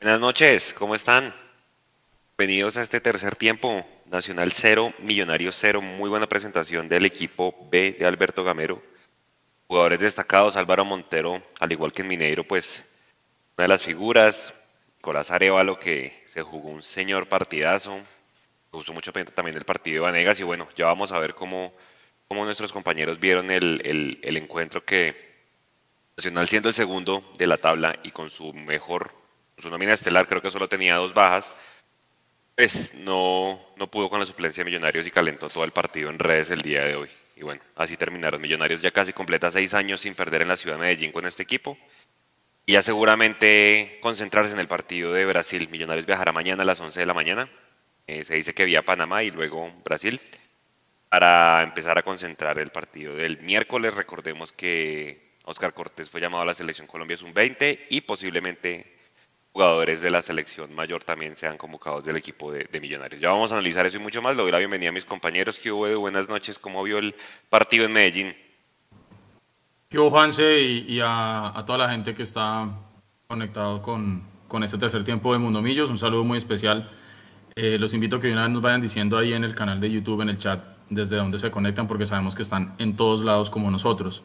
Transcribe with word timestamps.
Buenas 0.00 0.20
noches, 0.20 0.76
¿cómo 0.78 0.94
están? 0.94 1.34
Bienvenidos 2.38 2.76
a 2.76 2.82
este 2.82 3.00
tercer 3.00 3.34
tiempo, 3.34 3.84
Nacional 4.06 4.52
0, 4.52 4.94
Millonarios 5.00 5.56
0, 5.58 5.80
muy 5.80 6.08
buena 6.08 6.28
presentación 6.28 6.88
del 6.88 7.04
equipo 7.04 7.66
B 7.68 7.96
de 7.98 8.06
Alberto 8.06 8.44
Gamero. 8.44 8.80
Jugadores 9.66 9.98
destacados, 9.98 10.56
Álvaro 10.56 10.84
Montero, 10.84 11.42
al 11.58 11.72
igual 11.72 11.92
que 11.92 12.02
en 12.02 12.08
Mineiro, 12.08 12.44
pues 12.44 12.84
una 13.56 13.64
de 13.64 13.68
las 13.68 13.82
figuras, 13.82 14.54
Nicolás 14.98 15.32
Arevalo, 15.32 15.80
que 15.80 16.22
se 16.26 16.42
jugó 16.42 16.68
un 16.68 16.84
señor 16.84 17.28
partidazo, 17.28 17.96
me 17.96 18.04
gustó 18.70 18.92
mucho 18.92 19.10
también 19.12 19.56
el 19.56 19.64
partido 19.64 19.94
de 19.94 20.12
Vanegas 20.12 20.38
y 20.38 20.44
bueno, 20.44 20.68
ya 20.76 20.86
vamos 20.86 21.10
a 21.10 21.18
ver 21.18 21.34
cómo, 21.34 21.72
cómo 22.28 22.44
nuestros 22.44 22.72
compañeros 22.72 23.18
vieron 23.18 23.50
el, 23.50 23.82
el, 23.84 24.20
el 24.22 24.36
encuentro 24.36 24.84
que 24.84 25.26
Nacional 26.16 26.48
siendo 26.48 26.68
el 26.68 26.76
segundo 26.76 27.32
de 27.36 27.48
la 27.48 27.56
tabla 27.56 27.96
y 28.04 28.12
con 28.12 28.30
su 28.30 28.52
mejor 28.52 29.18
su 29.58 29.70
nómina 29.70 29.94
estelar 29.94 30.26
creo 30.26 30.40
que 30.40 30.50
solo 30.50 30.68
tenía 30.68 30.96
dos 30.96 31.14
bajas, 31.14 31.52
pues 32.56 32.94
no, 32.94 33.60
no 33.76 33.86
pudo 33.88 34.10
con 34.10 34.20
la 34.20 34.26
suplencia 34.26 34.62
de 34.62 34.70
Millonarios 34.70 35.06
y 35.06 35.10
calentó 35.10 35.48
todo 35.48 35.64
el 35.64 35.70
partido 35.70 36.10
en 36.10 36.18
redes 36.18 36.50
el 36.50 36.60
día 36.60 36.82
de 36.82 36.96
hoy. 36.96 37.08
Y 37.36 37.42
bueno, 37.42 37.60
así 37.76 37.96
terminaron. 37.96 38.40
Millonarios 38.40 38.82
ya 38.82 38.90
casi 38.90 39.12
completa 39.12 39.50
seis 39.50 39.74
años 39.74 40.00
sin 40.00 40.16
perder 40.16 40.42
en 40.42 40.48
la 40.48 40.56
ciudad 40.56 40.74
de 40.74 40.80
Medellín 40.80 41.12
con 41.12 41.24
este 41.24 41.44
equipo. 41.44 41.78
Y 42.66 42.72
ya 42.72 42.82
seguramente 42.82 43.98
concentrarse 44.02 44.52
en 44.52 44.58
el 44.58 44.66
partido 44.66 45.12
de 45.12 45.24
Brasil. 45.24 45.68
Millonarios 45.70 46.04
viajará 46.04 46.32
mañana 46.32 46.64
a 46.64 46.66
las 46.66 46.80
11 46.80 46.98
de 46.98 47.06
la 47.06 47.14
mañana. 47.14 47.48
Eh, 48.08 48.24
se 48.24 48.34
dice 48.34 48.54
que 48.54 48.64
vía 48.64 48.82
Panamá 48.82 49.22
y 49.22 49.30
luego 49.30 49.72
Brasil. 49.84 50.20
Para 51.08 51.62
empezar 51.62 51.96
a 51.96 52.02
concentrar 52.02 52.58
el 52.58 52.70
partido 52.70 53.14
del 53.14 53.38
miércoles. 53.38 53.94
Recordemos 53.94 54.50
que 54.50 55.36
Oscar 55.44 55.72
Cortés 55.72 56.10
fue 56.10 56.20
llamado 56.20 56.42
a 56.42 56.46
la 56.46 56.54
selección 56.54 56.88
Colombia 56.88 57.16
Sub-20 57.16 57.86
y 57.88 58.00
posiblemente 58.00 58.97
jugadores 59.58 60.00
de 60.00 60.08
la 60.08 60.22
selección 60.22 60.72
mayor 60.72 61.02
también 61.02 61.34
sean 61.34 61.58
convocados 61.58 62.04
del 62.04 62.16
equipo 62.16 62.52
de, 62.52 62.80
Millonarios. 62.80 63.20
Ya 63.20 63.30
vamos 63.30 63.50
a 63.50 63.56
analizar 63.56 63.84
eso 63.86 63.96
y 63.96 64.00
mucho 64.00 64.22
más. 64.22 64.36
Le 64.36 64.42
doy 64.42 64.52
la 64.52 64.58
bienvenida 64.58 64.90
a 64.90 64.92
mis 64.92 65.04
compañeros. 65.04 65.58
¿Qué 65.58 65.72
hubo? 65.72 65.98
Buenas 65.98 66.28
noches. 66.28 66.60
¿Cómo 66.60 66.80
vio 66.84 66.98
el 66.98 67.12
partido 67.50 67.84
en 67.84 67.92
Medellín? 67.92 68.36
¿Qué 69.90 69.98
hubo, 69.98 70.10
Juanse? 70.10 70.60
Y, 70.60 71.00
a, 71.02 71.52
toda 71.66 71.76
la 71.76 71.90
gente 71.90 72.14
que 72.14 72.22
está 72.22 72.68
conectado 73.26 73.82
con, 73.82 74.22
con 74.46 74.62
este 74.62 74.78
tercer 74.78 75.02
tiempo 75.02 75.32
de 75.32 75.40
Mundo 75.40 75.60
Millos. 75.60 75.90
Un 75.90 75.98
saludo 75.98 76.22
muy 76.22 76.38
especial. 76.38 76.88
Eh, 77.56 77.78
los 77.80 77.94
invito 77.94 78.18
a 78.18 78.20
que 78.20 78.30
una 78.30 78.44
vez 78.44 78.52
nos 78.52 78.62
vayan 78.62 78.80
diciendo 78.80 79.18
ahí 79.18 79.32
en 79.32 79.42
el 79.42 79.56
canal 79.56 79.80
de 79.80 79.90
YouTube, 79.90 80.20
en 80.20 80.28
el 80.28 80.38
chat, 80.38 80.62
desde 80.88 81.16
dónde 81.16 81.40
se 81.40 81.50
conectan, 81.50 81.88
porque 81.88 82.06
sabemos 82.06 82.36
que 82.36 82.42
están 82.42 82.76
en 82.78 82.94
todos 82.94 83.24
lados 83.24 83.50
como 83.50 83.72
nosotros. 83.72 84.22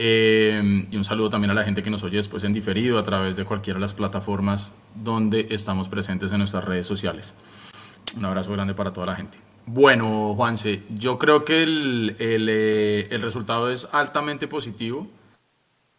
Eh, 0.00 0.86
y 0.90 0.96
un 0.96 1.04
saludo 1.04 1.28
también 1.28 1.50
a 1.50 1.54
la 1.54 1.64
gente 1.64 1.82
que 1.82 1.90
nos 1.90 2.04
oye 2.04 2.18
después 2.18 2.44
en 2.44 2.52
diferido 2.52 3.00
a 3.00 3.02
través 3.02 3.34
de 3.36 3.44
cualquiera 3.44 3.78
de 3.78 3.80
las 3.80 3.94
plataformas 3.94 4.72
donde 4.94 5.48
estamos 5.50 5.88
presentes 5.88 6.30
en 6.30 6.38
nuestras 6.38 6.64
redes 6.64 6.86
sociales. 6.86 7.34
Un 8.16 8.24
abrazo 8.24 8.52
grande 8.52 8.74
para 8.74 8.92
toda 8.92 9.06
la 9.06 9.16
gente. 9.16 9.38
Bueno, 9.66 10.34
Juanse, 10.36 10.82
yo 10.88 11.18
creo 11.18 11.44
que 11.44 11.64
el, 11.64 12.16
el, 12.20 12.48
eh, 12.48 13.08
el 13.10 13.22
resultado 13.22 13.70
es 13.70 13.88
altamente 13.92 14.46
positivo. 14.46 15.08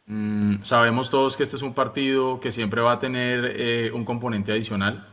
Mm, 0.07 0.63
sabemos 0.63 1.09
todos 1.09 1.35
que 1.35 1.43
este 1.43 1.57
es 1.57 1.61
un 1.61 1.73
partido 1.73 2.39
que 2.39 2.51
siempre 2.53 2.81
va 2.81 2.93
a 2.93 2.99
tener 2.99 3.53
eh, 3.57 3.91
un 3.93 4.05
componente 4.05 4.53
adicional. 4.53 5.07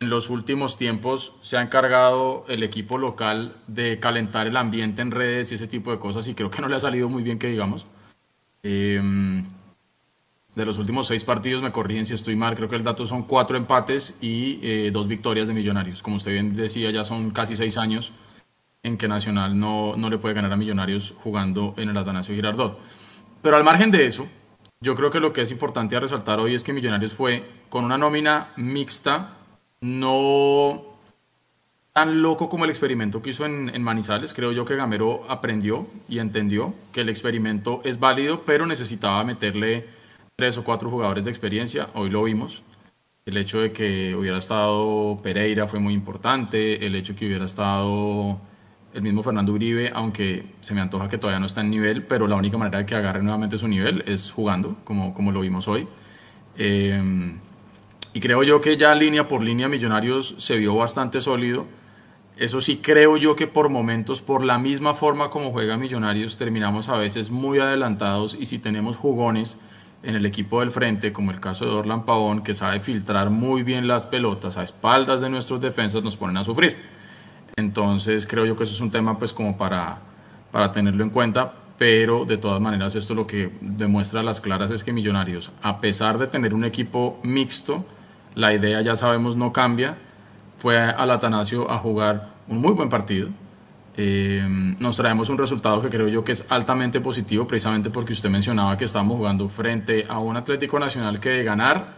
En 0.00 0.10
los 0.10 0.30
últimos 0.30 0.76
tiempos 0.76 1.32
se 1.42 1.56
ha 1.56 1.62
encargado 1.62 2.44
el 2.48 2.62
equipo 2.64 2.98
local 2.98 3.54
de 3.66 4.00
calentar 4.00 4.46
el 4.46 4.56
ambiente 4.56 5.00
en 5.00 5.10
redes 5.10 5.52
y 5.52 5.54
ese 5.54 5.68
tipo 5.68 5.90
de 5.90 5.98
cosas 5.98 6.26
y 6.26 6.34
creo 6.34 6.50
que 6.50 6.60
no 6.60 6.68
le 6.68 6.76
ha 6.76 6.80
salido 6.80 7.08
muy 7.08 7.22
bien 7.22 7.38
que 7.38 7.46
digamos. 7.46 7.86
Em, 8.62 9.44
de 10.54 10.66
los 10.66 10.78
últimos 10.78 11.06
seis 11.06 11.24
partidos, 11.24 11.62
me 11.62 11.72
corrigen 11.72 12.04
si 12.04 12.14
estoy 12.14 12.36
mal, 12.36 12.54
creo 12.54 12.68
que 12.68 12.76
el 12.76 12.84
dato 12.84 13.06
son 13.06 13.22
cuatro 13.22 13.56
empates 13.56 14.14
y 14.20 14.58
eh, 14.62 14.90
dos 14.92 15.08
victorias 15.08 15.48
de 15.48 15.54
Millonarios. 15.54 16.02
Como 16.02 16.16
usted 16.16 16.32
bien 16.32 16.54
decía, 16.54 16.90
ya 16.90 17.04
son 17.04 17.30
casi 17.30 17.56
seis 17.56 17.78
años 17.78 18.12
en 18.82 18.96
que 18.96 19.08
Nacional 19.08 19.58
no, 19.58 19.94
no 19.96 20.10
le 20.10 20.18
puede 20.18 20.34
ganar 20.34 20.52
a 20.52 20.56
Millonarios 20.56 21.14
jugando 21.22 21.74
en 21.76 21.88
el 21.88 21.96
Atanasio 21.96 22.34
Girardot. 22.34 22.78
Pero 23.42 23.56
al 23.56 23.64
margen 23.64 23.90
de 23.90 24.06
eso, 24.06 24.26
yo 24.80 24.94
creo 24.94 25.10
que 25.10 25.20
lo 25.20 25.32
que 25.32 25.42
es 25.42 25.50
importante 25.50 25.96
a 25.96 26.00
resaltar 26.00 26.40
hoy 26.40 26.54
es 26.54 26.64
que 26.64 26.72
Millonarios 26.72 27.12
fue 27.12 27.44
con 27.68 27.84
una 27.84 27.98
nómina 27.98 28.48
mixta, 28.56 29.36
no 29.80 30.89
tan 31.92 32.22
loco 32.22 32.48
como 32.48 32.64
el 32.64 32.70
experimento 32.70 33.22
que 33.22 33.30
hizo 33.30 33.44
en, 33.46 33.82
Manizales. 33.82 34.34
Creo 34.34 34.52
yo 34.52 34.64
que 34.64 34.76
Gamero 34.76 35.24
aprendió 35.28 35.86
y 36.08 36.18
entendió 36.18 36.74
que 36.92 37.00
el 37.00 37.08
experimento 37.08 37.80
es 37.84 37.98
válido, 37.98 38.42
pero 38.44 38.66
necesitaba 38.66 39.24
meterle 39.24 39.86
tres 40.36 40.56
o 40.58 40.64
cuatro 40.64 40.90
jugadores 40.90 41.24
de 41.24 41.30
experiencia. 41.30 41.88
Hoy 41.94 42.10
lo 42.10 42.22
vimos. 42.22 42.62
El 43.26 43.36
hecho 43.36 43.60
de 43.60 43.72
que 43.72 44.14
hubiera 44.14 44.38
estado 44.38 45.16
Pereira 45.22 45.66
fue 45.66 45.80
muy 45.80 45.94
importante. 45.94 46.86
El 46.86 46.94
hecho 46.94 47.12
de 47.12 47.18
que 47.18 47.26
hubiera 47.26 47.44
estado 47.44 48.40
el 48.94 49.02
mismo 49.02 49.22
Fernando 49.22 49.52
Uribe, 49.52 49.92
aunque 49.94 50.44
se 50.60 50.74
me 50.74 50.80
antoja 50.80 51.08
que 51.08 51.18
todavía 51.18 51.38
no 51.38 51.46
está 51.46 51.60
en 51.60 51.70
nivel, 51.70 52.02
pero 52.02 52.26
la 52.26 52.36
única 52.36 52.58
manera 52.58 52.78
de 52.78 52.86
que 52.86 52.94
agarre 52.94 53.22
nuevamente 53.22 53.56
su 53.58 53.68
nivel 53.68 54.02
es 54.06 54.32
jugando, 54.32 54.76
como, 54.84 55.14
como 55.14 55.32
lo 55.32 55.40
vimos 55.40 55.68
hoy. 55.68 55.86
Eh, 56.56 57.38
y 58.12 58.20
creo 58.20 58.42
yo 58.42 58.60
que 58.60 58.76
ya 58.76 58.94
línea 58.94 59.28
por 59.28 59.42
línea 59.42 59.68
Millonarios 59.68 60.34
se 60.38 60.56
vio 60.56 60.74
bastante 60.74 61.20
sólido 61.20 61.66
eso 62.40 62.62
sí 62.62 62.78
creo 62.78 63.18
yo 63.18 63.36
que 63.36 63.46
por 63.46 63.68
momentos, 63.68 64.22
por 64.22 64.46
la 64.46 64.56
misma 64.58 64.94
forma 64.94 65.28
como 65.28 65.52
juega 65.52 65.76
Millonarios, 65.76 66.38
terminamos 66.38 66.88
a 66.88 66.96
veces 66.96 67.30
muy 67.30 67.58
adelantados 67.58 68.34
y 68.34 68.46
si 68.46 68.58
tenemos 68.58 68.96
jugones 68.96 69.58
en 70.02 70.14
el 70.14 70.24
equipo 70.24 70.60
del 70.60 70.70
frente, 70.70 71.12
como 71.12 71.32
el 71.32 71.38
caso 71.38 71.66
de 71.66 71.72
Orlan 71.72 72.06
Pavón, 72.06 72.42
que 72.42 72.54
sabe 72.54 72.80
filtrar 72.80 73.28
muy 73.28 73.62
bien 73.62 73.86
las 73.86 74.06
pelotas 74.06 74.56
a 74.56 74.62
espaldas 74.62 75.20
de 75.20 75.28
nuestros 75.28 75.60
defensas, 75.60 76.02
nos 76.02 76.16
ponen 76.16 76.38
a 76.38 76.44
sufrir. 76.44 76.78
Entonces 77.56 78.26
creo 78.26 78.46
yo 78.46 78.56
que 78.56 78.64
eso 78.64 78.72
es 78.72 78.80
un 78.80 78.90
tema 78.90 79.18
pues 79.18 79.34
como 79.34 79.58
para, 79.58 79.98
para 80.50 80.72
tenerlo 80.72 81.04
en 81.04 81.10
cuenta, 81.10 81.52
pero 81.76 82.24
de 82.24 82.38
todas 82.38 82.58
maneras 82.62 82.96
esto 82.96 83.14
lo 83.14 83.26
que 83.26 83.50
demuestra 83.60 84.20
a 84.20 84.22
las 84.22 84.40
claras 84.40 84.70
es 84.70 84.82
que 84.82 84.94
Millonarios, 84.94 85.52
a 85.60 85.82
pesar 85.82 86.16
de 86.16 86.26
tener 86.26 86.54
un 86.54 86.64
equipo 86.64 87.20
mixto, 87.22 87.84
la 88.34 88.54
idea 88.54 88.80
ya 88.80 88.96
sabemos 88.96 89.36
no 89.36 89.52
cambia, 89.52 89.98
fue 90.60 90.78
al 90.78 91.10
Atanasio 91.10 91.70
a 91.70 91.78
jugar 91.78 92.28
un 92.46 92.60
muy 92.60 92.74
buen 92.74 92.90
partido. 92.90 93.28
Eh, 93.96 94.46
nos 94.78 94.96
traemos 94.96 95.30
un 95.30 95.38
resultado 95.38 95.80
que 95.80 95.88
creo 95.88 96.06
yo 96.06 96.22
que 96.22 96.32
es 96.32 96.44
altamente 96.50 97.00
positivo, 97.00 97.46
precisamente 97.46 97.88
porque 97.88 98.12
usted 98.12 98.28
mencionaba 98.28 98.76
que 98.76 98.84
estamos 98.84 99.16
jugando 99.16 99.48
frente 99.48 100.04
a 100.06 100.18
un 100.18 100.36
Atlético 100.36 100.78
Nacional 100.78 101.18
que 101.18 101.30
de 101.30 101.44
ganar 101.44 101.94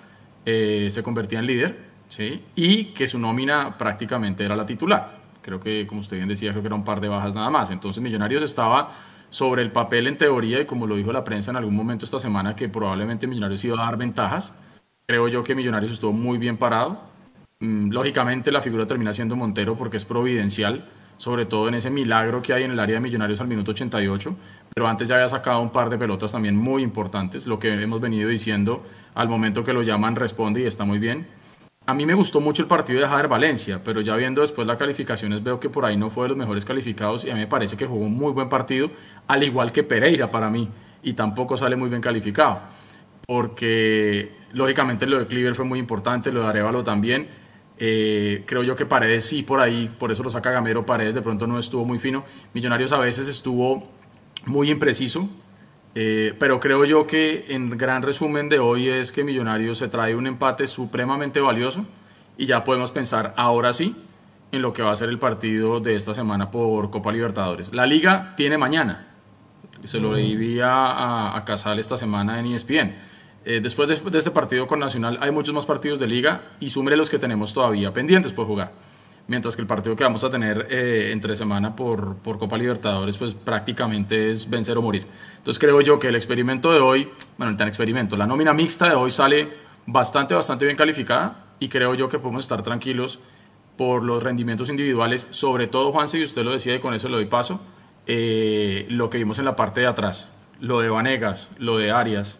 eh, 0.47 0.89
se 0.93 1.03
convertía 1.03 1.41
en 1.41 1.47
líder 1.47 1.79
¿sí? 2.09 2.41
y 2.55 2.85
que 2.87 3.09
su 3.09 3.19
nómina 3.19 3.77
prácticamente 3.77 4.45
era 4.45 4.55
la 4.55 4.65
titular. 4.65 5.19
Creo 5.43 5.59
que, 5.59 5.85
como 5.89 6.01
usted 6.01 6.17
bien 6.17 6.29
decía, 6.29 6.53
creo 6.53 6.63
que 6.63 6.69
era 6.69 6.77
un 6.77 6.85
par 6.85 7.01
de 7.01 7.09
bajas 7.09 7.35
nada 7.35 7.51
más. 7.51 7.71
Entonces 7.71 8.01
Millonarios 8.01 8.45
estaba 8.45 8.91
sobre 9.29 9.63
el 9.63 9.73
papel 9.73 10.07
en 10.07 10.19
teoría 10.19 10.61
y 10.61 10.67
como 10.67 10.87
lo 10.87 10.95
dijo 10.95 11.13
la 11.13 11.25
prensa 11.25 11.51
en 11.51 11.57
algún 11.57 11.75
momento 11.75 12.05
esta 12.05 12.21
semana 12.21 12.55
que 12.55 12.69
probablemente 12.69 13.27
Millonarios 13.27 13.65
iba 13.65 13.77
a 13.83 13.87
dar 13.87 13.97
ventajas. 13.97 14.53
Creo 15.07 15.27
yo 15.27 15.43
que 15.43 15.57
Millonarios 15.57 15.91
estuvo 15.91 16.13
muy 16.13 16.39
bien 16.39 16.57
parado 16.57 17.12
lógicamente 17.63 18.51
la 18.51 18.61
figura 18.61 18.87
termina 18.87 19.15
siendo 19.15 19.37
Montero 19.37 19.77
porque 19.77 19.97
es 19.97 20.05
providencial, 20.05 20.85
sobre 21.17 21.47
todo 21.47 21.69
en 21.69 21.75
ese 21.75 21.91
milagro 21.91 22.43
que 22.43 22.53
hay 22.53 22.65
en 22.65 22.73
el 22.73 22.81
área 22.81 22.97
de 22.97 23.01
Millonarios 23.01 23.41
al 23.41 23.47
minuto 23.47 23.71
88, 23.71 24.35
pero 24.75 24.89
antes 24.89 25.07
ya 25.07 25.15
había 25.15 25.29
sacado 25.29 25.61
un 25.61 25.71
par 25.71 25.89
de 25.89 25.97
pelotas 25.97 26.33
también 26.33 26.57
muy 26.57 26.83
importantes, 26.83 27.47
lo 27.47 27.61
que 27.61 27.73
hemos 27.81 28.01
venido 28.01 28.29
diciendo, 28.29 28.83
al 29.15 29.29
momento 29.29 29.63
que 29.63 29.73
lo 29.73 29.83
llaman 29.83 30.17
responde 30.17 30.63
y 30.63 30.65
está 30.65 30.85
muy 30.85 30.99
bien. 30.99 31.27
A 31.87 31.95
mí 31.95 32.05
me 32.07 32.15
gustó 32.15 32.41
mucho 32.41 32.63
el 32.63 32.69
partido 32.69 33.01
de 33.01 33.07
Javier 33.07 33.29
Valencia, 33.29 33.81
pero 33.85 34.01
ya 34.01 34.17
viendo 34.17 34.41
después 34.41 34.67
las 34.67 34.77
calificaciones 34.77 35.43
veo 35.43 35.61
que 35.61 35.69
por 35.69 35.85
ahí 35.85 35.97
no 35.97 36.11
fue 36.11 36.25
de 36.25 36.31
los 36.31 36.39
mejores 36.39 36.65
calificados 36.65 37.25
y 37.25 37.31
a 37.31 37.35
mí 37.35 37.41
me 37.41 37.47
parece 37.47 37.77
que 37.77 37.87
jugó 37.87 38.07
un 38.07 38.15
muy 38.15 38.33
buen 38.33 38.49
partido, 38.49 38.91
al 39.29 39.45
igual 39.45 39.71
que 39.71 39.85
Pereira 39.85 40.33
para 40.33 40.51
mí, 40.51 40.69
y 41.05 41.13
tampoco 41.13 41.57
sale 41.57 41.77
muy 41.77 41.89
bien 41.89 42.01
calificado, 42.01 42.61
porque 43.27 44.33
lógicamente 44.53 45.07
lo 45.07 45.21
de 45.21 45.27
Cleaver 45.29 45.55
fue 45.55 45.65
muy 45.65 45.79
importante, 45.79 46.33
lo 46.33 46.43
de 46.43 46.49
Arevalo 46.49 46.83
también, 46.83 47.29
eh, 47.79 48.45
creo 48.47 48.63
yo 48.63 48.77
que 48.77 48.87
Paredes 48.87 49.27
sí 49.27 49.43
por 49.43 49.61
ahí, 49.61 49.91
por 49.99 50.13
eso 50.13 50.23
lo 50.23 50.31
saca 50.31 50.51
Gamero, 50.51 50.87
Paredes 50.87 51.15
de 51.15 51.23
pronto 51.23 51.47
no 51.47 51.59
estuvo 51.59 51.85
muy 51.85 51.99
fino. 51.99 52.25
Millonarios 52.55 52.93
a 52.93 52.99
veces 52.99 53.29
estuvo 53.29 53.89
muy 54.47 54.71
impreciso, 54.71 55.29
eh, 55.95 56.35
pero 56.39 56.61
creo 56.61 56.85
yo 56.85 57.07
que 57.07 57.47
en 57.49 57.71
gran 57.77 58.03
resumen 58.03 58.49
de 58.49 58.59
hoy 58.59 58.89
es 58.89 59.13
que 59.13 59.25
Millonarios 59.25 59.79
se 59.79 59.89
trae 59.89 60.15
un 60.15 60.27
empate 60.27 60.67
supremamente 60.67 61.41
valioso 61.41 61.85
y 62.39 62.47
ya 62.47 62.65
podemos 62.65 62.93
pensar 62.93 63.35
ahora 63.37 63.73
sí 63.73 63.95
en 64.53 64.63
lo 64.63 64.73
que 64.73 64.83
va 64.83 64.93
a 64.93 64.97
ser 64.97 65.09
el 65.09 65.19
partido 65.19 65.81
de 65.81 65.97
esta 65.97 66.15
semana 66.15 66.51
por 66.51 66.91
Copa 66.91 67.11
Libertadores. 67.11 67.73
La 67.73 67.87
liga 67.87 68.35
tiene 68.37 68.59
mañana, 68.59 69.09
se 69.85 69.99
lo 69.99 70.13
leí 70.13 70.61
a, 70.61 71.37
a 71.37 71.45
Casal 71.45 71.79
esta 71.79 71.97
semana 71.97 72.39
en 72.39 72.47
ESPN 72.47 73.12
eh, 73.45 73.61
después 73.63 73.89
de, 73.89 74.11
de, 74.11 74.19
este 74.19 74.31
partido 74.31 74.67
con 74.67 74.79
Nacional 74.79 75.19
hay 75.21 75.31
muchos 75.31 75.55
más 75.55 75.67
partidos 75.67 75.99
de 75.99 76.07
liga 76.07 76.43
y 76.61 76.71
súmele 76.71 76.97
los 76.97 77.11
que 77.11 77.19
tenemos 77.19 77.53
todavía 77.53 77.93
pendientes 77.93 78.33
por 78.33 78.47
jugar. 78.47 78.73
Mientras 79.29 79.55
que 79.55 79.63
el 79.63 79.69
partido 79.69 79.95
que 79.95 80.05
vamos 80.05 80.25
a 80.25 80.31
tener 80.31 80.67
eh, 80.69 81.11
entre 81.13 81.37
semana 81.37 81.77
por, 81.77 82.17
Copa 82.23 82.59
Libertadores 82.59 83.17
pues 83.19 83.35
prácticamente 83.35 84.31
es 84.31 84.49
vencer 84.51 84.77
o 84.79 84.83
morir. 84.83 85.07
Entonces 85.39 85.59
creo 85.59 85.81
yo 85.81 85.99
que 85.99 86.09
el 86.09 86.17
experimento 86.17 86.73
de 86.73 86.81
hoy, 86.81 87.09
bueno, 87.39 87.53
el 87.53 87.57
tan 87.57 87.69
experimento, 87.69 88.17
la 88.17 88.27
nómina 88.27 88.53
mixta 88.53 88.89
de 88.89 88.95
hoy 88.95 89.11
sale 89.11 89.49
bastante, 89.87 90.35
bastante 90.35 90.65
bien 90.65 90.77
calificada 90.77 91.45
y 91.61 91.69
creo 91.69 91.95
yo 91.95 92.09
que 92.09 92.19
podemos 92.19 92.45
estar 92.45 92.63
tranquilos 92.63 93.21
por 93.77 94.05
los 94.05 94.23
rendimientos 94.23 94.69
individuales, 94.69 95.27
sobre 95.31 95.67
todo 95.67 95.93
Juanse, 95.93 96.19
y 96.19 96.25
usted 96.25 96.43
lo 96.43 96.53
decía 96.53 96.75
y 96.75 96.79
con 96.79 96.93
eso 96.95 97.09
le 97.09 97.17
doy 97.17 97.27
paso, 97.27 97.61
eh, 98.07 98.87
lo 98.91 99.09
que 99.09 99.19
vimos 99.19 99.39
en 99.39 99.45
la 99.45 99.57
parte 99.57 99.81
de 99.81 99.87
atrás, 99.87 100.33
lo 100.61 100.81
de 100.81 100.89
Vanegas, 100.89 101.49
lo 101.59 101.79
de 101.79 101.91
Arias 101.91 102.39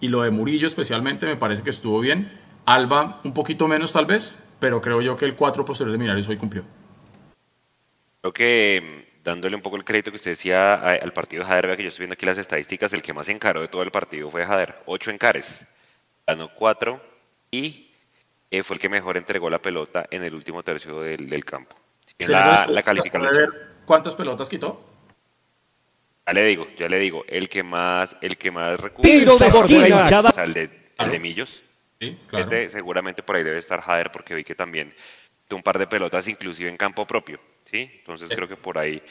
y 0.00 0.08
lo 0.08 0.22
de 0.22 0.30
Murillo 0.30 0.66
especialmente 0.66 1.26
me 1.26 1.36
parece 1.36 1.62
que 1.62 1.70
estuvo 1.70 2.00
bien. 2.00 2.30
Alba 2.66 3.20
un 3.24 3.34
poquito 3.34 3.68
menos 3.68 3.92
tal 3.92 4.06
vez, 4.06 4.36
pero 4.58 4.80
creo 4.80 5.00
yo 5.00 5.16
que 5.16 5.24
el 5.24 5.34
4 5.34 5.64
posterior 5.64 5.92
de 5.92 5.98
Millonarios 5.98 6.28
hoy 6.28 6.36
cumplió. 6.36 6.64
Creo 8.20 8.32
que 8.32 8.82
mm, 8.82 9.24
dándole 9.24 9.56
un 9.56 9.62
poco 9.62 9.76
el 9.76 9.84
crédito 9.84 10.10
que 10.10 10.16
usted 10.16 10.32
decía 10.32 10.74
al 10.74 11.12
partido 11.12 11.42
de 11.42 11.48
Jader, 11.48 11.76
que 11.76 11.82
yo 11.82 11.88
estoy 11.88 12.04
viendo 12.04 12.14
aquí 12.14 12.26
las 12.26 12.38
estadísticas, 12.38 12.92
el 12.92 13.02
que 13.02 13.12
más 13.12 13.28
encaró 13.28 13.60
de 13.60 13.68
todo 13.68 13.82
el 13.82 13.90
partido 13.90 14.30
fue 14.30 14.44
Jader, 14.44 14.76
8 14.86 15.10
encares, 15.10 15.66
ganó 16.26 16.48
4 16.48 17.00
y 17.50 17.88
eh, 18.50 18.62
fue 18.62 18.74
el 18.74 18.80
que 18.80 18.88
mejor 18.88 19.16
entregó 19.16 19.50
la 19.50 19.58
pelota 19.58 20.06
en 20.10 20.22
el 20.24 20.34
último 20.34 20.62
tercio 20.62 21.00
del, 21.00 21.44
campo. 21.44 21.76
la, 22.18 22.66
la 22.68 22.82
calificación. 22.82 23.54
¿Cuántas 23.84 24.14
pelotas 24.14 24.48
quitó? 24.48 24.89
Ya 26.26 26.32
le 26.32 26.44
digo, 26.44 26.68
ya 26.76 26.88
le 26.88 26.98
digo, 26.98 27.24
el 27.28 27.48
que 27.48 27.62
más, 27.62 28.16
el 28.20 28.36
que 28.36 28.50
más 28.50 28.78
recupera, 28.78 29.32
o 29.34 30.32
sea, 30.32 30.44
el 30.44 30.54
de, 30.54 30.70
el 30.98 31.10
de 31.10 31.18
Millos. 31.18 31.62
Sí, 31.98 32.16
claro. 32.28 32.50
seguramente 32.70 33.22
por 33.22 33.36
ahí 33.36 33.42
debe 33.42 33.58
estar 33.58 33.80
Jader 33.80 34.10
porque 34.10 34.34
vi 34.34 34.42
que 34.42 34.54
también 34.54 34.94
tuvo 35.48 35.58
un 35.58 35.62
par 35.62 35.78
de 35.78 35.86
pelotas 35.86 36.28
inclusive 36.28 36.70
en 36.70 36.78
campo 36.78 37.06
propio, 37.06 37.38
¿sí? 37.64 37.90
Entonces 37.98 38.30
creo 38.30 38.48
que 38.48 38.56
por 38.56 38.78
ahí 38.78 39.02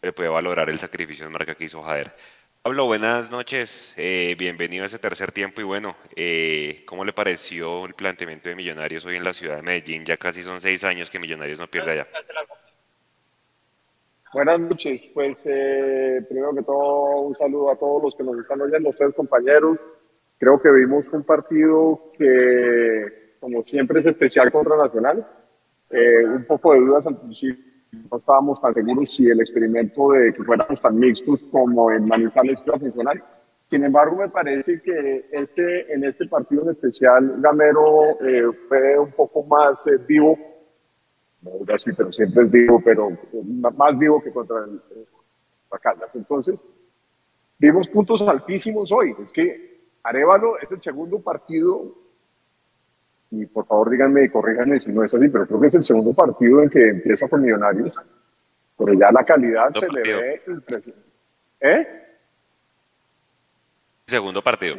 le 0.00 0.12
puede 0.12 0.30
valorar 0.30 0.70
el 0.70 0.78
sacrificio 0.78 1.26
de 1.26 1.32
marca 1.32 1.54
que 1.54 1.64
hizo 1.64 1.82
Jader. 1.82 2.10
Pablo, 2.62 2.86
buenas 2.86 3.30
noches, 3.30 3.94
eh, 3.96 4.34
bienvenido 4.38 4.84
a 4.84 4.86
ese 4.86 4.98
tercer 4.98 5.32
tiempo 5.32 5.60
y 5.60 5.64
bueno, 5.64 5.96
eh, 6.16 6.82
¿cómo 6.86 7.04
le 7.04 7.12
pareció 7.12 7.86
el 7.86 7.94
planteamiento 7.94 8.48
de 8.48 8.56
Millonarios 8.56 9.04
hoy 9.04 9.16
en 9.16 9.24
la 9.24 9.32
ciudad 9.32 9.56
de 9.56 9.62
Medellín? 9.62 10.04
Ya 10.04 10.16
casi 10.16 10.42
son 10.42 10.60
seis 10.60 10.84
años 10.84 11.08
que 11.08 11.18
Millonarios 11.18 11.58
no 11.58 11.66
pierde 11.66 11.92
allá. 11.92 12.06
Buenas 14.32 14.60
noches, 14.60 15.02
pues 15.14 15.42
eh, 15.46 16.24
primero 16.28 16.54
que 16.54 16.62
todo 16.62 17.20
un 17.20 17.34
saludo 17.34 17.70
a 17.70 17.76
todos 17.76 18.02
los 18.02 18.14
que 18.14 18.24
nos 18.24 18.38
están 18.38 18.60
oyendo, 18.60 18.90
ustedes 18.90 19.14
compañeros. 19.14 19.78
Creo 20.38 20.60
que 20.60 20.70
vimos 20.70 21.06
un 21.12 21.22
partido 21.24 22.12
que, 22.16 23.34
como 23.40 23.62
siempre, 23.62 24.00
es 24.00 24.06
especial 24.06 24.52
contra 24.52 24.76
Nacional. 24.76 25.26
un 25.90 26.44
poco 26.44 26.74
de 26.74 26.80
dudas 26.80 27.06
al 27.06 27.16
principio 27.16 27.68
no 27.92 28.16
estábamos 28.16 28.60
tan 28.60 28.74
seguros 28.74 29.10
si 29.10 29.28
el 29.28 29.40
experimento 29.40 30.10
de 30.10 30.32
que 30.32 30.42
fuéramos 30.42 30.80
tan 30.80 30.98
mixtos 30.98 31.42
como 31.50 31.90
en 31.90 32.06
Manizales 32.06 32.58
iba 32.64 32.76
a 32.76 32.78
funcionar. 32.78 33.22
Sin 33.70 33.84
embargo, 33.84 34.16
me 34.16 34.28
parece 34.28 34.80
que 34.80 35.26
este, 35.30 35.92
en 35.92 36.04
este 36.04 36.26
partido 36.26 36.62
en 36.62 36.70
especial, 36.70 37.36
Gamero 37.38 38.18
eh, 38.20 38.50
fue 38.68 38.98
un 38.98 39.12
poco 39.12 39.42
más 39.44 39.86
eh, 39.86 39.98
vivo, 40.06 40.38
no 41.42 41.74
así, 41.74 41.92
pero 41.92 42.12
siempre 42.12 42.44
es 42.44 42.50
vivo, 42.50 42.80
pero 42.84 43.10
más 43.76 43.98
vivo 43.98 44.22
que 44.22 44.32
contra 44.32 44.64
el, 44.64 44.80
eh, 44.96 45.06
Caldas. 45.80 46.10
Entonces, 46.14 46.64
vimos 47.58 47.88
puntos 47.88 48.22
altísimos 48.22 48.90
hoy. 48.90 49.14
Es 49.22 49.30
que 49.30 49.78
Arevalo 50.02 50.58
es 50.58 50.72
el 50.72 50.80
segundo 50.80 51.20
partido 51.20 51.94
y 53.30 53.44
por 53.46 53.66
favor 53.66 53.90
díganme 53.90 54.24
y 54.24 54.28
corríganme 54.30 54.80
si 54.80 54.90
no 54.90 55.04
es 55.04 55.12
así, 55.12 55.28
pero 55.28 55.46
creo 55.46 55.60
que 55.60 55.66
es 55.66 55.74
el 55.74 55.82
segundo 55.82 56.14
partido 56.14 56.62
en 56.62 56.70
que 56.70 56.88
empieza 56.88 57.28
con 57.28 57.42
Millonarios, 57.42 57.94
pero 58.76 58.94
ya 58.94 59.12
la 59.12 59.24
calidad 59.24 59.70
se 59.74 59.88
le 59.88 60.02
ve 60.02 60.42
impresionante. 60.46 61.08
¿Eh? 61.60 61.86
Segundo 64.06 64.42
partido. 64.42 64.76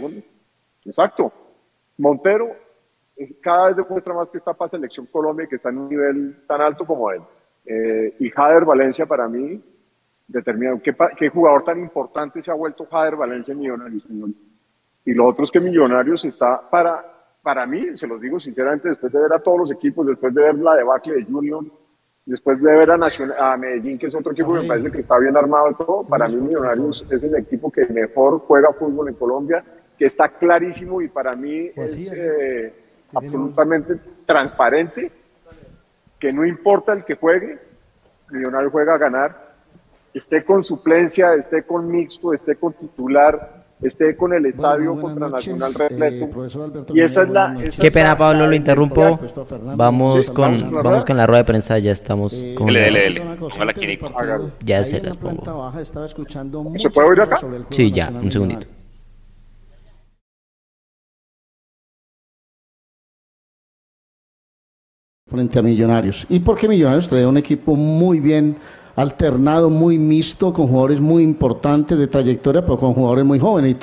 Exacto. 0.85 1.31
Montero 1.97 2.47
es, 2.47 2.68
cada 3.41 3.67
vez 3.67 3.75
demuestra 3.75 4.13
más 4.13 4.29
que 4.29 4.37
está 4.37 4.53
para 4.53 4.69
Selección 4.69 5.05
Colombia 5.07 5.45
y 5.45 5.47
que 5.47 5.55
está 5.55 5.69
en 5.69 5.77
un 5.77 5.89
nivel 5.89 6.37
tan 6.47 6.61
alto 6.61 6.85
como 6.85 7.11
él. 7.11 7.21
Eh, 7.65 8.15
y 8.19 8.29
Jader 8.29 8.65
Valencia 8.65 9.05
para 9.05 9.27
mí 9.27 9.61
determina 10.27 10.79
¿qué, 10.83 10.95
qué, 11.17 11.29
jugador 11.29 11.63
tan 11.63 11.79
importante 11.79 12.41
se 12.41 12.51
ha 12.51 12.53
vuelto 12.53 12.85
Jader 12.85 13.15
Valencia 13.15 13.51
en 13.51 13.59
Millonarios. 13.59 14.03
Y 15.05 15.13
lo 15.13 15.25
otro 15.25 15.43
es 15.43 15.51
que 15.51 15.59
Millonarios 15.59 16.25
está 16.25 16.61
para 16.69 17.03
para 17.41 17.65
mí, 17.65 17.97
se 17.97 18.07
los 18.07 18.19
digo 18.19 18.39
sinceramente, 18.39 18.89
después 18.89 19.11
de 19.11 19.19
ver 19.19 19.33
a 19.33 19.39
todos 19.39 19.59
los 19.59 19.71
equipos, 19.71 20.05
después 20.05 20.33
de 20.33 20.43
ver 20.43 20.55
la 20.55 20.75
debacle 20.75 21.15
de 21.15 21.23
Junior, 21.23 21.63
después 22.25 22.61
de 22.61 22.75
ver 22.75 22.91
a, 22.91 22.99
a 23.39 23.57
Medellín, 23.57 23.97
que 23.97 24.07
es 24.07 24.15
otro 24.15 24.33
equipo 24.33 24.53
que 24.53 24.59
me 24.59 24.67
parece 24.67 24.91
que 24.91 24.99
está 24.99 25.17
bien 25.17 25.35
armado 25.35 25.71
y 25.71 25.75
todo, 25.75 26.03
para 26.03 26.27
mí 26.27 26.35
Millonarios 26.35 27.05
es 27.09 27.23
el 27.23 27.35
equipo 27.35 27.71
que 27.71 27.85
mejor 27.87 28.39
juega 28.39 28.73
fútbol 28.73 29.09
en 29.09 29.15
Colombia, 29.15 29.63
que 29.97 30.05
está 30.05 30.29
clarísimo 30.29 31.01
y 31.01 31.07
para 31.07 31.35
mí 31.35 31.69
pues 31.75 31.93
es 31.93 32.13
eh, 32.13 32.73
absolutamente 33.13 33.95
transparente, 34.25 35.11
que 36.19 36.33
no 36.33 36.45
importa 36.45 36.93
el 36.93 37.03
que 37.03 37.15
juegue, 37.15 37.59
Millonarios 38.31 38.71
juega 38.71 38.93
a 38.93 38.97
ganar, 38.97 39.49
esté 40.13 40.43
con 40.43 40.63
suplencia, 40.63 41.33
esté 41.33 41.63
con 41.63 41.87
mixto, 41.87 42.33
esté 42.33 42.55
con 42.55 42.73
titular, 42.73 43.59
esté 43.81 44.15
con 44.15 44.33
el 44.33 44.45
estadio 44.45 44.99
contra 44.99 45.29
Nacional 45.29 45.71
eh, 45.71 45.87
repleto. 45.89 46.93
y 46.93 47.01
esa 47.01 47.23
es 47.23 47.29
la. 47.29 47.57
Qué 47.79 47.91
pena, 47.91 48.17
Pablo, 48.17 48.47
lo 48.47 48.55
interrumpo. 48.55 49.19
Vamos 49.75 50.29
con, 50.31 50.71
vamos 50.71 51.05
con 51.05 51.17
la 51.17 51.25
rueda 51.25 51.39
de 51.39 51.45
prensa, 51.45 51.79
ya 51.79 51.91
estamos 51.91 52.33
con. 52.55 52.69
Ya 54.63 54.83
se 54.83 55.01
las 55.01 55.17
pongo. 55.17 55.73
¿Se 56.77 56.89
puede 56.89 57.09
oír 57.09 57.21
acá? 57.21 57.39
Sí, 57.69 57.91
ya, 57.91 58.09
un 58.09 58.31
segundito. 58.31 58.67
Frente 65.29 65.59
a 65.59 65.61
Millonarios. 65.61 66.25
¿Y 66.29 66.39
por 66.39 66.57
qué 66.57 66.67
Millonarios 66.67 67.07
trae 67.07 67.25
un 67.25 67.37
equipo 67.37 67.75
muy 67.75 68.19
bien 68.19 68.55
alternado, 68.95 69.69
muy 69.69 69.97
mixto, 69.97 70.51
con 70.51 70.67
jugadores 70.67 70.99
muy 70.99 71.23
importantes 71.23 71.97
de 71.97 72.07
trayectoria, 72.07 72.61
pero 72.61 72.77
con 72.77 72.93
jugadores 72.93 73.25
muy 73.25 73.39
jóvenes. 73.39 73.77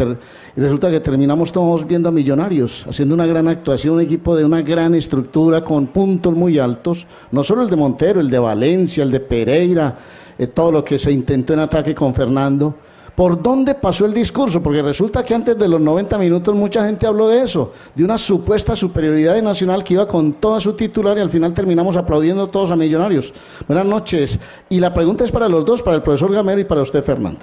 Y, 0.56 0.60
resulta 0.60 0.90
que 0.90 1.00
terminamos 1.00 1.52
todos 1.52 1.86
viendo 1.86 2.08
a 2.08 2.12
Millonarios, 2.12 2.84
haciendo 2.86 3.14
una 3.14 3.26
gran 3.26 3.48
actuación, 3.48 3.94
un 3.94 4.02
equipo 4.02 4.36
de 4.36 4.44
una 4.44 4.60
gran 4.60 4.94
estructura, 4.94 5.64
con 5.64 5.86
puntos 5.86 6.34
muy 6.34 6.58
altos, 6.58 7.06
no 7.30 7.42
solo 7.42 7.62
el 7.62 7.70
de 7.70 7.76
Montero, 7.76 8.20
el 8.20 8.28
de 8.28 8.38
Valencia, 8.38 9.04
el 9.04 9.10
de 9.10 9.20
Pereira, 9.20 9.96
eh, 10.38 10.48
todo 10.48 10.70
lo 10.70 10.84
que 10.84 10.98
se 10.98 11.10
intentó 11.10 11.54
en 11.54 11.60
ataque 11.60 11.94
con 11.94 12.14
Fernando 12.14 12.74
¿Por 13.16 13.42
dónde 13.42 13.74
pasó 13.74 14.04
el 14.04 14.12
discurso? 14.12 14.62
Porque 14.62 14.82
resulta 14.82 15.24
que 15.24 15.34
antes 15.34 15.58
de 15.58 15.66
los 15.66 15.80
90 15.80 16.18
minutos 16.18 16.54
mucha 16.54 16.84
gente 16.84 17.06
habló 17.06 17.28
de 17.28 17.42
eso, 17.42 17.72
de 17.94 18.04
una 18.04 18.18
supuesta 18.18 18.76
superioridad 18.76 19.32
de 19.32 19.40
Nacional 19.40 19.82
que 19.82 19.94
iba 19.94 20.06
con 20.06 20.34
toda 20.34 20.60
su 20.60 20.74
titular 20.74 21.16
y 21.16 21.22
al 21.22 21.30
final 21.30 21.54
terminamos 21.54 21.96
aplaudiendo 21.96 22.46
todos 22.48 22.70
a 22.72 22.76
Millonarios. 22.76 23.32
Buenas 23.66 23.86
noches. 23.86 24.38
Y 24.68 24.80
la 24.80 24.92
pregunta 24.92 25.24
es 25.24 25.32
para 25.32 25.48
los 25.48 25.64
dos, 25.64 25.82
para 25.82 25.96
el 25.96 26.02
profesor 26.02 26.30
Gamero 26.30 26.60
y 26.60 26.64
para 26.64 26.82
usted, 26.82 27.02
Fernando. 27.02 27.40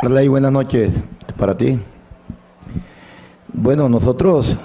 Hola 0.00 0.22
buenas 0.30 0.52
noches 0.52 0.94
para 1.36 1.56
ti. 1.56 1.76
Bueno, 3.52 3.88
nosotros, 3.88 4.56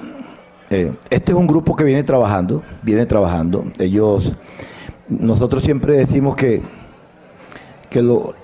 eh, 0.70 0.94
este 1.10 1.32
es 1.32 1.38
un 1.38 1.48
grupo 1.48 1.76
que 1.76 1.84
viene 1.84 2.04
trabajando, 2.04 2.62
viene 2.84 3.08
trabajando. 3.08 3.64
Ellos, 3.80 4.32
nosotros 5.10 5.64
siempre 5.64 5.98
decimos 5.98 6.36
que, 6.36 6.62
que 7.90 8.04
lo, 8.04 8.36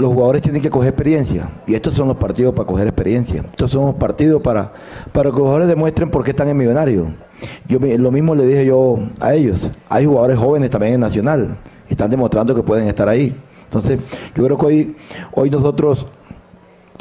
los 0.00 0.12
jugadores 0.12 0.42
tienen 0.42 0.62
que 0.62 0.70
coger 0.70 0.90
experiencia. 0.90 1.50
Y 1.66 1.74
estos 1.74 1.94
son 1.94 2.08
los 2.08 2.16
partidos 2.16 2.54
para 2.54 2.66
coger 2.66 2.86
experiencia. 2.86 3.44
Estos 3.50 3.70
son 3.72 3.86
los 3.86 3.94
partidos 3.94 4.42
para, 4.42 4.72
para 5.12 5.30
que 5.30 5.36
los 5.36 5.40
jugadores 5.40 5.68
demuestren 5.68 6.10
por 6.10 6.24
qué 6.24 6.30
están 6.30 6.48
en 6.48 6.56
Millonario. 6.56 7.06
Yo 7.66 7.78
lo 7.80 8.10
mismo 8.10 8.34
le 8.34 8.46
dije 8.46 8.66
yo 8.66 8.98
a 9.20 9.34
ellos. 9.34 9.70
Hay 9.88 10.06
jugadores 10.06 10.38
jóvenes 10.38 10.70
también 10.70 10.94
en 10.94 11.00
Nacional. 11.00 11.58
Están 11.88 12.10
demostrando 12.10 12.54
que 12.54 12.62
pueden 12.62 12.86
estar 12.86 13.08
ahí. 13.08 13.34
Entonces, 13.64 14.00
yo 14.34 14.44
creo 14.44 14.58
que 14.58 14.66
hoy, 14.66 14.96
hoy 15.32 15.50
nosotros 15.50 16.06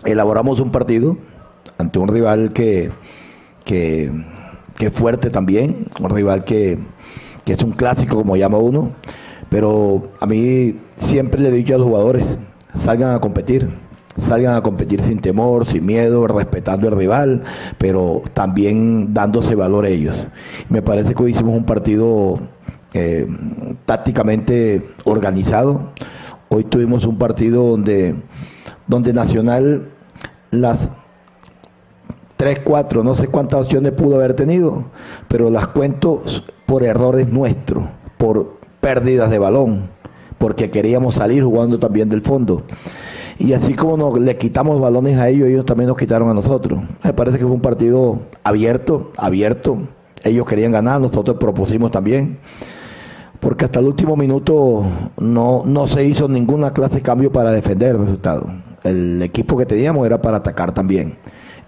elaboramos 0.05 0.59
un 0.59 0.71
partido 0.71 1.17
ante 1.77 1.99
un 1.99 2.07
rival 2.07 2.53
que, 2.53 2.91
que, 3.65 4.11
que 4.77 4.87
es 4.87 4.93
fuerte 4.93 5.29
también, 5.29 5.87
un 5.99 6.09
rival 6.09 6.43
que, 6.43 6.77
que 7.45 7.53
es 7.53 7.63
un 7.63 7.71
clásico, 7.71 8.17
como 8.17 8.35
llama 8.35 8.59
uno. 8.59 8.91
Pero 9.49 10.03
a 10.19 10.25
mí 10.27 10.79
siempre 10.95 11.41
le 11.41 11.49
he 11.49 11.51
dicho 11.51 11.73
a 11.73 11.77
los 11.77 11.87
jugadores, 11.87 12.37
salgan 12.75 13.13
a 13.13 13.19
competir, 13.19 13.69
salgan 14.17 14.55
a 14.55 14.61
competir 14.61 15.01
sin 15.01 15.19
temor, 15.19 15.65
sin 15.65 15.85
miedo, 15.85 16.27
respetando 16.27 16.87
al 16.87 16.95
rival, 16.95 17.43
pero 17.77 18.23
también 18.33 19.13
dándose 19.13 19.55
valor 19.55 19.85
a 19.85 19.89
ellos. 19.89 20.27
Me 20.69 20.81
parece 20.81 21.13
que 21.13 21.23
hoy 21.23 21.31
hicimos 21.31 21.55
un 21.55 21.65
partido 21.65 22.39
eh, 22.93 23.27
tácticamente 23.85 24.89
organizado. 25.03 25.91
Hoy 26.49 26.63
tuvimos 26.63 27.05
un 27.05 27.17
partido 27.17 27.63
donde, 27.69 28.15
donde 28.87 29.13
Nacional 29.13 29.89
las 30.51 30.89
tres, 32.37 32.59
cuatro, 32.63 33.03
no 33.03 33.13
sé 33.15 33.27
cuántas 33.27 33.61
opciones 33.61 33.91
pudo 33.91 34.15
haber 34.15 34.33
tenido, 34.33 34.85
pero 35.27 35.49
las 35.49 35.67
cuento 35.67 36.23
por 36.65 36.83
errores 36.83 37.27
nuestros, 37.27 37.83
por 38.17 38.59
pérdidas 38.81 39.29
de 39.29 39.39
balón 39.39 39.98
porque 40.39 40.71
queríamos 40.71 41.15
salir 41.15 41.43
jugando 41.43 41.77
también 41.77 42.09
del 42.09 42.21
fondo. 42.21 42.63
Y 43.37 43.53
así 43.53 43.75
como 43.75 43.95
nos, 43.95 44.19
le 44.19 44.37
quitamos 44.37 44.79
balones 44.81 45.17
a 45.19 45.29
ellos, 45.29 45.47
ellos 45.47 45.65
también 45.65 45.87
nos 45.87 45.97
quitaron 45.97 46.29
a 46.29 46.33
nosotros. 46.33 46.79
Me 47.03 47.13
parece 47.13 47.37
que 47.37 47.45
fue 47.45 47.53
un 47.53 47.61
partido 47.61 48.19
abierto, 48.43 49.11
abierto. 49.15 49.77
Ellos 50.23 50.47
querían 50.47 50.71
ganar, 50.71 50.99
nosotros 50.99 51.37
propusimos 51.39 51.91
también. 51.91 52.39
Porque 53.39 53.65
hasta 53.65 53.79
el 53.79 53.85
último 53.85 54.17
minuto 54.17 54.83
no, 55.17 55.63
no 55.65 55.87
se 55.87 56.03
hizo 56.03 56.27
ninguna 56.27 56.73
clase 56.73 56.95
de 56.95 57.01
cambio 57.01 57.31
para 57.31 57.51
defender 57.51 57.91
el 57.91 57.99
resultado. 57.99 58.51
El 58.83 59.21
equipo 59.21 59.55
que 59.55 59.65
teníamos 59.65 60.05
era 60.05 60.21
para 60.21 60.37
atacar 60.37 60.73
también 60.73 61.17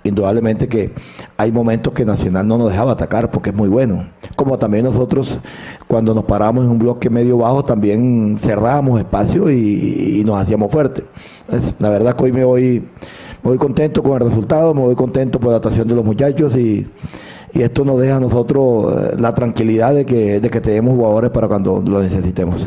indudablemente 0.04 0.68
que 0.68 0.92
hay 1.38 1.52
momentos 1.52 1.94
que 1.94 2.06
Nacional 2.06 2.48
no 2.48 2.58
nos 2.58 2.72
dejaba 2.72 2.94
atacar 2.94 3.30
porque 3.30 3.52
es 3.52 3.56
muy 3.56 3.70
bueno. 3.70 4.08
Como 4.36 4.58
también 4.58 4.86
nosotros 4.86 5.40
cuando 5.88 6.14
nos 6.14 6.26
paramos 6.26 6.66
en 6.66 6.72
un 6.72 6.80
bloque 6.80 7.10
medio 7.10 7.38
bajo 7.38 7.64
también 7.64 8.36
cerrábamos 8.38 9.00
espacio 9.00 9.50
y, 9.50 10.24
nos 10.26 10.40
hacíamos 10.42 10.72
fuertes. 10.72 11.06
la 11.80 11.90
verdad 11.90 12.16
que 12.16 12.24
hoy 12.24 12.32
me 12.32 12.44
voy, 12.44 12.88
muy 13.44 13.58
contento 13.58 14.04
con 14.04 14.14
el 14.14 14.28
resultado, 14.28 14.74
me 14.74 14.82
voy 14.82 14.96
contento 14.96 15.40
por 15.40 15.50
la 15.50 15.58
actuación 15.58 15.88
de 15.88 15.96
los 15.96 16.06
muchachos 16.06 16.56
y, 16.56 16.88
esto 17.54 17.84
nos 17.84 18.00
deja 18.00 18.16
a 18.16 18.20
nosotros 18.22 18.96
eh, 18.96 19.16
la 19.20 19.36
tranquilidad 19.36 19.94
de 19.94 20.06
que, 20.06 20.40
de 20.40 20.50
que 20.50 20.62
tenemos 20.62 20.96
jugadores 20.96 21.32
para 21.32 21.50
cuando 21.50 21.84
lo 21.86 22.02
necesitemos. 22.02 22.66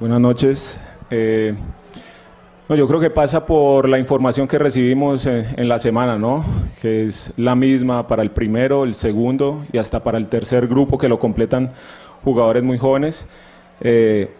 Buenas 0.00 0.20
noches. 0.22 0.80
Eh, 1.10 1.54
no, 2.70 2.76
yo 2.76 2.86
creo 2.86 3.00
que 3.00 3.10
pasa 3.10 3.46
por 3.46 3.88
la 3.88 3.98
información 3.98 4.46
que 4.46 4.56
recibimos 4.56 5.26
en, 5.26 5.68
la 5.68 5.80
semana, 5.80 6.18
¿no? 6.18 6.44
Que 6.80 7.04
es 7.04 7.32
la 7.36 7.56
misma 7.56 8.06
para 8.06 8.22
el 8.22 8.30
primero, 8.30 8.84
el 8.84 8.94
segundo 8.94 9.64
y 9.72 9.78
hasta 9.78 10.04
para 10.04 10.18
el 10.18 10.28
tercer 10.28 10.68
grupo 10.68 10.96
que 10.96 11.08
lo 11.08 11.18
completan 11.18 11.72
jugadores 12.22 12.62
muy 12.62 12.78
jóvenes. 12.78 13.26
Eh, 13.80 14.30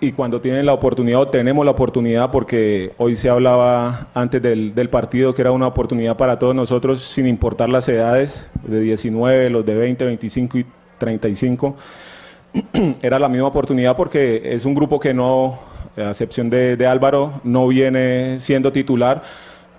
y 0.00 0.10
cuando 0.10 0.40
tienen 0.40 0.66
la 0.66 0.72
oportunidad 0.72 1.20
o 1.20 1.28
tenemos 1.28 1.64
la 1.64 1.70
oportunidad, 1.70 2.32
porque 2.32 2.90
hoy 2.98 3.14
se 3.14 3.28
hablaba 3.28 4.08
antes 4.14 4.42
del, 4.42 4.74
del, 4.74 4.90
partido 4.90 5.32
que 5.32 5.42
era 5.42 5.52
una 5.52 5.68
oportunidad 5.68 6.16
para 6.16 6.40
todos 6.40 6.56
nosotros, 6.56 7.04
sin 7.04 7.28
importar 7.28 7.68
las 7.68 7.88
edades, 7.88 8.50
de 8.64 8.80
19, 8.80 9.48
los 9.48 9.64
de 9.64 9.76
20, 9.76 10.04
25 10.06 10.58
y 10.58 10.66
35, 10.98 11.76
era 13.00 13.20
la 13.20 13.28
misma 13.28 13.46
oportunidad 13.46 13.96
porque 13.96 14.42
es 14.44 14.64
un 14.64 14.74
grupo 14.74 14.98
que 14.98 15.14
no 15.14 15.75
a 15.96 16.10
excepción 16.10 16.50
de, 16.50 16.86
Álvaro, 16.86 17.40
no 17.44 17.66
viene 17.68 18.38
siendo 18.40 18.72
titular, 18.72 19.22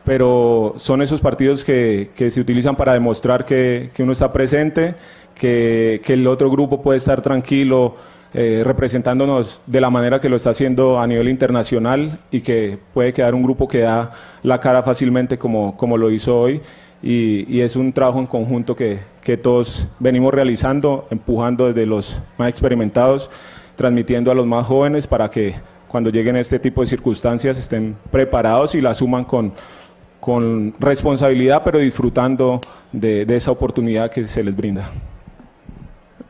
pero 0.03 0.73
son 0.77 1.01
esos 1.01 1.21
partidos 1.21 1.63
que, 1.63 2.09
se 2.15 2.41
utilizan 2.41 2.75
para 2.75 2.93
demostrar 2.93 3.45
que, 3.45 3.91
uno 3.99 4.13
está 4.13 4.31
presente, 4.33 4.95
que, 5.35 6.01
el 6.07 6.27
otro 6.27 6.49
grupo 6.49 6.81
puede 6.81 6.97
estar 6.97 7.21
tranquilo. 7.21 7.95
Eh, 8.33 8.61
representándonos 8.65 9.63
de 9.65 9.79
la 9.79 9.89
manera 9.89 10.19
que 10.19 10.27
lo 10.27 10.35
está 10.35 10.49
haciendo 10.49 10.99
a 10.99 11.07
nivel 11.07 11.29
internacional 11.29 12.19
y 12.29 12.41
que 12.41 12.77
puede 12.93 13.13
quedar 13.13 13.33
un 13.33 13.41
grupo 13.41 13.69
que 13.69 13.79
da 13.79 14.11
la 14.43 14.59
cara 14.59 14.83
fácilmente 14.83 15.37
como, 15.37 15.77
como 15.77 15.97
lo 15.97 16.11
hizo 16.11 16.37
hoy. 16.37 16.61
Y, 17.01 17.61
es 17.61 17.75
un 17.75 17.93
trabajo 17.93 18.19
en 18.19 18.27
conjunto 18.27 18.75
que, 18.75 18.99
que, 19.21 19.37
todos 19.37 19.87
venimos 19.99 20.33
realizando, 20.33 21.07
empujando 21.09 21.67
desde 21.67 21.85
los 21.85 22.21
más 22.37 22.49
experimentados, 22.49 23.31
transmitiendo 23.75 24.29
a 24.29 24.35
los 24.35 24.45
más 24.45 24.65
jóvenes 24.65 25.07
para 25.07 25.29
que 25.29 25.55
cuando 25.87 26.09
lleguen 26.09 26.35
a 26.35 26.39
este 26.39 26.59
tipo 26.59 26.81
de 26.81 26.87
circunstancias 26.87 27.57
estén 27.57 27.95
preparados 28.11 28.75
y 28.75 28.81
la 28.81 28.91
asuman 28.91 29.25
con, 29.25 29.53
con 30.19 30.73
responsabilidad, 30.79 31.61
pero 31.63 31.79
disfrutando 31.79 32.59
de, 32.91 33.25
esa 33.29 33.51
oportunidad 33.51 34.11
que 34.11 34.25
se 34.25 34.43
les 34.43 34.55
brinda. 34.55 34.91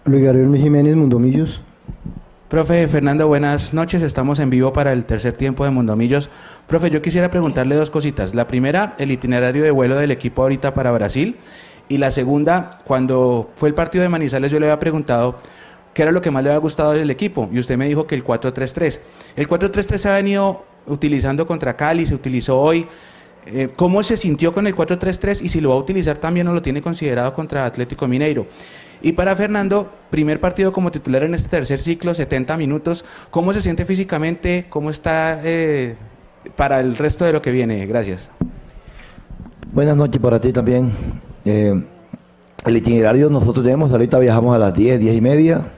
Luis 0.06 0.24
Gabriel 0.24 0.56
Jiménez, 0.56 0.96
Mundomillos. 0.96 1.62
Profe 2.48 2.88
Fernando, 2.88 3.28
buenas 3.28 3.74
noches. 3.74 4.02
Estamos 4.04 4.40
en 4.40 4.50
vivo 4.50 4.72
para 4.72 4.94
el 4.94 5.06
tercer 5.06 5.34
tiempo 5.34 5.66
de 5.66 5.72
Mundomillos. 5.72 6.30
Profe, 6.68 6.90
yo 6.90 7.02
quisiera 7.02 7.30
preguntarle 7.30 7.76
dos 7.76 7.92
cositas. 7.92 8.34
La 8.34 8.48
primera, 8.48 8.96
el 9.00 9.12
itinerario 9.12 9.64
de 9.64 9.72
vuelo 9.72 9.98
del 9.98 10.12
equipo 10.12 10.44
ahorita 10.44 10.74
para 10.74 10.92
Brasil. 10.92 11.36
Y 11.90 11.98
la 11.98 12.12
segunda, 12.12 12.68
cuando 12.86 13.50
fue 13.56 13.68
el 13.68 13.76
partido 13.76 14.02
de 14.02 14.10
Manizales, 14.10 14.52
yo 14.52 14.60
le 14.60 14.68
había 14.68 14.80
preguntado 14.80 15.38
qué 15.98 16.04
era 16.04 16.12
lo 16.12 16.22
que 16.22 16.30
más 16.30 16.44
le 16.44 16.52
había 16.52 16.60
gustado 16.60 16.92
del 16.92 17.10
equipo. 17.10 17.50
Y 17.52 17.58
usted 17.58 17.76
me 17.76 17.88
dijo 17.88 18.06
que 18.06 18.14
el 18.14 18.24
4-3-3. 18.24 19.00
El 19.36 19.50
4-3-3 19.50 19.98
se 19.98 20.08
ha 20.10 20.14
venido 20.14 20.64
utilizando 20.86 21.48
contra 21.48 21.76
Cali, 21.76 22.06
se 22.06 22.14
utilizó 22.14 22.60
hoy. 22.60 22.86
Eh, 23.48 23.70
¿Cómo 23.76 24.04
se 24.04 24.16
sintió 24.16 24.54
con 24.54 24.68
el 24.68 24.76
4-3-3 24.76 25.42
y 25.42 25.50
si 25.50 25.60
lo 25.60 25.70
va 25.72 25.76
a 25.76 25.80
utilizar 25.80 26.20
también 26.20 26.48
o 26.50 26.54
lo 26.54 26.62
tiene 26.62 26.84
considerado 26.84 27.34
contra 27.34 27.66
Atlético 27.66 28.08
Mineiro? 28.08 28.46
Y 29.02 29.14
para 29.14 29.36
Fernando, 29.36 29.92
primer 30.12 30.40
partido 30.40 30.72
como 30.72 30.92
titular 30.92 31.24
en 31.24 31.34
este 31.34 31.50
tercer 31.50 31.80
ciclo, 31.80 32.14
70 32.14 32.56
minutos. 32.58 33.04
¿Cómo 33.32 33.52
se 33.52 33.62
siente 33.64 33.84
físicamente? 33.84 34.68
¿Cómo 34.70 34.92
está 34.92 35.42
eh, 35.44 35.96
para 36.56 36.80
el 36.80 36.96
resto 36.96 37.26
de 37.26 37.34
lo 37.34 37.42
que 37.42 37.50
viene? 37.50 37.88
Gracias. 37.88 38.30
Buenas 39.74 39.98
noches 39.98 40.22
para 40.22 40.40
ti 40.40 40.54
también. 40.54 40.92
Eh, 41.44 41.74
el 42.68 42.78
itinerario 42.78 43.32
nosotros 43.32 43.66
tenemos, 43.66 43.92
ahorita 43.92 44.20
viajamos 44.20 44.56
a 44.56 44.60
las 44.60 44.76
10, 44.76 45.00
10 45.00 45.16
y 45.16 45.22
media. 45.22 45.72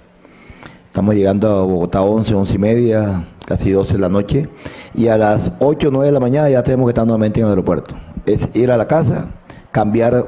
Estamos 0.89 1.13
llegando 1.13 1.47
a 1.47 1.61
Bogotá 1.61 2.01
11, 2.01 2.33
11 2.33 2.55
y 2.55 2.57
media, 2.57 3.27
casi 3.45 3.69
12 3.69 3.93
de 3.93 3.99
la 3.99 4.09
noche. 4.09 4.49
Y 4.95 5.07
a 5.07 5.19
las 5.19 5.51
8, 5.59 5.89
9 5.91 6.07
de 6.07 6.11
la 6.11 6.19
mañana 6.19 6.49
ya 6.49 6.63
tenemos 6.63 6.87
que 6.87 6.89
estar 6.89 7.05
nuevamente 7.05 7.39
en 7.39 7.45
el 7.45 7.51
aeropuerto. 7.51 7.93
Es 8.25 8.49
ir 8.55 8.71
a 8.71 8.75
la 8.75 8.87
casa, 8.87 9.29
cambiar, 9.71 10.25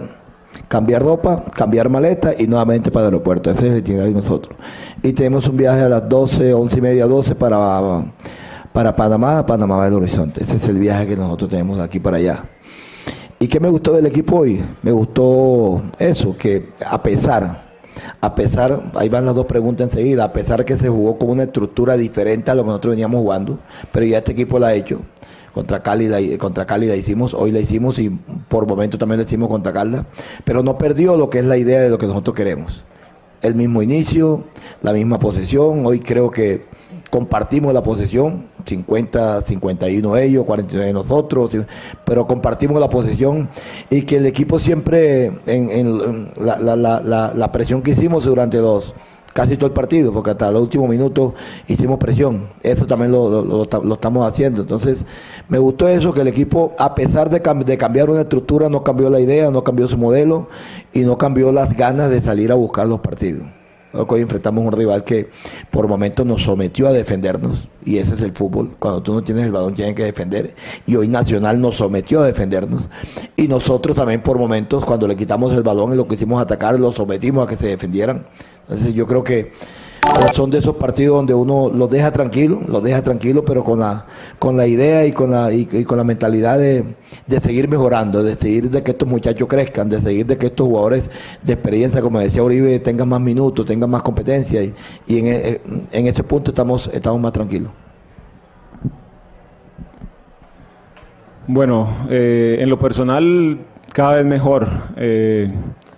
cambiar 0.68 1.02
ropa, 1.02 1.46
cambiar 1.56 1.90
maleta 1.90 2.36
y 2.38 2.46
nuevamente 2.46 2.92
para 2.92 3.08
el 3.08 3.14
aeropuerto. 3.14 3.50
Ese 3.50 3.68
es 3.68 3.74
el 3.74 3.80
itinerario 3.80 4.14
de 4.14 4.22
nosotros. 4.22 4.56
Y 5.02 5.14
tenemos 5.14 5.48
un 5.48 5.58
viaje 5.58 5.82
a 5.82 5.90
las 5.90 6.08
12, 6.08 6.54
11 6.54 6.78
y 6.78 6.82
media, 6.82 7.08
12 7.08 7.34
para, 7.34 8.04
para 8.72 8.96
Panamá, 8.96 9.44
Panamá 9.44 9.84
del 9.86 9.96
Horizonte. 9.96 10.44
Ese 10.44 10.58
es 10.58 10.68
el 10.70 10.78
viaje 10.78 11.08
que 11.08 11.18
nosotros 11.18 11.50
tenemos 11.50 11.78
de 11.80 11.84
aquí 11.84 12.00
para 12.00 12.18
allá. 12.18 12.46
¿Y 13.40 13.48
qué 13.48 13.60
me 13.60 13.68
gustó 13.68 13.94
del 13.94 14.06
equipo 14.06 14.42
hoy? 14.42 14.64
Me 14.84 14.92
gustó 14.92 15.82
eso, 15.98 16.38
que 16.38 16.70
a 16.86 17.02
pesar 17.02 17.71
a 18.20 18.36
pesar, 18.36 18.92
ahí 18.96 19.10
van 19.10 19.26
las 19.26 19.36
dos 19.36 19.46
preguntas 19.46 19.90
enseguida, 19.90 20.24
a 20.26 20.34
pesar 20.34 20.66
que 20.66 20.78
se 20.78 20.90
jugó 20.90 21.18
con 21.18 21.30
una 21.30 21.44
estructura 21.44 21.98
diferente 21.98 22.52
a 22.52 22.56
lo 22.56 22.64
que 22.64 22.68
nosotros 22.68 22.92
veníamos 22.92 23.22
jugando, 23.22 23.60
pero 23.92 24.06
ya 24.06 24.20
este 24.20 24.34
equipo 24.34 24.60
la 24.60 24.68
ha 24.68 24.74
hecho. 24.74 25.02
Contra 25.54 25.84
Cali, 25.84 26.08
la, 26.08 26.20
contra 26.38 26.66
Cali 26.66 26.88
la 26.88 26.96
hicimos, 26.96 27.34
hoy 27.34 27.52
la 27.52 27.60
hicimos 27.60 28.00
y 28.00 28.10
por 28.10 28.66
momento 28.68 28.98
también 28.98 29.20
la 29.20 29.26
hicimos 29.26 29.50
contra 29.50 29.74
Calda, 29.74 30.06
pero 30.46 30.64
no 30.64 30.78
perdió 30.78 31.18
lo 31.18 31.30
que 31.30 31.40
es 31.40 31.46
la 31.46 31.58
idea 31.58 31.82
de 31.82 31.90
lo 31.90 31.98
que 31.98 32.08
nosotros 32.08 32.36
queremos. 32.36 32.86
El 33.42 33.56
mismo 33.56 33.82
inicio, 33.82 34.46
la 34.82 34.94
misma 34.94 35.20
posesión, 35.20 35.86
hoy 35.86 36.00
creo 36.00 36.32
que 36.32 36.66
compartimos 37.12 37.74
la 37.74 37.84
posesión, 37.84 38.46
50, 38.66 39.42
51 39.42 40.18
ellos, 40.18 40.46
49 40.46 40.94
nosotros, 40.94 41.58
pero 42.06 42.26
compartimos 42.26 42.80
la 42.80 42.90
posesión 42.90 43.50
y 43.90 44.04
que 44.04 44.16
el 44.18 44.26
equipo 44.26 44.60
siempre, 44.60 45.34
en, 45.46 46.32
la, 46.38 47.52
presión 47.52 47.82
que 47.84 47.92
hicimos 47.92 48.24
durante 48.24 48.58
los 48.58 48.96
casi 49.34 49.56
todo 49.56 49.68
el 49.68 49.74
partido, 49.74 50.14
porque 50.14 50.32
hasta 50.32 50.50
el 50.50 50.56
último 50.56 50.88
minuto 50.88 51.34
hicimos 51.68 52.00
presión. 52.00 52.48
Eso 52.64 52.88
también 52.88 53.12
lo, 53.12 53.64
estamos 53.64 54.28
haciendo. 54.28 54.62
Entonces, 54.62 55.06
me 55.50 55.60
gustó 55.60 55.90
eso, 55.90 56.14
que 56.14 56.22
el 56.22 56.28
equipo, 56.28 56.74
a 56.80 56.96
pesar 56.96 57.30
de, 57.30 57.42
cambiar 57.42 58.10
una 58.10 58.22
estructura, 58.22 58.70
no 58.70 58.84
cambió 58.84 59.10
la 59.10 59.20
idea, 59.20 59.52
no 59.52 59.64
cambió 59.66 59.88
su 59.88 59.98
modelo 59.98 60.48
y 60.94 61.02
no 61.02 61.18
cambió 61.18 61.52
las 61.52 61.76
ganas 61.76 62.10
de 62.10 62.22
salir 62.22 62.54
a 62.54 62.56
buscar 62.56 62.88
los 62.88 63.02
partidos. 63.02 63.44
Hoy 63.94 64.22
enfrentamos 64.22 64.66
un 64.66 64.72
rival 64.72 65.04
que 65.04 65.30
por 65.70 65.88
momentos 65.88 66.26
nos 66.26 66.44
sometió 66.44 66.88
a 66.88 66.94
defendernos 66.94 67.70
y 67.84 67.98
ese 67.98 68.14
es 68.14 68.22
el 68.22 68.32
fútbol. 68.32 68.72
Cuando 68.80 69.04
tú 69.04 69.14
no 69.14 69.22
tienes 69.22 69.46
el 69.46 69.52
balón 69.52 69.74
tienes 69.74 69.96
que 69.96 70.04
defender 70.04 70.56
y 70.86 70.96
hoy 70.96 71.10
Nacional 71.10 71.60
nos 71.60 71.76
sometió 71.78 72.22
a 72.22 72.26
defendernos 72.26 72.90
y 73.36 73.48
nosotros 73.48 73.96
también 73.96 74.22
por 74.22 74.38
momentos 74.40 74.86
cuando 74.86 75.08
le 75.08 75.18
quitamos 75.18 75.54
el 75.54 75.64
balón 75.64 75.94
y 75.94 75.96
lo 75.98 76.08
que 76.08 76.16
hicimos 76.16 76.42
atacar 76.42 76.80
lo 76.80 76.94
sometimos 76.94 77.46
a 77.46 77.50
que 77.50 77.58
se 77.58 77.68
defendieran. 77.68 78.28
Entonces 78.62 78.94
yo 78.94 79.06
creo 79.08 79.24
que 79.24 79.52
son 80.34 80.50
de 80.50 80.58
esos 80.58 80.76
partidos 80.76 81.18
donde 81.18 81.34
uno 81.34 81.70
los 81.70 81.90
deja 81.90 82.12
tranquilo, 82.12 82.62
los 82.68 82.82
deja 82.84 83.02
tranquilo, 83.02 83.46
pero 83.46 83.64
con 83.64 83.80
la, 83.80 84.06
con 84.40 84.58
la 84.58 84.66
idea 84.66 85.06
y 85.06 85.12
con 85.12 85.32
la, 85.32 85.52
y, 85.52 85.66
con 85.86 85.98
la 85.98 86.04
mentalidad 86.04 86.58
de, 86.58 86.96
seguir 87.42 87.68
mejorando, 87.68 88.24
de 88.24 88.36
seguir 88.36 88.70
de 88.70 88.84
que 88.84 88.92
estos 88.92 89.08
muchachos 89.08 89.48
crezcan, 89.48 89.90
de 89.90 90.02
seguir 90.02 90.26
de 90.26 90.38
que 90.38 90.48
estos 90.48 90.68
jugadores 90.68 91.10
de 91.44 91.54
experiencia, 91.54 92.02
como 92.02 92.20
decía 92.20 92.44
Uribe, 92.44 92.80
tengan 92.80 93.10
más 93.10 93.22
minutos, 93.22 93.66
tengan 93.66 93.90
más 93.90 94.02
competencia 94.02 94.64
y, 94.64 94.74
en, 95.08 95.28
e, 95.28 95.62
en, 95.92 96.08
ese 96.08 96.24
punto 96.24 96.52
estamos, 96.52 96.90
estamos 96.94 97.20
más 97.20 97.32
tranquilos. 97.32 97.72
Bueno, 101.48 101.88
eh, 102.10 102.58
en 102.60 102.70
lo 102.70 102.80
personal 102.80 103.60
cada 103.94 104.16
vez 104.16 104.26
mejor. 104.26 104.68
Eh, 104.96 105.52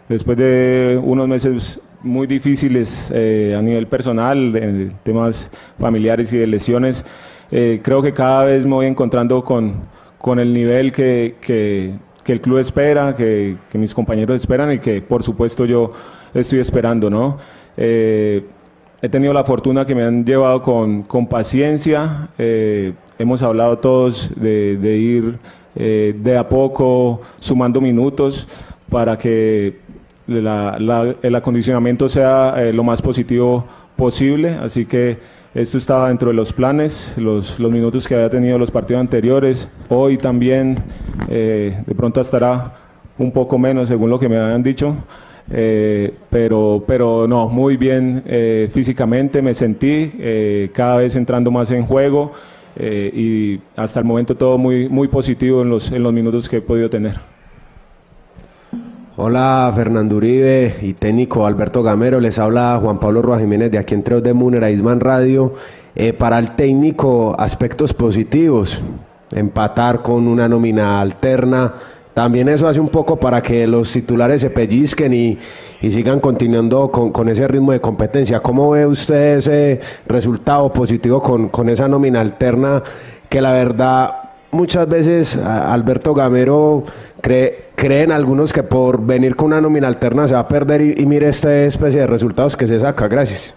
después 0.10 0.38
de 0.38 1.00
unos 1.04 1.28
meses 1.28 1.80
muy 2.04 2.28
difíciles 2.28 3.12
eh, 3.14 3.56
a 3.58 3.62
nivel 3.62 3.88
personal, 3.88 4.52
de 4.52 4.92
temas 5.04 5.50
familiares 5.80 6.32
y 6.34 6.38
de 6.38 6.48
lesiones. 6.48 7.06
Eh, 7.52 7.82
creo 7.84 8.02
que 8.02 8.14
cada 8.14 8.46
vez 8.46 8.66
me 8.66 8.74
voy 8.74 8.86
encontrando 8.86 9.44
con, 9.44 9.74
con 10.18 10.40
el 10.40 10.54
nivel 10.54 10.92
que, 10.92 11.36
que, 11.42 11.94
el 12.26 12.42
club 12.42 12.60
espera, 12.60 13.16
que, 13.16 13.58
mis 13.74 13.94
compañeros 13.94 14.38
esperan 14.38 14.74
y 14.74 14.80
que 14.80 15.02
por 15.02 15.24
supuesto 15.24 15.66
yo 15.66 15.94
estoy 16.34 16.60
esperando. 16.60 17.10
¿no? 17.10 17.38
Eh, 17.78 18.46
he 19.02 19.10
tenido 19.10 19.34
la 19.34 19.44
fortuna 19.44 19.86
que 19.86 19.96
me 19.96 20.04
han 20.04 20.24
llevado 20.26 20.62
con, 20.62 21.04
con 21.04 21.28
paciencia, 21.28 22.30
hemos 23.18 23.42
hablado 23.42 23.78
todos 23.78 24.32
de, 24.36 24.98
ir 24.98 25.40
eh, 25.76 26.16
de 26.18 26.38
a 26.38 26.48
poco 26.48 27.22
sumando 27.40 27.82
minutos 27.82 28.48
para 28.90 29.18
que 29.18 29.80
el 30.28 31.36
acondicionamiento 31.36 32.10
sea 32.10 32.56
lo 32.74 32.84
más 32.84 33.02
positivo 33.02 33.66
posible. 33.96 34.50
Así 34.50 34.86
que 34.86 35.18
esto 35.54 35.78
estaba 35.78 36.08
dentro 36.08 36.30
de 36.30 36.34
los 36.34 36.52
planes, 36.52 37.14
los, 37.16 37.60
los 37.60 37.72
minutos 37.72 38.08
que 38.08 38.16
había 38.16 38.30
tenido 38.30 38.58
los 38.58 38.72
partidos 38.72 39.02
anteriores. 39.02 39.68
Hoy 39.88 40.18
también, 40.18 40.80
eh, 41.30 41.78
de 41.86 41.96
pronto 41.96 42.22
estará 42.22 42.74
un 43.20 43.32
poco 43.32 43.60
menos 43.60 43.88
según 43.88 44.10
lo 44.10 44.18
que 44.18 44.28
me 44.28 44.38
habían 44.38 44.64
dicho. 44.64 44.96
Eh, 45.52 46.12
pero, 46.32 46.84
pero 46.88 47.28
no, 47.28 47.50
muy 47.50 47.78
bien 47.78 48.24
eh, 48.26 48.70
físicamente 48.74 49.42
me 49.42 49.54
sentí, 49.54 50.70
cada 50.74 50.98
vez 50.98 51.16
entrando 51.18 51.52
más 51.52 51.70
en 51.70 51.86
juego 51.86 52.32
y 52.80 53.60
hasta 53.76 54.00
el 54.00 54.06
momento 54.06 54.36
todo 54.36 54.58
muy, 54.58 54.90
muy 54.90 55.08
positivo 55.08 55.62
en 55.62 55.70
los, 55.70 55.92
en 55.92 56.02
los 56.02 56.14
minutos 56.14 56.50
que 56.50 56.58
he 56.58 56.62
podido 56.62 56.90
tener. 56.90 57.33
Hola 59.16 59.72
Fernando 59.76 60.16
Uribe 60.16 60.78
y 60.82 60.94
técnico 60.94 61.46
Alberto 61.46 61.84
Gamero, 61.84 62.20
les 62.20 62.40
habla 62.40 62.80
Juan 62.82 63.00
Pablo 63.00 63.22
Rojas 63.22 63.42
Jiménez 63.42 63.70
de 63.70 63.78
aquí 63.78 63.94
entre 63.94 64.22
de 64.22 64.34
Munera 64.34 64.72
Isman 64.72 65.02
Radio. 65.02 65.54
Eh, 65.94 66.14
para 66.14 66.40
el 66.40 66.56
técnico, 66.56 67.36
aspectos 67.38 67.94
positivos, 67.94 68.82
empatar 69.32 70.02
con 70.02 70.28
una 70.28 70.50
nómina 70.50 71.00
alterna, 71.00 71.76
también 72.16 72.50
eso 72.50 72.68
hace 72.68 72.80
un 72.80 72.90
poco 72.90 73.20
para 73.20 73.44
que 73.44 73.68
los 73.68 73.92
titulares 73.92 74.42
se 74.42 74.50
pellizquen 74.50 75.14
y, 75.14 75.38
sigan 75.92 76.20
continuando 76.20 76.90
con, 76.90 77.30
ese 77.30 77.48
ritmo 77.48 77.72
de 77.72 77.82
competencia. 77.82 78.40
¿Cómo 78.40 78.72
ve 78.72 78.88
usted 78.88 79.38
ese 79.38 79.80
resultado 80.08 80.74
positivo 80.74 81.22
con, 81.22 81.50
con 81.50 81.70
esa 81.70 81.88
nómina 81.88 82.20
alterna 82.20 82.82
que 83.30 83.42
la 83.42 83.54
verdad 83.54 84.24
muchas 84.54 84.88
veces 84.88 85.36
Alberto 85.36 86.14
Gamero 86.14 86.84
cree, 87.22 87.70
creen 87.76 88.12
algunos 88.12 88.54
que 88.54 88.64
por 88.64 89.06
venir 89.06 89.36
con 89.36 89.48
una 89.48 89.60
nómina 89.62 89.88
alterna 89.88 90.28
se 90.28 90.34
va 90.34 90.42
a 90.42 90.48
perder 90.48 91.00
y, 91.00 91.06
mire 91.06 91.28
esta 91.28 91.54
especie 91.64 92.02
de 92.02 92.08
resultados 92.08 92.56
que 92.56 92.68
se 92.68 92.80
saca. 92.80 93.08
Gracias. 93.08 93.54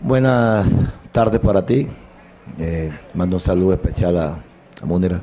Buenas 0.00 0.66
tardes 1.12 1.40
para 1.40 1.64
ti. 1.64 1.88
Eh, 2.58 2.92
mando 3.14 3.36
un 3.36 3.40
saludo 3.40 3.72
especial 3.72 4.16
a, 4.18 4.26
a. 4.26 5.20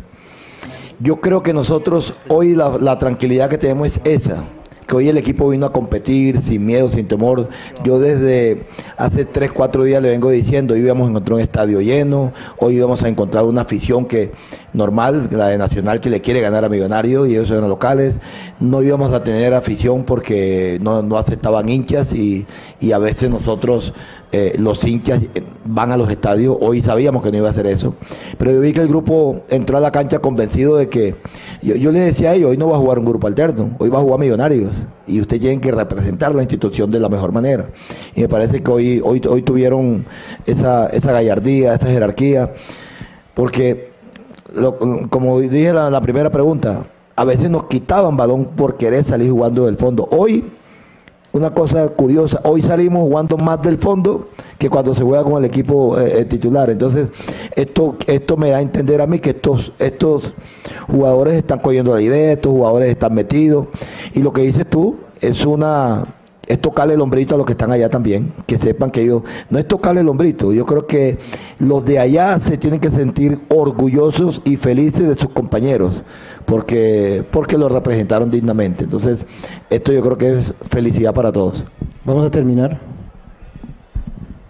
Yo 1.00 1.22
creo 1.22 1.42
que 1.42 1.54
nosotros 1.54 2.14
hoy 2.28 2.56
la, 2.56 2.78
la 2.80 3.00
tranquilidad 3.00 3.50
que 3.50 3.58
tenemos 3.58 3.88
es 3.88 4.02
esa 4.04 4.44
que 4.92 4.98
hoy 4.98 5.08
el 5.08 5.18
equipo 5.18 5.48
vino 5.48 5.66
a 5.66 5.72
competir 5.72 6.42
sin 6.42 6.66
miedo, 6.66 6.90
sin 6.90 7.08
temor. 7.08 7.48
Yo 7.82 7.98
desde 7.98 8.64
hace 8.98 9.24
3, 9.24 9.54
4 9.54 9.86
días 9.86 10.02
le 10.02 10.10
vengo 10.10 10.30
diciendo, 10.30 10.74
hoy 10.74 10.82
íbamos 10.82 11.08
a 11.08 11.12
encontrar 11.12 11.36
un 11.36 11.42
estadio 11.42 11.80
lleno, 11.80 12.34
hoy 12.58 12.76
íbamos 12.76 13.02
a 13.02 13.08
encontrar 13.08 13.46
una 13.46 13.62
afición 13.62 14.04
que 14.04 14.32
normal, 14.74 15.30
la 15.32 15.48
de 15.48 15.58
Nacional 15.58 16.02
que 16.02 16.10
le 16.10 16.20
quiere 16.20 16.42
ganar 16.42 16.66
a 16.66 16.70
Millonarios 16.70 17.30
y 17.30 17.32
ellos 17.32 17.48
son 17.48 17.68
locales. 17.70 18.20
No 18.60 18.84
íbamos 18.84 19.14
a 19.14 19.24
tener 19.24 19.54
afición 19.54 20.04
porque 20.04 20.78
no, 20.82 21.18
aceptaban 21.18 21.70
hinchas 21.70 22.14
y, 22.14 22.46
y 22.82 22.92
a 22.92 22.98
veces 22.98 23.30
nosotros 23.30 23.94
eh, 24.34 24.56
los 24.58 24.82
hinchas 24.86 25.22
van 25.66 25.92
a 25.92 25.98
los 25.98 26.10
estadios. 26.10 26.56
Hoy 26.60 26.82
sabíamos 26.82 27.22
que 27.22 27.32
no 27.32 27.38
iba 27.38 27.48
a 27.48 27.52
hacer 27.52 27.68
eso. 27.68 27.96
Pero 28.38 28.52
yo 28.52 28.62
vi 28.62 28.72
que 28.72 28.82
el 28.82 28.88
grupo 28.88 29.42
entró 29.50 29.78
a 29.78 29.82
la 29.82 29.92
cancha 29.92 30.20
convencido 30.20 30.76
de 30.78 30.90
que. 30.90 31.16
Yo 31.62 31.92
le 31.92 32.00
decía 32.00 32.32
a 32.32 32.36
ellos: 32.36 32.52
hoy 32.52 32.58
no 32.58 32.70
va 32.70 32.78
a 32.78 32.80
jugar 32.80 33.00
un 33.00 33.06
grupo 33.06 33.28
alterno, 33.28 33.72
hoy 33.78 33.90
va 33.90 34.00
a 34.00 34.02
jugar 34.02 34.20
Millonarios. 34.20 34.81
Y 35.08 35.20
usted 35.22 35.40
tiene 35.40 35.60
que 35.62 35.72
representar 35.72 36.34
la 36.34 36.42
institución 36.42 36.92
de 36.92 37.00
la 37.00 37.10
mejor 37.10 37.32
manera. 37.32 37.68
Y 38.16 38.22
me 38.22 38.30
parece 38.30 38.62
que 38.62 38.72
hoy, 38.72 39.02
hoy, 39.04 39.22
hoy 39.28 39.42
tuvieron 39.42 40.06
esa, 40.46 40.88
esa 40.88 41.12
gallardía, 41.12 41.74
esa 41.74 41.88
jerarquía. 41.88 42.54
Porque, 43.34 43.92
como 45.10 45.40
dije 45.40 45.70
en 45.70 45.76
la, 45.76 45.90
la 45.90 46.02
primera 46.02 46.30
pregunta, 46.30 46.86
a 47.16 47.24
veces 47.24 47.50
nos 47.50 47.66
quitaban 47.66 48.18
balón 48.18 48.46
por 48.56 48.78
querer 48.78 49.04
salir 49.04 49.32
jugando 49.32 49.66
del 49.66 49.78
fondo. 49.78 50.08
Hoy 50.12 50.46
una 51.34 51.52
cosa 51.52 51.88
curiosa, 51.90 52.42
hoy 52.44 52.62
salimos 52.62 53.04
jugando 53.04 53.38
más 53.38 53.62
del 53.62 53.78
fondo 53.78 54.30
que 54.58 54.70
cuando 54.70 54.94
se 54.94 55.04
juega 55.04 55.24
con 55.24 55.38
el 55.38 55.46
equipo 55.46 55.98
eh, 55.98 56.20
eh, 56.20 56.26
titular. 56.26 56.70
Entonces, 56.70 57.10
esto, 57.56 57.96
esto 58.06 58.38
me 58.38 58.50
da 58.50 58.58
a 58.58 58.62
entender 58.62 59.02
a 59.02 59.08
mí 59.08 59.20
que 59.20 59.30
estos, 59.30 59.72
estos 59.80 60.34
jugadores 60.88 61.36
están 61.36 61.60
cogiendo 61.60 61.94
la 61.94 62.02
idea, 62.02 62.34
estos 62.34 62.52
jugadores 62.52 62.90
están 62.90 63.14
metidos. 63.14 63.68
Y 64.14 64.20
lo 64.20 64.34
que 64.34 64.42
dices 64.42 64.66
tú 64.70 64.98
es 65.22 65.46
una 65.46 66.06
es 66.52 66.60
tocarle 66.60 66.96
el 66.96 67.02
hombrito 67.02 67.34
a 67.34 67.38
los 67.38 67.48
que 67.48 67.54
están 67.54 67.72
allá 67.72 67.88
también, 67.88 68.34
que 68.46 68.58
sepan 68.58 68.92
que 68.92 69.02
ellos, 69.02 69.24
no 69.50 69.58
es 69.58 69.66
tocarle 69.66 70.02
el 70.02 70.10
hombrito, 70.10 70.52
yo 70.52 70.66
creo 70.66 70.86
que 70.86 71.18
los 71.60 71.86
de 71.86 71.98
allá 71.98 72.38
se 72.42 72.58
tienen 72.58 72.82
que 72.82 72.92
sentir 72.92 73.40
orgullosos 73.48 74.42
y 74.44 74.58
felices 74.58 75.08
de 75.08 75.16
sus 75.16 75.32
compañeros, 75.32 76.04
porque, 76.46 77.24
porque 77.32 77.58
los 77.58 77.72
representaron 77.72 78.30
dignamente. 78.30 78.84
Entonces, 78.84 79.26
esto 79.70 79.94
yo 79.94 80.02
creo 80.02 80.18
que 80.18 80.40
es 80.40 80.54
felicidad 80.70 81.14
para 81.14 81.32
todos. 81.32 81.64
Vamos 82.04 82.28
a 82.28 82.32
terminar. 82.32 82.82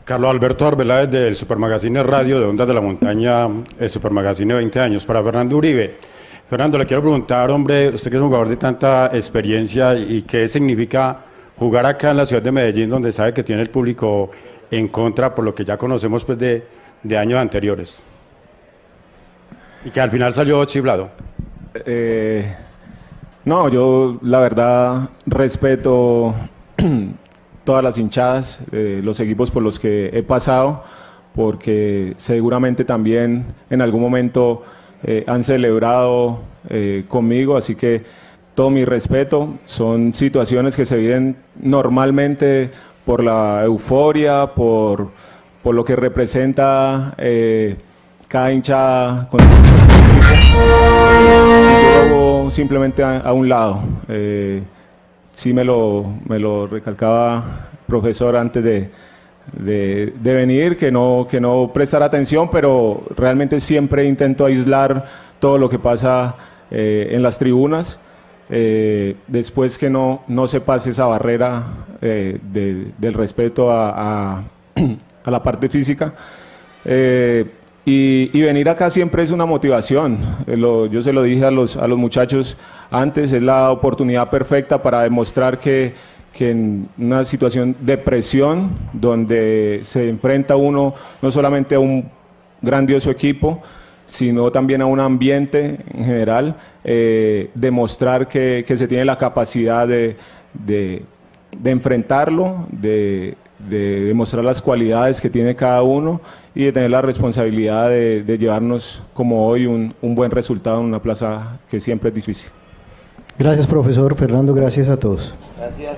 Carlos 0.04 0.32
Alberto 0.32 0.66
Arbeláez 0.66 1.12
del 1.12 1.36
Supermagazine 1.36 2.02
Radio 2.02 2.40
de 2.40 2.48
Ondas 2.48 2.68
de 2.68 2.74
la 2.74 2.82
Montaña, 2.82 3.48
el 3.78 3.90
Supermagazine 3.92 4.56
20 4.56 4.80
años, 4.80 5.06
para 5.06 5.24
Fernando 5.24 5.56
Uribe. 5.56 5.98
Fernando, 6.50 6.80
le 6.80 6.88
quiero 6.88 7.04
preguntar, 7.04 7.52
hombre, 7.52 7.90
usted 7.90 8.10
que 8.10 8.18
es 8.18 8.22
un 8.24 8.30
jugador 8.30 8.50
de 8.50 8.58
tanta 8.58 9.12
experiencia 9.14 9.96
y 9.96 10.24
qué 10.24 10.48
significa 10.48 11.26
jugar 11.62 11.86
acá 11.86 12.10
en 12.10 12.18
la 12.18 12.26
ciudad 12.26 12.42
de 12.42 12.52
Medellín, 12.52 12.90
donde 12.90 13.12
sabe 13.12 13.36
que 13.36 13.44
tiene 13.44 13.62
el 13.62 13.70
público 13.70 14.32
en 14.72 14.88
contra, 14.88 15.36
por 15.36 15.46
lo 15.46 15.54
que 15.54 15.64
ya 15.64 15.78
conocemos 15.78 16.26
pues, 16.26 16.40
de, 16.40 16.66
años 17.16 17.38
anteriores. 17.38 18.04
Y 19.86 19.92
que 19.92 20.02
al 20.02 20.10
final 20.10 20.34
salió 20.34 20.66
chiblado. 20.66 21.12
Eh, 21.86 22.52
no, 23.46 23.70
yo 23.70 24.18
la 24.24 24.40
verdad 24.40 25.10
respeto 25.28 26.34
todas 27.64 27.84
las 27.84 27.96
hinchadas, 28.00 28.62
eh, 28.72 29.00
los 29.04 29.20
equipos 29.20 29.52
por 29.52 29.62
los 29.62 29.80
que 29.80 30.10
he 30.14 30.24
pasado, 30.24 30.84
porque 31.36 32.16
seguramente 32.18 32.86
también 32.86 33.54
en 33.70 33.82
algún 33.84 34.02
momento 34.02 34.64
eh, 35.04 35.24
han 35.28 35.44
celebrado 35.44 36.40
conmigo, 37.08 37.56
así 37.58 37.76
que 37.76 38.04
todo 38.56 38.70
mi 38.70 38.86
respeto. 38.86 39.56
Son 39.66 40.14
situaciones 40.14 40.76
que 40.76 40.86
se 40.86 40.98
viven 40.98 41.38
normalmente 41.60 42.72
por 43.06 43.24
la 43.24 43.64
euforia, 43.64 44.48
por, 44.56 45.10
por 45.64 45.76
lo 45.76 45.84
que 45.84 45.96
representa 45.96 47.14
eh, 47.18 47.76
cada 48.28 48.52
hinchada 48.52 49.28
con 49.30 49.40
simplemente 52.52 53.04
a, 53.04 53.32
un 53.34 53.50
lado. 53.50 53.82
Eh, 54.10 54.62
sí 55.34 55.54
me 55.54 55.64
lo, 55.64 56.06
me 56.28 56.38
lo 56.38 56.68
recalcaba 56.68 57.70
profesor 57.88 58.36
antes 58.36 58.64
de, 58.64 58.90
de, 59.54 60.36
venir, 60.36 60.78
que 60.78 60.92
no, 60.92 61.28
que 61.30 61.42
no 61.42 61.72
prestar 61.74 62.04
atención, 62.04 62.50
pero 62.50 63.04
realmente 63.16 63.60
siempre 63.60 64.06
intento 64.06 64.46
aislar 64.46 65.06
todo 65.40 65.58
lo 65.58 65.70
que 65.70 65.80
pasa 65.80 66.36
eh, 66.70 67.10
en 67.12 67.24
las 67.24 67.38
tribunas. 67.38 68.00
Eh, 68.54 69.16
después 69.28 69.78
que 69.78 69.90
no, 69.90 70.24
no 70.28 70.46
se 70.46 70.60
pase 70.60 70.90
esa 70.90 71.06
barrera 71.06 71.64
eh, 72.02 72.38
del 72.42 73.14
respeto 73.14 73.72
a, 73.72 74.44
la 75.26 75.44
parte 75.44 75.70
física. 75.70 76.14
Eh, 76.84 77.46
y, 77.86 78.42
venir 78.42 78.68
acá 78.68 78.90
siempre 78.90 79.24
es 79.24 79.32
una 79.32 79.46
motivación. 79.46 80.20
yo 80.46 81.02
se 81.02 81.14
lo 81.14 81.24
dije 81.24 81.46
a 81.46 81.52
los, 81.52 81.78
a 81.78 81.88
los 81.88 81.98
muchachos 81.98 82.58
antes, 82.92 83.32
es 83.32 83.42
la 83.42 83.72
oportunidad 83.72 84.30
perfecta 84.30 84.82
para 84.82 85.04
demostrar 85.04 85.58
que, 85.58 85.94
que 86.34 86.52
en 86.52 86.90
una 86.98 87.24
situación 87.24 87.78
de 87.80 87.98
presión, 87.98 88.72
donde 88.92 89.80
se 89.84 90.10
enfrenta 90.10 90.58
uno 90.58 90.94
no 91.22 91.32
solamente 91.32 91.76
a 91.76 91.80
un 91.80 92.10
grandioso 92.62 93.10
equipo, 93.10 93.64
sino 94.12 94.52
también 94.52 94.82
a 94.82 94.86
un 94.86 95.00
ambiente 95.00 95.78
en 95.94 96.04
general, 96.04 96.58
eh, 96.84 97.50
demostrar 97.56 98.28
que, 98.28 98.66
se 98.68 98.86
tiene 98.86 99.06
la 99.06 99.18
capacidad 99.18 99.88
de, 99.88 100.18
enfrentarlo, 101.64 102.68
de, 102.72 103.38
demostrar 103.70 104.44
las 104.44 104.62
cualidades 104.62 105.22
que 105.22 105.30
tiene 105.30 105.56
cada 105.56 105.82
uno 105.84 106.20
y 106.54 106.66
de 106.66 106.74
tener 106.74 106.92
la 106.92 107.02
responsabilidad 107.02 107.90
de, 107.90 108.38
llevarnos 108.38 109.02
como 109.14 109.48
hoy 109.48 109.66
un, 109.66 109.94
un, 110.02 110.14
buen 110.14 110.30
resultado 110.30 110.82
en 110.82 110.88
una 110.88 111.02
plaza 111.02 111.60
que 111.70 111.80
siempre 111.80 112.10
es 112.10 112.16
difícil. 112.16 112.52
Gracias 113.40 113.66
profesor 113.66 114.14
Fernando, 114.16 114.54
gracias 114.54 114.90
a 114.90 114.98
todos. 114.98 115.34
Gracias. 115.58 115.96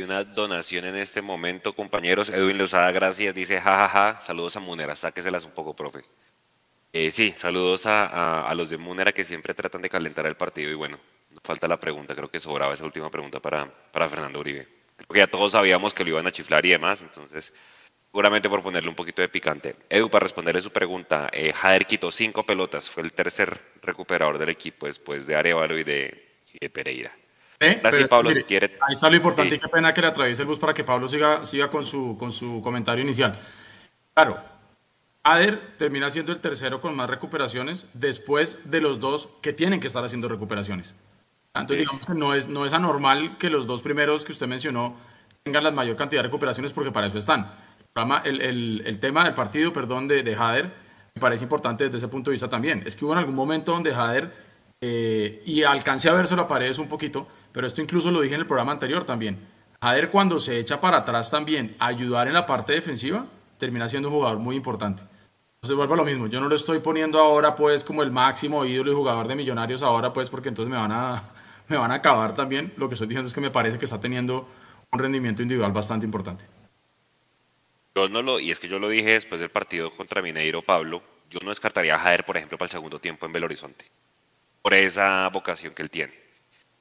Y 0.00 0.02
una 0.02 0.24
donación 0.24 0.86
en 0.86 0.96
este 0.96 1.20
momento, 1.20 1.74
compañeros. 1.74 2.30
Edwin 2.30 2.56
Lozada, 2.56 2.90
gracias. 2.90 3.34
Dice, 3.34 3.60
jajaja, 3.60 4.14
ja, 4.14 4.20
saludos 4.22 4.56
a 4.56 4.60
Munera. 4.60 4.96
Sáqueselas 4.96 5.44
un 5.44 5.50
poco, 5.52 5.74
profe. 5.74 6.00
Eh, 6.90 7.10
sí, 7.10 7.32
saludos 7.32 7.82
a, 7.84 8.50
los 8.56 8.70
de 8.70 8.78
Munera 8.78 9.12
que 9.12 9.26
siempre 9.26 9.52
tratan 9.52 9.82
de 9.82 9.90
calentar 9.90 10.24
el 10.24 10.36
partido 10.36 10.70
y 10.70 10.74
bueno, 10.74 10.98
falta 11.44 11.68
la 11.68 11.78
pregunta, 11.78 12.14
creo 12.14 12.30
que 12.30 12.40
sobraba 12.40 12.72
esa 12.72 12.86
última 12.86 13.10
pregunta 13.10 13.40
para, 13.40 13.66
para 13.92 14.08
Fernando 14.08 14.40
Uribe. 14.40 14.66
Porque 15.06 15.18
ya 15.18 15.26
todos 15.26 15.52
sabíamos 15.52 15.92
que 15.92 16.02
lo 16.02 16.08
iban 16.08 16.26
a 16.26 16.32
chiflar 16.32 16.64
y 16.64 16.70
demás, 16.70 17.02
entonces 17.02 17.52
seguramente 18.06 18.48
por 18.48 18.62
ponerle 18.62 18.88
un 18.88 18.96
poquito 18.96 19.20
de 19.20 19.28
picante. 19.28 19.74
Edu, 19.90 20.08
para 20.08 20.22
responderle 20.22 20.62
su 20.62 20.70
pregunta, 20.70 21.28
eh, 21.30 21.52
Jader 21.52 21.84
quitó 21.86 22.10
cinco 22.10 22.42
pelotas, 22.44 22.88
fue 22.88 23.02
el 23.02 23.12
tercer 23.12 23.60
recuperador 23.82 24.38
del 24.38 24.48
equipo 24.48 24.86
después 24.86 25.26
de 25.26 25.36
Arevalo 25.36 25.78
y 25.78 25.84
de, 25.84 26.26
Pereira. 26.72 27.12
Eh, 27.60 27.78
Gracias, 27.82 28.08
Pablo, 28.08 28.30
si 28.30 28.42
quiere. 28.42 28.78
Ahí 28.80 28.94
está 28.94 29.10
lo 29.10 29.16
importante 29.16 29.54
y 29.54 29.58
qué 29.58 29.68
pena 29.68 29.92
que 29.92 30.00
le 30.00 30.06
atraviese 30.06 30.42
el 30.42 30.48
bus 30.48 30.58
para 30.58 30.72
que 30.72 30.82
Pablo 30.82 31.08
siga, 31.08 31.44
siga 31.44 31.68
con, 31.68 31.84
su, 31.84 32.16
con 32.18 32.32
su 32.32 32.62
comentario 32.62 33.04
inicial. 33.04 33.38
Claro, 34.14 34.38
Ader 35.22 35.60
termina 35.76 36.10
siendo 36.10 36.32
el 36.32 36.40
tercero 36.40 36.80
con 36.80 36.96
más 36.96 37.10
recuperaciones 37.10 37.86
después 37.92 38.58
de 38.64 38.80
los 38.80 38.98
dos 38.98 39.28
que 39.42 39.52
tienen 39.52 39.78
que 39.78 39.88
estar 39.88 40.02
haciendo 40.02 40.28
recuperaciones. 40.28 40.94
Entonces, 41.54 41.80
digamos 41.80 42.06
que 42.06 42.14
no 42.14 42.32
es, 42.32 42.48
no 42.48 42.64
es 42.64 42.72
anormal 42.72 43.36
que 43.36 43.50
los 43.50 43.66
dos 43.66 43.82
primeros 43.82 44.24
que 44.24 44.32
usted 44.32 44.46
mencionó 44.46 44.96
tengan 45.42 45.64
la 45.64 45.70
mayor 45.70 45.96
cantidad 45.96 46.20
de 46.22 46.28
recuperaciones 46.28 46.72
porque 46.72 46.90
para 46.90 47.08
eso 47.08 47.18
están. 47.18 47.52
El, 48.24 48.40
el, 48.40 48.82
el 48.86 48.98
tema 49.00 49.24
del 49.24 49.34
partido, 49.34 49.72
perdón, 49.72 50.08
de, 50.08 50.22
de 50.22 50.34
Hader 50.34 50.70
me 51.14 51.20
parece 51.20 51.44
importante 51.44 51.84
desde 51.84 51.98
ese 51.98 52.08
punto 52.08 52.30
de 52.30 52.34
vista 52.34 52.48
también. 52.48 52.82
Es 52.86 52.96
que 52.96 53.04
hubo 53.04 53.12
en 53.12 53.18
algún 53.18 53.34
momento 53.34 53.72
donde 53.72 53.92
Hader, 53.92 54.32
eh, 54.80 55.42
y 55.44 55.64
alcancé 55.64 56.08
a 56.08 56.12
verse 56.12 56.34
a 56.34 56.48
paredes 56.48 56.78
un 56.78 56.88
poquito, 56.88 57.28
pero 57.52 57.66
esto 57.66 57.80
incluso 57.80 58.10
lo 58.10 58.20
dije 58.20 58.34
en 58.34 58.40
el 58.40 58.46
programa 58.46 58.72
anterior 58.72 59.04
también. 59.04 59.38
Hader 59.80 60.10
cuando 60.10 60.38
se 60.38 60.58
echa 60.58 60.80
para 60.80 60.98
atrás 60.98 61.30
también 61.30 61.74
ayudar 61.78 62.28
en 62.28 62.34
la 62.34 62.46
parte 62.46 62.74
defensiva, 62.74 63.26
termina 63.58 63.88
siendo 63.88 64.08
un 64.08 64.14
jugador 64.14 64.38
muy 64.38 64.56
importante. 64.56 65.02
Entonces 65.56 65.76
vuelvo 65.76 65.94
a 65.94 65.96
lo 65.98 66.04
mismo, 66.04 66.26
yo 66.26 66.40
no 66.40 66.48
lo 66.48 66.54
estoy 66.54 66.78
poniendo 66.78 67.18
ahora 67.18 67.54
pues 67.54 67.84
como 67.84 68.02
el 68.02 68.10
máximo 68.10 68.64
ídolo 68.64 68.92
y 68.92 68.94
jugador 68.94 69.28
de 69.28 69.34
millonarios 69.34 69.82
ahora 69.82 70.12
pues 70.12 70.30
porque 70.30 70.48
entonces 70.48 70.70
me 70.70 70.78
van 70.78 70.92
a, 70.92 71.22
me 71.68 71.76
van 71.76 71.90
a 71.90 71.96
acabar 71.96 72.34
también. 72.34 72.72
Lo 72.76 72.88
que 72.88 72.94
estoy 72.94 73.08
diciendo 73.08 73.28
es 73.28 73.34
que 73.34 73.40
me 73.40 73.50
parece 73.50 73.78
que 73.78 73.84
está 73.84 74.00
teniendo 74.00 74.48
un 74.90 74.98
rendimiento 74.98 75.42
individual 75.42 75.72
bastante 75.72 76.06
importante. 76.06 76.44
Yo 77.94 78.08
no 78.08 78.22
lo, 78.22 78.40
y 78.40 78.50
es 78.50 78.60
que 78.60 78.68
yo 78.68 78.78
lo 78.78 78.88
dije 78.88 79.10
después 79.10 79.40
del 79.40 79.50
partido 79.50 79.90
contra 79.90 80.22
Mineiro, 80.22 80.62
Pablo, 80.62 81.02
yo 81.30 81.40
no 81.42 81.50
descartaría 81.50 81.94
a 81.94 81.98
Jader, 81.98 82.24
por 82.24 82.36
ejemplo, 82.36 82.58
para 82.58 82.66
el 82.66 82.72
segundo 82.72 82.98
tiempo 82.98 83.26
en 83.26 83.32
Belo 83.32 83.46
Horizonte, 83.46 83.84
por 84.62 84.74
esa 84.74 85.28
vocación 85.28 85.74
que 85.74 85.82
él 85.82 85.90
tiene. 85.90 86.12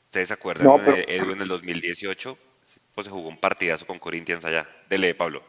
¿Ustedes 0.10 0.30
se 0.30 0.34
acuerdan 0.34 0.84
de 0.86 1.06
Edu 1.08 1.34
en 1.34 1.42
el 1.42 1.48
2018? 1.48 2.36
Pues 2.96 3.06
se 3.06 3.12
jugó 3.12 3.30
un 3.30 3.38
partidazo 3.38 3.86
con 3.86 4.00
Corinthians 4.00 4.44
allá. 4.44 4.66
Dele, 4.90 5.14
Pablo. 5.14 5.44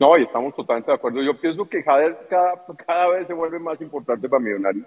No, 0.00 0.18
y 0.18 0.24
estamos 0.24 0.52
totalmente 0.56 0.90
de 0.90 0.96
acuerdo. 0.96 1.22
Yo 1.22 1.40
pienso 1.40 1.64
que 1.68 1.80
Jader 1.80 2.18
cada, 2.28 2.54
cada 2.84 3.06
vez 3.10 3.28
se 3.28 3.32
vuelve 3.32 3.60
más 3.60 3.80
importante 3.80 4.28
para 4.28 4.42
Millonarios. 4.42 4.84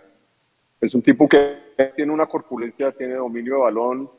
Es 0.82 0.94
un 0.94 1.02
tipo 1.02 1.30
que 1.30 1.56
tiene 1.96 2.12
una 2.12 2.26
corpulencia, 2.26 2.92
tiene 2.92 3.14
dominio 3.14 3.54
de 3.54 3.62
balón 3.62 4.10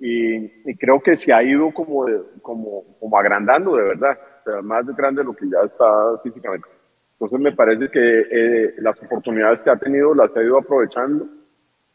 y, 0.00 0.48
creo 0.74 1.00
que 1.00 1.16
se 1.16 1.32
ha 1.32 1.40
ido 1.40 1.70
como, 1.70 2.06
como, 2.42 2.82
como 2.98 3.18
agrandando 3.18 3.76
de 3.76 3.84
verdad, 3.84 4.18
o 4.40 4.50
sea, 4.50 4.62
más 4.62 4.84
grande 4.96 5.20
de 5.20 5.26
lo 5.26 5.32
que 5.32 5.48
ya 5.48 5.60
está 5.64 6.18
físicamente. 6.24 6.66
Entonces 7.12 7.38
me 7.38 7.52
parece 7.52 7.88
que 7.88 8.26
eh, 8.32 8.74
las 8.78 9.00
oportunidades 9.00 9.62
que 9.62 9.70
ha 9.70 9.76
tenido 9.76 10.12
las 10.12 10.36
ha 10.36 10.42
ido 10.42 10.58
aprovechando 10.58 11.28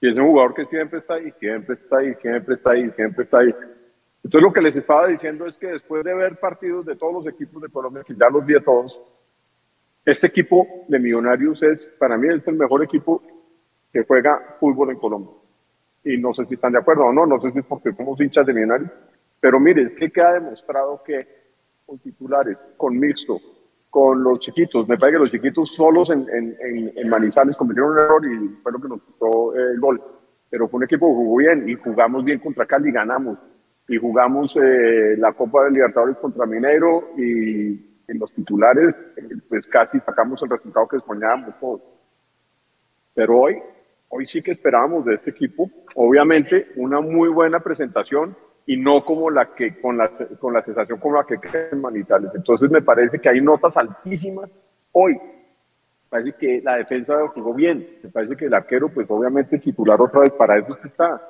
y 0.01 0.09
es 0.09 0.15
un 0.15 0.27
jugador 0.27 0.53
que 0.53 0.65
siempre 0.65 0.99
está 0.99 1.15
ahí, 1.15 1.31
siempre 1.39 1.75
está 1.75 1.97
ahí, 1.97 2.13
siempre 2.21 2.55
está 2.55 2.71
ahí, 2.71 2.91
siempre 2.91 3.23
está 3.23 3.37
ahí. 3.39 3.55
Entonces 4.23 4.41
lo 4.41 4.53
que 4.53 4.61
les 4.61 4.75
estaba 4.75 5.07
diciendo 5.07 5.45
es 5.45 5.57
que 5.57 5.67
después 5.67 6.03
de 6.03 6.13
ver 6.13 6.37
partidos 6.37 6.85
de 6.85 6.95
todos 6.95 7.13
los 7.13 7.33
equipos 7.33 7.61
de 7.61 7.69
Colombia, 7.69 8.03
que 8.03 8.15
ya 8.15 8.29
los 8.29 8.45
vi 8.45 8.55
a 8.55 8.63
todos, 8.63 8.99
este 10.03 10.27
equipo 10.27 10.67
de 10.87 10.99
Millonarios 10.99 11.61
es, 11.63 11.89
para 11.97 12.17
mí, 12.17 12.27
es 12.33 12.47
el 12.47 12.55
mejor 12.55 12.83
equipo 12.83 13.21
que 13.91 14.03
juega 14.03 14.57
fútbol 14.59 14.91
en 14.91 14.97
Colombia. 14.97 15.33
Y 16.03 16.17
no 16.17 16.33
sé 16.33 16.45
si 16.45 16.55
están 16.55 16.73
de 16.73 16.79
acuerdo 16.79 17.05
o 17.05 17.13
no, 17.13 17.25
no 17.25 17.39
sé 17.39 17.51
si 17.51 17.59
es 17.59 17.65
porque 17.65 17.93
somos 17.93 18.19
hinchas 18.19 18.45
de 18.45 18.53
millonarios, 18.53 18.91
pero 19.39 19.59
mire, 19.59 19.83
es 19.83 19.95
que 19.95 20.11
queda 20.11 20.33
demostrado 20.33 21.01
que 21.03 21.27
con 21.85 21.97
titulares, 21.99 22.57
con 22.77 22.97
mixto, 22.99 23.39
con 23.95 24.21
los 24.21 24.41
chiquitos, 24.41 24.85
me 24.89 24.97
parece 24.97 25.15
que 25.15 25.23
los 25.23 25.31
chiquitos 25.31 25.71
solos 25.71 26.09
en, 26.09 26.27
en, 26.29 26.91
en, 26.97 27.07
Manizales 27.07 27.55
cometieron 27.55 27.91
un 27.91 27.97
error 27.97 28.25
y 28.25 28.49
fue 28.61 28.73
lo 28.73 28.81
que 28.81 28.89
nos 28.89 29.01
quitó 29.01 29.55
el 29.55 29.79
gol. 29.79 30.01
Pero 30.49 30.67
fue 30.67 30.79
un 30.79 30.83
equipo 30.83 31.07
que 31.07 31.15
jugó 31.15 31.37
bien 31.37 31.69
y 31.69 31.75
jugamos 31.75 32.25
bien 32.25 32.39
contra 32.39 32.65
Cali, 32.65 32.91
ganamos. 32.91 33.39
Y 33.87 33.95
jugamos 33.95 34.53
eh, 34.57 35.15
la 35.17 35.31
Copa 35.31 35.63
de 35.63 35.71
Libertadores 35.71 36.17
contra 36.17 36.45
Mineiro 36.45 37.11
y 37.15 38.01
en 38.05 38.19
los 38.19 38.33
titulares, 38.33 38.93
eh, 39.15 39.29
pues 39.47 39.65
casi 39.65 39.97
sacamos 40.01 40.43
el 40.43 40.49
resultado 40.49 40.89
que 40.89 40.99
soñábamos 40.99 41.57
todos. 41.57 41.81
Pero 43.13 43.39
hoy 43.39 43.61
hoy 44.09 44.25
sí 44.25 44.41
que 44.41 44.51
esperábamos 44.51 45.05
de 45.05 45.13
este 45.15 45.29
equipo, 45.29 45.71
obviamente 45.95 46.67
una 46.75 46.99
muy 46.99 47.29
buena 47.29 47.61
presentación 47.61 48.35
y 48.67 48.77
no 48.77 49.05
como 49.05 49.29
la 49.29 49.53
que 49.53 49.79
con 49.79 49.97
la, 49.97 50.09
con 50.39 50.53
la 50.53 50.61
sensación 50.61 50.99
como 50.99 51.17
la 51.17 51.25
que 51.25 51.37
en 51.71 51.81
Manizales. 51.81 52.31
Entonces 52.33 52.69
me 52.71 52.81
parece 52.81 53.19
que 53.19 53.29
hay 53.29 53.41
notas 53.41 53.77
altísimas 53.77 54.49
hoy. 54.91 55.13
Me 55.13 56.09
parece 56.09 56.33
que 56.37 56.61
la 56.63 56.77
defensa 56.77 57.15
jugó 57.27 57.53
bien, 57.53 57.87
me 58.01 58.09
parece 58.09 58.35
que 58.35 58.45
el 58.45 58.53
arquero 58.53 58.89
pues 58.89 59.07
obviamente 59.09 59.59
titular 59.59 60.01
otra 60.01 60.21
vez 60.21 60.33
para 60.33 60.57
eso 60.57 60.77
está. 60.83 61.21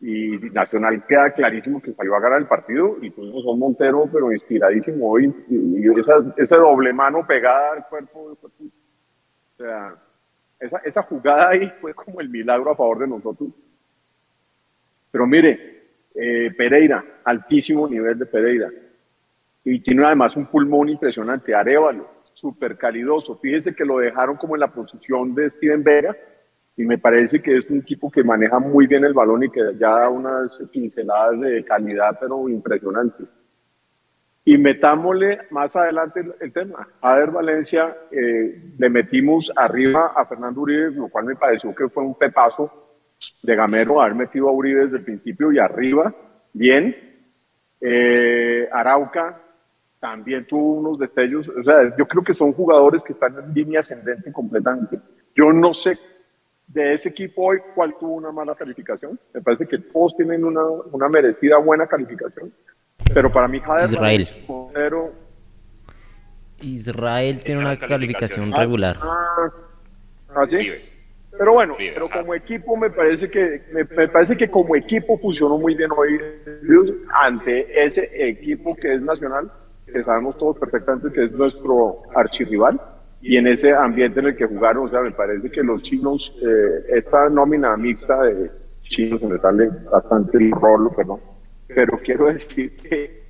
Y 0.00 0.36
Nacional 0.50 1.02
queda 1.06 1.30
clarísimo 1.30 1.80
que 1.80 1.92
salió 1.92 2.14
a 2.14 2.20
ganar 2.20 2.40
el 2.40 2.46
partido 2.46 2.98
y 3.00 3.10
tuvimos 3.10 3.44
un 3.46 3.58
Montero 3.58 4.06
pero 4.12 4.30
inspiradísimo 4.32 5.10
hoy 5.10 5.32
y, 5.48 5.98
esa, 5.98 6.34
esa 6.36 6.56
doble 6.56 6.92
mano 6.92 7.26
pegada 7.26 7.72
al 7.74 7.86
cuerpo, 7.88 8.36
o 8.42 9.56
sea, 9.56 9.94
esa, 10.60 10.78
esa 10.78 11.02
jugada 11.02 11.50
ahí 11.50 11.72
fue 11.80 11.94
como 11.94 12.20
el 12.20 12.28
milagro 12.28 12.72
a 12.72 12.76
favor 12.76 12.98
de 12.98 13.06
nosotros. 13.06 13.48
Pero 15.10 15.26
mire, 15.26 15.73
eh, 16.14 16.52
Pereira, 16.56 17.04
altísimo 17.24 17.88
nivel 17.88 18.18
de 18.18 18.26
Pereira. 18.26 18.70
Y 19.64 19.80
tiene 19.80 20.04
además 20.04 20.36
un 20.36 20.46
pulmón 20.46 20.88
impresionante. 20.88 21.54
Arevalo, 21.54 22.08
súper 22.32 22.76
calidoso. 22.76 23.36
Fíjese 23.36 23.74
que 23.74 23.84
lo 23.84 23.98
dejaron 23.98 24.36
como 24.36 24.54
en 24.54 24.60
la 24.60 24.68
posición 24.68 25.34
de 25.34 25.50
Steven 25.50 25.82
Vega. 25.82 26.14
Y 26.76 26.84
me 26.84 26.98
parece 26.98 27.40
que 27.40 27.58
es 27.58 27.70
un 27.70 27.78
equipo 27.78 28.10
que 28.10 28.22
maneja 28.22 28.58
muy 28.58 28.86
bien 28.86 29.04
el 29.04 29.12
balón 29.12 29.44
y 29.44 29.50
que 29.50 29.60
ya 29.78 29.90
da 29.90 30.08
unas 30.08 30.56
pinceladas 30.72 31.40
de 31.40 31.64
calidad, 31.64 32.16
pero 32.20 32.48
impresionantes. 32.48 33.26
Y 34.44 34.58
metámosle 34.58 35.38
más 35.50 35.74
adelante 35.74 36.22
el, 36.40 36.52
tema. 36.52 36.86
A 37.00 37.14
ver, 37.14 37.30
Valencia, 37.30 37.96
eh, 38.10 38.60
le 38.76 38.90
metimos 38.90 39.50
arriba 39.56 40.12
a 40.14 40.26
Fernando 40.26 40.60
Uribe, 40.60 40.90
lo 40.90 41.08
cual 41.08 41.24
me 41.24 41.36
pareció 41.36 41.74
que 41.74 41.88
fue 41.88 42.02
un 42.02 42.14
pepazo 42.14 42.83
de 43.42 43.56
Gamero 43.56 44.00
haber 44.00 44.14
metido 44.14 44.48
a 44.48 44.52
Uribe 44.52 44.84
desde 44.84 44.98
el 44.98 45.04
principio 45.04 45.52
y 45.52 45.58
arriba, 45.58 46.14
bien. 46.52 46.96
Eh, 47.80 48.68
Arauca 48.72 49.38
también 50.00 50.46
tuvo 50.46 50.80
unos 50.80 50.98
destellos. 50.98 51.48
O 51.48 51.62
sea, 51.62 51.94
yo 51.96 52.06
creo 52.06 52.22
que 52.22 52.34
son 52.34 52.52
jugadores 52.52 53.02
que 53.02 53.12
están 53.12 53.36
en 53.38 53.54
línea 53.54 53.80
ascendente 53.80 54.32
completamente. 54.32 54.98
Yo 55.34 55.52
no 55.52 55.74
sé 55.74 55.98
de 56.66 56.94
ese 56.94 57.10
equipo 57.10 57.46
hoy 57.46 57.58
cuál 57.74 57.94
tuvo 57.98 58.14
una 58.14 58.32
mala 58.32 58.54
calificación. 58.54 59.18
Me 59.32 59.40
parece 59.40 59.66
que 59.66 59.78
todos 59.78 60.16
tienen 60.16 60.44
una, 60.44 60.62
una 60.92 61.08
merecida 61.08 61.58
buena 61.58 61.86
calificación. 61.86 62.52
Pero 63.12 63.32
para 63.32 63.48
mí 63.48 63.62
Israel. 63.84 64.28
Israel 66.60 67.40
tiene 67.44 67.60
una 67.60 67.76
calificación 67.76 68.52
regular. 68.52 68.98
Ah, 69.02 69.50
¿Ah, 70.34 70.46
sí? 70.46 70.70
Pero 71.38 71.52
bueno, 71.52 71.74
pero 71.78 72.08
como 72.08 72.34
equipo 72.34 72.76
me 72.76 72.90
parece 72.90 73.28
que 73.28 73.62
me, 73.72 73.84
parece 73.84 74.36
que 74.36 74.50
como 74.50 74.76
equipo 74.76 75.18
funcionó 75.18 75.58
muy 75.58 75.74
bien 75.74 75.90
hoy 75.96 76.20
ante 77.12 77.84
ese 77.84 78.08
equipo 78.28 78.74
que 78.76 78.94
es 78.94 79.02
nacional, 79.02 79.50
que 79.86 80.02
sabemos 80.02 80.38
todos 80.38 80.58
perfectamente 80.58 81.12
que 81.12 81.24
es 81.24 81.32
nuestro 81.32 82.02
archirrival 82.14 82.80
y 83.20 83.36
en 83.36 83.46
ese 83.48 83.72
ambiente 83.72 84.20
en 84.20 84.26
el 84.26 84.36
que 84.36 84.46
jugaron, 84.46 84.86
o 84.86 84.90
sea, 84.90 85.00
me 85.00 85.10
parece 85.10 85.50
que 85.50 85.62
los 85.62 85.82
chinos, 85.82 86.36
eh, 86.42 86.84
esta 86.88 87.28
nómina 87.28 87.76
mixta 87.76 88.22
de 88.22 88.50
chinos 88.82 89.22
en 89.22 89.32
el 89.32 89.70
bastante 89.90 90.38
rolo, 90.60 90.90
perdón, 90.94 91.20
pero 91.66 91.98
quiero 91.98 92.26
decir 92.26 92.76
que 92.76 93.24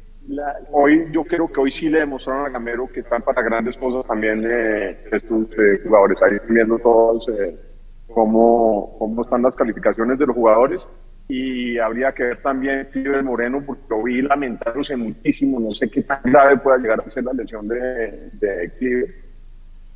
hoy 0.72 1.06
yo 1.12 1.24
creo 1.24 1.48
que 1.48 1.60
hoy 1.60 1.70
sí 1.70 1.88
le 1.88 2.00
demostraron 2.00 2.46
a 2.46 2.50
Gamero 2.50 2.88
que 2.88 3.00
están 3.00 3.22
para 3.22 3.42
grandes 3.42 3.76
cosas 3.76 4.06
también 4.06 4.42
eh, 4.46 4.98
estos 5.12 5.46
eh, 5.58 5.80
jugadores. 5.84 6.20
Ahí 6.22 6.34
están 6.34 6.54
viendo 6.54 6.78
todos 6.78 7.28
eh, 7.28 7.56
cómo, 8.14 8.96
cómo 8.98 9.22
están 9.22 9.42
las 9.42 9.56
calificaciones 9.56 10.18
de 10.18 10.26
los 10.26 10.36
jugadores 10.36 10.88
y 11.28 11.78
habría 11.78 12.12
que 12.12 12.22
ver 12.22 12.42
también 12.42 12.86
Steven 12.90 13.24
Moreno 13.24 13.62
porque 13.64 13.82
lo 13.88 14.02
vi 14.02 14.22
lamentándose 14.22 14.96
muchísimo. 14.96 15.58
No 15.58 15.72
sé 15.72 15.90
qué 15.90 16.02
tan 16.02 16.20
grave 16.22 16.58
pueda 16.58 16.78
llegar 16.78 17.02
a 17.04 17.08
ser 17.08 17.24
la 17.24 17.32
lesión 17.32 17.66
de, 17.66 18.30
de 18.34 19.10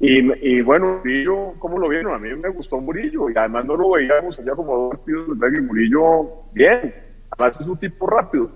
Y, 0.00 0.56
y, 0.56 0.62
bueno, 0.62 0.98
Murillo, 0.98 1.54
¿cómo 1.58 1.78
lo 1.78 1.88
vieron? 1.88 2.14
A 2.14 2.18
mí 2.18 2.30
me 2.34 2.48
gustó 2.48 2.80
Murillo 2.80 3.28
y 3.30 3.34
además 3.36 3.64
no 3.66 3.76
lo 3.76 3.90
veíamos 3.90 4.38
allá 4.38 4.54
como 4.54 4.76
dos 4.76 4.90
partidos 4.96 5.38
de 5.38 5.60
Murillo 5.60 6.30
bien 6.52 6.94
Además 7.30 7.60
es 7.60 7.66
un 7.66 7.76
tipo 7.76 8.06
rápido. 8.06 8.50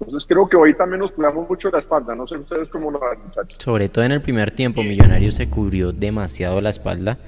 Entonces 0.00 0.26
creo 0.28 0.48
que 0.48 0.56
hoy 0.56 0.74
también 0.74 1.00
nos 1.00 1.12
cuidamos 1.12 1.48
mucho 1.48 1.70
la 1.70 1.78
espalda. 1.78 2.14
No 2.14 2.26
sé 2.26 2.36
ustedes 2.36 2.68
cómo 2.68 2.90
lo 2.90 2.98
ven, 2.98 3.20
muchachos. 3.26 3.56
Sobre 3.58 3.88
todo 3.88 4.04
en 4.04 4.12
el 4.12 4.20
primer 4.20 4.50
tiempo, 4.50 4.82
Millonarios 4.82 5.36
se 5.36 5.48
cubrió 5.48 5.92
demasiado 5.92 6.60
la 6.60 6.70
espalda 6.70 7.18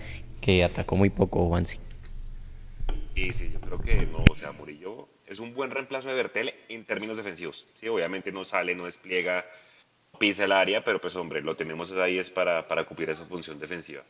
que 0.47 0.63
atacó 0.63 0.95
muy 0.95 1.11
poco 1.11 1.49
Juansi. 1.49 1.77
Sí, 3.17 3.31
sí, 3.33 3.51
yo 3.53 3.61
creo 3.61 3.81
que 3.81 4.07
no, 4.07 4.23
o 4.31 4.37
sea, 4.37 4.53
Murillo 4.53 5.09
es 5.27 5.41
un 5.41 5.53
buen 5.55 5.73
reemplazo 5.73 6.07
de 6.07 6.15
Bertel 6.15 6.55
en 6.69 6.85
términos 6.85 7.17
defensivos. 7.17 7.67
Sí, 7.75 7.89
obviamente 7.89 8.31
no 8.31 8.45
sale, 8.45 8.77
no 8.77 8.85
despliega, 8.85 9.45
pisa 10.21 10.45
el 10.45 10.53
área, 10.53 10.85
pero 10.85 11.01
pues 11.01 11.17
hombre, 11.17 11.43
lo 11.43 11.57
tenemos 11.57 11.91
ahí 11.91 12.19
es 12.19 12.31
para, 12.31 12.69
para 12.69 12.85
cumplir 12.85 13.11
esa 13.11 13.25
función 13.25 13.59
defensiva. 13.59 14.05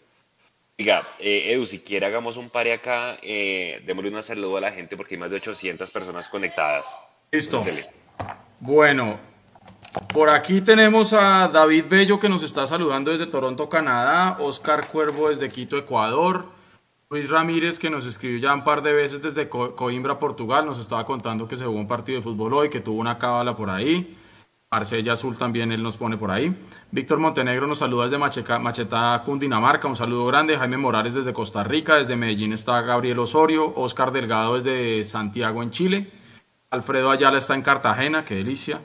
Diga, 0.77 1.09
eh, 1.18 1.55
Edu, 1.55 1.64
si 1.64 1.79
quiere 1.79 2.05
hagamos 2.05 2.37
un 2.37 2.51
pare 2.51 2.75
acá, 2.75 3.16
eh, 3.22 3.81
démosle 3.87 4.11
un 4.11 4.22
saludo 4.22 4.59
a 4.59 4.61
la 4.61 4.72
gente 4.72 4.94
porque 4.94 5.14
hay 5.14 5.20
más 5.20 5.31
de 5.31 5.38
800 5.38 5.90
personas 5.90 6.29
conectadas. 6.29 6.99
Listo. 7.33 7.64
Bueno, 8.61 9.18
por 10.12 10.30
aquí 10.30 10.61
tenemos 10.61 11.12
a 11.12 11.48
David 11.48 11.85
Bello 11.88 12.18
que 12.18 12.28
nos 12.28 12.42
está 12.42 12.66
saludando 12.66 13.11
desde 13.11 13.26
Toronto, 13.26 13.68
Canadá, 13.68 14.38
Oscar 14.40 14.88
Cuervo 14.88 15.28
desde 15.28 15.50
Quito, 15.50 15.76
Ecuador, 15.76 16.46
Luis 17.11 17.30
Ramírez 17.30 17.78
que 17.78 17.90
nos 17.90 18.04
escribió 18.04 18.38
ya 18.38 18.54
un 18.54 18.64
par 18.64 18.82
de 18.82 18.92
veces 18.92 19.22
desde 19.22 19.48
Coimbra, 19.48 20.18
Portugal, 20.18 20.66
nos 20.66 20.78
estaba 20.78 21.06
contando 21.06 21.46
que 21.46 21.56
se 21.56 21.64
jugó 21.64 21.78
un 21.78 21.87
partido 21.87 22.18
de 22.18 22.22
fútbol 22.22 22.54
hoy, 22.54 22.70
que 22.70 22.80
tuvo 22.80 23.00
una 23.00 23.18
cábala 23.18 23.56
por 23.56 23.70
ahí. 23.70 24.16
Marsella 24.70 25.12
Azul 25.12 25.38
también 25.38 25.70
él 25.70 25.82
nos 25.82 25.96
pone 25.96 26.16
por 26.16 26.30
ahí. 26.30 26.54
Víctor 26.90 27.18
Montenegro 27.18 27.66
nos 27.66 27.78
saluda 27.78 28.09
desde 28.09 28.18
Machetá, 28.18 29.22
Cundinamarca, 29.24 29.87
un 29.87 29.96
saludo 29.96 30.26
grande. 30.26 30.59
Jaime 30.59 30.76
Morales 30.76 31.14
desde 31.14 31.32
Costa 31.32 31.62
Rica, 31.62 31.96
desde 31.96 32.16
Medellín 32.16 32.52
está 32.52 32.82
Gabriel 32.82 33.20
Osorio, 33.20 33.72
Oscar 33.76 34.11
Delgado 34.11 34.54
desde 34.54 35.04
Santiago 35.04 35.62
en 35.62 35.70
Chile, 35.70 36.11
Alfredo 36.70 37.11
Ayala 37.11 37.38
está 37.38 37.54
en 37.54 37.62
Cartagena, 37.62 38.24
qué 38.24 38.35
delicia. 38.35 38.80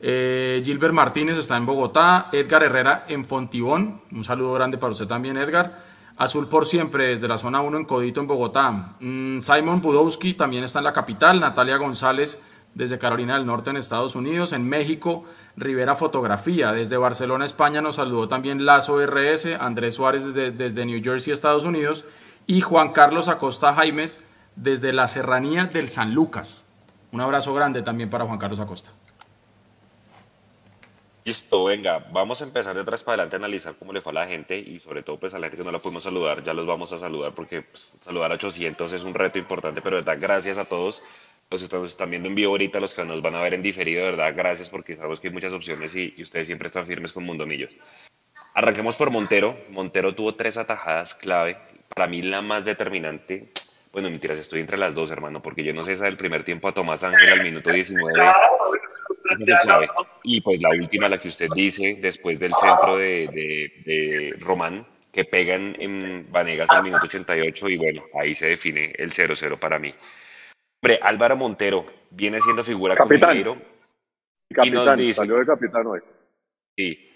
Eh, 0.00 0.62
Gilbert 0.64 0.92
Martínez 0.92 1.38
está 1.38 1.56
en 1.56 1.66
Bogotá, 1.66 2.28
Edgar 2.32 2.62
Herrera 2.62 3.04
en 3.08 3.24
Fontibón, 3.24 4.00
un 4.12 4.24
saludo 4.24 4.52
grande 4.52 4.78
para 4.78 4.92
usted 4.92 5.06
también 5.06 5.36
Edgar. 5.36 5.82
Azul 6.16 6.46
por 6.46 6.64
siempre 6.64 7.08
desde 7.08 7.26
la 7.26 7.38
zona 7.38 7.60
1 7.60 7.76
en 7.76 7.84
Codito 7.84 8.20
en 8.20 8.28
Bogotá. 8.28 8.94
Mm, 9.00 9.40
Simon 9.40 9.80
Budowski 9.80 10.34
también 10.34 10.62
está 10.62 10.78
en 10.78 10.84
la 10.84 10.92
capital, 10.92 11.40
Natalia 11.40 11.76
González 11.76 12.40
desde 12.74 12.98
Carolina 12.98 13.34
del 13.34 13.46
Norte 13.46 13.70
en 13.70 13.76
Estados 13.76 14.16
Unidos, 14.16 14.52
en 14.52 14.68
México, 14.68 15.24
Rivera 15.56 15.94
Fotografía, 15.94 16.72
desde 16.72 16.96
Barcelona, 16.96 17.44
España 17.44 17.80
nos 17.80 17.96
saludó 17.96 18.28
también 18.28 18.64
Lazo 18.64 19.00
RS, 19.00 19.56
Andrés 19.60 19.94
Suárez 19.94 20.24
desde, 20.24 20.50
desde 20.50 20.84
New 20.84 21.00
Jersey, 21.02 21.32
Estados 21.32 21.64
Unidos, 21.64 22.04
y 22.46 22.60
Juan 22.60 22.92
Carlos 22.92 23.28
Acosta 23.28 23.74
Jaimes 23.74 24.22
desde 24.56 24.92
la 24.92 25.06
Serranía 25.06 25.66
del 25.66 25.88
San 25.88 26.14
Lucas. 26.14 26.64
Un 27.12 27.20
abrazo 27.20 27.54
grande 27.54 27.82
también 27.82 28.10
para 28.10 28.24
Juan 28.24 28.38
Carlos 28.38 28.60
Acosta. 28.60 28.90
Listo, 31.26 31.64
venga, 31.64 32.04
vamos 32.12 32.42
a 32.42 32.44
empezar 32.44 32.74
de 32.74 32.82
atrás 32.82 33.02
para 33.02 33.14
adelante 33.14 33.36
a 33.36 33.38
analizar 33.38 33.74
cómo 33.78 33.94
le 33.94 34.02
fue 34.02 34.12
a 34.12 34.14
la 34.14 34.26
gente 34.26 34.58
y 34.58 34.78
sobre 34.78 35.02
todo 35.02 35.18
pues 35.18 35.32
a 35.32 35.38
la 35.38 35.46
gente 35.46 35.56
que 35.56 35.64
no 35.64 35.72
la 35.72 35.78
pudimos 35.78 36.02
saludar, 36.02 36.44
ya 36.44 36.52
los 36.52 36.66
vamos 36.66 36.92
a 36.92 36.98
saludar 36.98 37.32
porque 37.32 37.62
pues, 37.62 37.94
saludar 38.02 38.30
a 38.30 38.34
800 38.34 38.92
es 38.92 39.02
un 39.04 39.14
reto 39.14 39.38
importante, 39.38 39.80
pero 39.80 39.96
verdad 39.96 40.18
gracias 40.20 40.58
a 40.58 40.66
todos 40.66 41.02
los 41.50 41.66
que 41.66 41.84
están 41.84 42.10
viendo 42.10 42.28
en 42.28 42.34
vivo 42.34 42.52
ahorita, 42.52 42.78
los 42.78 42.92
que 42.92 43.04
nos 43.04 43.22
van 43.22 43.36
a 43.36 43.40
ver 43.40 43.54
en 43.54 43.62
diferido, 43.62 44.04
verdad, 44.04 44.34
gracias 44.36 44.68
porque 44.68 44.96
sabemos 44.96 45.18
que 45.18 45.28
hay 45.28 45.32
muchas 45.32 45.54
opciones 45.54 45.94
y, 45.96 46.14
ustedes 46.20 46.46
siempre 46.46 46.66
están 46.66 46.86
firmes 46.86 47.12
con 47.12 47.24
Mundo 47.24 47.46
Millos. 47.46 47.72
Arranquemos 48.52 48.94
por 48.94 49.10
Montero. 49.10 49.56
Montero 49.70 50.14
tuvo 50.14 50.34
tres 50.34 50.58
atajadas 50.58 51.14
clave. 51.14 51.56
Para 51.88 52.06
mí 52.06 52.20
la 52.22 52.42
más 52.42 52.64
determinante, 52.64 53.48
bueno, 53.94 54.10
mentiras, 54.10 54.38
estoy 54.40 54.58
entre 54.58 54.76
las 54.76 54.92
dos, 54.92 55.12
hermano, 55.12 55.40
porque 55.40 55.62
yo 55.62 55.72
no 55.72 55.84
sé 55.84 55.92
esa 55.92 56.06
del 56.06 56.16
primer 56.16 56.42
tiempo 56.42 56.66
a 56.66 56.72
Tomás 56.72 57.04
Ángel 57.04 57.32
al 57.32 57.44
minuto 57.44 57.70
19. 57.70 58.12
Y 60.24 60.40
pues 60.40 60.60
la 60.60 60.70
última, 60.70 61.08
la 61.08 61.20
que 61.20 61.28
usted 61.28 61.46
dice, 61.54 61.98
después 62.00 62.36
del 62.40 62.52
centro 62.54 62.96
de, 62.96 63.28
de, 63.86 64.34
Román, 64.40 64.84
que 65.12 65.24
pegan 65.24 65.76
en 65.78 66.26
Vanegas 66.28 66.70
al 66.70 66.82
minuto 66.82 67.06
88 67.06 67.68
y 67.68 67.76
bueno, 67.76 68.02
ahí 68.18 68.34
se 68.34 68.48
define 68.48 68.92
el 68.98 69.12
0-0 69.12 69.60
para 69.60 69.78
mí. 69.78 69.94
Hombre, 70.82 70.98
Álvaro 71.00 71.36
Montero 71.36 71.86
viene 72.10 72.40
siendo 72.40 72.64
figura 72.64 72.96
capitán. 72.96 73.36
y 73.38 74.70
nos 74.72 74.96
dice, 74.96 75.12
salió 75.14 75.36
de 75.36 75.46
capitán 75.46 75.86
hoy. 75.86 76.00
Sí, 76.76 77.12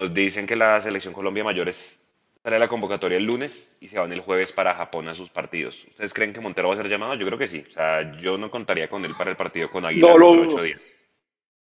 nos 0.00 0.14
dicen 0.14 0.46
que 0.46 0.56
la 0.56 0.80
selección 0.80 1.12
Colombia 1.12 1.44
Mayores 1.44 2.03
sale 2.44 2.56
a 2.56 2.58
la 2.58 2.68
convocatoria 2.68 3.16
el 3.16 3.24
lunes 3.24 3.74
y 3.80 3.88
se 3.88 3.98
van 3.98 4.12
el 4.12 4.20
jueves 4.20 4.52
para 4.52 4.74
Japón 4.74 5.08
a 5.08 5.14
sus 5.14 5.30
partidos. 5.30 5.86
¿Ustedes 5.88 6.12
creen 6.12 6.34
que 6.34 6.42
Montero 6.42 6.68
va 6.68 6.74
a 6.74 6.76
ser 6.76 6.88
llamado? 6.88 7.14
Yo 7.14 7.26
creo 7.26 7.38
que 7.38 7.48
sí. 7.48 7.64
O 7.66 7.70
sea, 7.70 8.12
yo 8.20 8.36
no 8.36 8.50
contaría 8.50 8.86
con 8.86 9.02
él 9.06 9.14
para 9.16 9.30
el 9.30 9.36
partido 9.36 9.70
con 9.70 9.86
Águila 9.86 10.08
no 10.08 10.18
lo 10.18 10.30
ocho 10.42 10.62
días. 10.62 10.92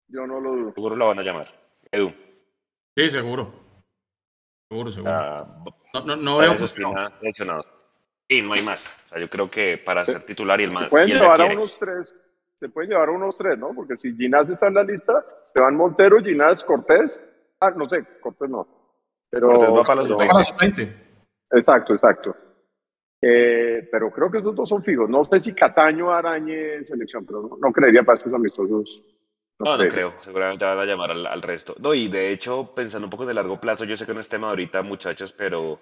Yo 0.08 0.26
no 0.26 0.40
lo 0.40 0.52
dudo. 0.52 0.74
Seguro 0.74 0.96
lo 0.96 1.08
van 1.08 1.20
a 1.20 1.22
llamar. 1.22 1.48
Edu. 1.92 2.12
Sí, 2.98 3.10
seguro. 3.12 3.54
Seguro, 4.70 4.90
seguro. 4.90 5.14
no, 5.94 6.02
no, 6.04 6.16
no 6.16 6.38
veo. 6.40 6.56
Sí, 6.68 8.42
no 8.42 8.54
hay 8.54 8.64
más. 8.64 8.88
O 9.06 9.10
sea, 9.10 9.20
yo 9.20 9.30
creo 9.30 9.52
que 9.52 9.78
para 9.78 10.04
ser 10.04 10.24
titular 10.24 10.60
y 10.62 10.64
el 10.64 10.72
más. 10.72 10.86
Se 10.86 10.90
pueden 10.90 11.10
llevar 11.10 11.42
a 11.42 11.46
unos 11.46 11.78
tres. 11.78 12.16
Se 12.60 12.70
pueden 12.70 12.90
llevar 12.90 13.10
a 13.10 13.12
unos 13.12 13.38
tres, 13.38 13.58
¿no? 13.58 13.74
Porque 13.76 13.96
si 13.96 14.16
Ginás 14.16 14.50
está 14.50 14.68
en 14.68 14.76
la 14.76 14.84
lista, 14.84 15.24
se 15.54 15.60
van 15.60 15.76
Montero, 15.76 16.18
Ginás, 16.24 16.64
Cortés. 16.64 17.22
Ah, 17.60 17.72
no 17.72 17.88
sé, 17.88 18.04
Cortés 18.20 18.50
no. 18.50 18.81
Pero. 19.32 19.74
Va 19.74 19.84
para 19.84 20.04
los 20.04 20.58
20. 20.60 20.96
Exacto, 21.52 21.94
exacto. 21.94 22.36
Eh, 23.24 23.88
pero 23.92 24.12
creo 24.12 24.32
que 24.32 24.40
esos 24.40 24.56
dos 24.56 24.68
son 24.68 24.84
fijos. 24.84 25.10
No 25.10 25.26
sé 25.26 25.40
si 25.40 25.54
Cataño 25.54 26.12
arañe 26.12 26.84
selección, 26.84 27.26
pero 27.26 27.58
no, 27.60 27.72
creería 27.72 28.04
para 28.04 28.18
estos 28.18 28.34
amistosos. 28.34 29.02
No, 29.60 29.78
no, 29.78 29.88
creo. 29.88 30.14
Seguramente 30.22 30.66
van 30.66 30.80
a 30.80 30.86
llamar 30.86 31.12
al, 31.12 31.26
al, 31.28 31.42
resto. 31.42 31.76
No, 31.80 31.94
y 31.94 32.08
de 32.08 32.32
hecho, 32.32 32.74
pensando 32.76 33.06
un 33.06 33.12
poco 33.12 33.24
en 33.24 33.30
el 33.30 33.36
largo 33.36 33.60
plazo, 33.60 33.86
yo 33.86 33.96
sé 33.96 34.08
que 34.08 34.14
no 34.14 34.20
es 34.20 34.28
tema 34.28 34.50
ahorita, 34.50 34.82
muchachos, 34.82 35.34
pero 35.34 35.80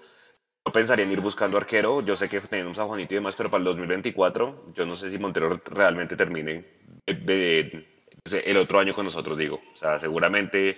pensaría 0.73 1.05
en 1.05 1.11
ir 1.11 1.21
buscando 1.21 1.57
arquero. 1.57 2.01
Yo 2.01 2.15
sé 2.15 2.27
que 2.29 2.41
tenemos 2.41 2.77
a 2.79 2.85
Juanito 2.85 3.13
y 3.13 3.17
demás, 3.17 3.35
pero 3.35 3.49
para 3.49 3.59
el 3.59 3.65
2024, 3.65 4.73
yo 4.73 4.85
no 4.85 4.95
sé 4.95 5.09
si 5.09 5.17
Montero 5.17 5.59
realmente 5.71 6.15
termine 6.17 6.65
el 7.05 8.57
otro 8.57 8.79
año 8.79 8.93
con 8.93 9.05
nosotros, 9.05 9.37
digo. 9.37 9.55
O 9.55 9.77
sea, 9.77 9.97
seguramente 9.97 10.77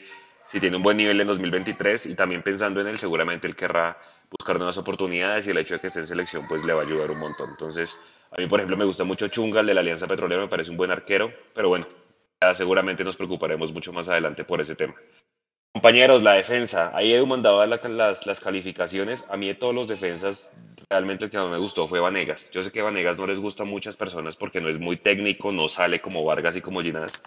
si 0.52 0.60
tiene 0.60 0.76
un 0.76 0.84
buen 0.84 0.98
nivel 0.98 1.22
en 1.22 1.28
2023 1.28 2.08
y 2.08 2.16
también 2.16 2.44
pensando 2.44 2.82
en 2.82 2.88
él, 2.88 3.00
seguramente 3.00 3.48
él 3.48 3.56
querrá 3.56 3.98
buscar 4.30 4.58
nuevas 4.58 4.78
oportunidades 4.78 5.48
y 5.48 5.52
el 5.52 5.58
hecho 5.58 5.76
de 5.76 5.80
que 5.80 5.88
esté 5.88 6.02
en 6.02 6.08
selección, 6.08 6.46
pues 6.46 6.66
le 6.66 6.74
va 6.74 6.82
a 6.82 6.84
ayudar 6.84 7.10
un 7.10 7.20
montón. 7.20 7.52
Entonces, 7.52 7.98
a 8.32 8.36
mí, 8.42 8.48
por 8.48 8.60
ejemplo, 8.60 8.76
me 8.76 8.84
gusta 8.84 9.06
mucho 9.06 9.30
Chungal 9.30 9.66
de 9.66 9.74
la 9.74 9.80
Alianza 9.80 10.08
Petrolera, 10.08 10.42
me 10.42 10.50
parece 10.50 10.70
un 10.70 10.76
buen 10.76 10.92
arquero, 10.92 11.32
pero 11.54 11.70
bueno, 11.70 11.88
seguramente 12.54 13.06
nos 13.06 13.16
preocuparemos 13.16 13.72
mucho 13.72 13.94
más 13.94 14.10
adelante 14.10 14.44
por 14.44 14.60
ese 14.60 14.76
tema. 14.76 14.94
Compañeros, 15.74 16.22
la 16.22 16.34
defensa. 16.34 16.92
Ahí 16.94 17.14
Edu 17.14 17.26
mandaba 17.26 17.66
las, 17.66 18.26
las 18.26 18.40
calificaciones. 18.42 19.24
A 19.30 19.38
mí 19.38 19.48
de 19.48 19.56
todos 19.56 19.74
los 19.74 19.88
defensas, 19.88 20.54
realmente 20.90 21.24
el 21.24 21.32
que 21.32 21.38
más 21.38 21.50
me 21.50 21.58
gustó 21.60 21.88
fue 21.88 22.02
Vanegas. 22.02 22.52
Yo 22.52 22.62
sé 22.62 22.74
que 22.74 22.82
Vanegas 22.82 23.18
no 23.18 23.26
les 23.26 23.40
gusta 23.40 23.64
a 23.64 23.66
muchas 23.66 23.96
personas 23.96 24.36
porque 24.36 24.60
no 24.60 24.68
es 24.68 24.80
muy 24.80 24.98
técnico, 24.98 25.54
no 25.54 25.70
sale 25.70 26.02
como 26.02 26.26
Vargas 26.26 26.58
y 26.58 26.62
como 26.62 26.82
Ginás. 26.82 27.22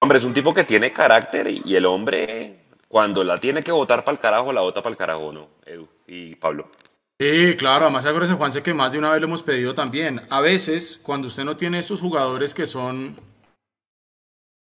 Hombre, 0.00 0.18
es 0.18 0.24
un 0.24 0.34
tipo 0.34 0.52
que 0.52 0.64
tiene 0.64 0.92
carácter 0.92 1.48
y, 1.48 1.74
el 1.74 1.86
hombre, 1.86 2.64
cuando 2.88 3.24
la 3.24 3.38
tiene 3.38 3.62
que 3.62 3.72
votar 3.72 4.04
para 4.04 4.14
el 4.14 4.20
carajo, 4.20 4.52
la 4.52 4.60
vota 4.60 4.82
para 4.82 4.92
el 4.92 4.96
carajo, 4.96 5.32
¿no? 5.32 5.48
Edu 5.64 5.88
y 6.06 6.34
Pablo. 6.36 6.68
Sí, 7.18 7.56
claro, 7.56 7.86
además 7.86 8.04
Juan 8.04 8.36
Juanse 8.36 8.62
que 8.62 8.74
más 8.74 8.92
de 8.92 8.98
una 8.98 9.10
vez 9.10 9.20
lo 9.20 9.26
hemos 9.26 9.42
pedido 9.42 9.74
también. 9.74 10.20
A 10.28 10.42
veces, 10.42 11.00
cuando 11.02 11.28
usted 11.28 11.44
no 11.44 11.56
tiene 11.56 11.78
esos 11.78 12.00
jugadores 12.00 12.52
que 12.52 12.66
son 12.66 13.18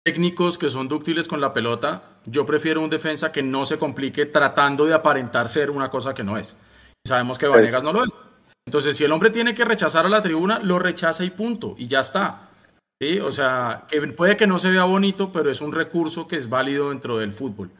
técnicos, 0.04 0.56
que 0.56 0.70
son 0.70 0.86
dúctiles 0.86 1.26
con 1.26 1.40
la 1.40 1.52
pelota, 1.52 2.02
yo 2.26 2.46
prefiero 2.46 2.80
un 2.80 2.90
defensa 2.90 3.32
que 3.32 3.42
no 3.42 3.66
se 3.66 3.76
complique 3.76 4.26
tratando 4.26 4.84
de 4.84 4.94
aparentar 4.94 5.48
ser 5.48 5.70
una 5.70 5.90
cosa 5.90 6.14
que 6.14 6.22
no 6.22 6.36
es. 6.38 6.54
Sabemos 7.04 7.38
que 7.38 7.48
Vanegas 7.48 7.82
no 7.82 7.92
lo 7.92 8.04
es. 8.04 8.10
Entonces, 8.66 8.96
si 8.96 9.04
el 9.04 9.12
hombre 9.12 9.30
tiene 9.30 9.54
que 9.54 9.64
rechazar 9.64 10.06
a 10.06 10.08
la 10.08 10.22
tribuna, 10.22 10.60
lo 10.60 10.78
rechaza 10.78 11.24
y 11.24 11.30
punto, 11.30 11.74
y 11.76 11.88
ya 11.88 12.00
está. 12.00 12.50
¿Sí? 13.04 13.20
O 13.20 13.30
sea, 13.30 13.86
puede 14.16 14.36
que 14.36 14.46
no 14.46 14.58
se 14.58 14.70
vea 14.70 14.84
bonito, 14.84 15.30
pero 15.30 15.50
es 15.50 15.60
un 15.60 15.72
recurso 15.72 16.26
que 16.26 16.36
es 16.36 16.48
válido 16.48 16.88
dentro 16.88 17.18
del 17.18 17.32
fútbol. 17.32 17.70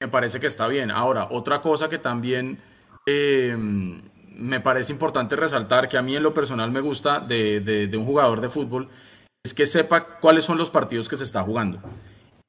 Me 0.00 0.08
parece 0.08 0.40
que 0.40 0.48
está 0.48 0.66
bien. 0.66 0.90
Ahora, 0.90 1.28
otra 1.30 1.60
cosa 1.60 1.88
que 1.88 1.98
también 1.98 2.58
eh, 3.06 3.54
me 3.56 4.60
parece 4.60 4.92
importante 4.92 5.36
resaltar, 5.36 5.88
que 5.88 5.98
a 5.98 6.02
mí 6.02 6.16
en 6.16 6.24
lo 6.24 6.34
personal 6.34 6.72
me 6.72 6.80
gusta 6.80 7.20
de, 7.20 7.60
de 7.60 7.96
un 7.96 8.04
jugador 8.04 8.40
de 8.40 8.48
fútbol, 8.48 8.88
es 9.44 9.54
que 9.54 9.66
sepa 9.66 10.18
cuáles 10.18 10.44
son 10.44 10.58
los 10.58 10.70
partidos 10.70 11.08
que 11.08 11.16
se 11.16 11.24
está 11.24 11.42
jugando. 11.44 11.80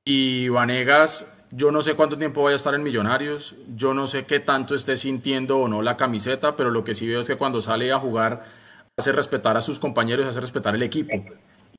Y 0.04 0.50
Vanegas 0.50 1.28
yo 1.56 1.72
no 1.72 1.84
sé 1.84 1.94
cuánto 1.94 2.18
tiempo 2.18 2.42
vaya 2.42 2.56
a 2.56 2.58
estar 2.58 2.74
en 2.74 2.82
Millonarios, 2.82 3.56
yo 3.76 3.94
no 3.94 4.08
sé 4.08 4.26
qué 4.26 4.40
tanto 4.40 4.74
esté 4.74 4.98
sintiendo 4.98 5.60
o 5.60 5.68
no 5.68 5.84
la 5.84 5.98
camiseta, 5.98 6.56
pero 6.56 6.72
lo 6.72 6.84
que 6.84 6.96
sí 6.96 7.08
veo 7.08 7.22
es 7.22 7.28
que 7.28 7.36
cuando 7.36 7.62
sale 7.62 7.92
a 7.92 8.00
jugar 8.00 8.44
hace 8.98 9.12
respetar 9.12 9.56
a 9.56 9.62
sus 9.62 9.78
compañeros, 9.78 10.26
hace 10.26 10.40
respetar 10.40 10.74
el 10.74 10.82
equipo. 10.82 11.14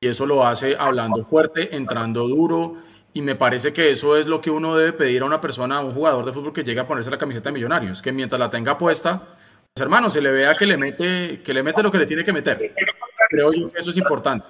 Y 0.04 0.08
eso 0.08 0.26
lo 0.26 0.46
hace 0.46 0.76
hablando 0.78 1.24
fuerte, 1.24 1.74
entrando 1.74 2.28
duro, 2.28 2.76
y 3.14 3.22
me 3.22 3.36
parece 3.36 3.72
que 3.72 3.90
eso 3.90 4.18
es 4.18 4.26
lo 4.26 4.38
que 4.38 4.50
uno 4.50 4.76
debe 4.76 4.92
pedir 4.92 5.22
a 5.22 5.24
una 5.24 5.40
persona, 5.40 5.78
a 5.78 5.80
un 5.80 5.94
jugador 5.94 6.26
de 6.26 6.32
fútbol 6.34 6.52
que 6.52 6.62
llegue 6.62 6.78
a 6.80 6.86
ponerse 6.86 7.10
la 7.10 7.16
camiseta 7.16 7.48
de 7.48 7.54
Millonarios, 7.54 8.02
que 8.02 8.12
mientras 8.12 8.38
la 8.38 8.50
tenga 8.50 8.76
puesta, 8.76 9.18
pues 9.72 9.80
hermano, 9.80 10.10
se 10.10 10.20
le 10.20 10.30
vea 10.30 10.58
que 10.58 10.66
le 10.66 10.76
mete, 10.76 11.40
que 11.42 11.54
le 11.54 11.62
mete 11.62 11.82
lo 11.82 11.90
que 11.90 11.96
le 11.96 12.04
tiene 12.04 12.22
que 12.22 12.34
meter. 12.34 12.74
Creo 13.30 13.50
yo 13.54 13.70
que 13.70 13.78
eso 13.78 13.92
es 13.92 13.96
importante. 13.96 14.46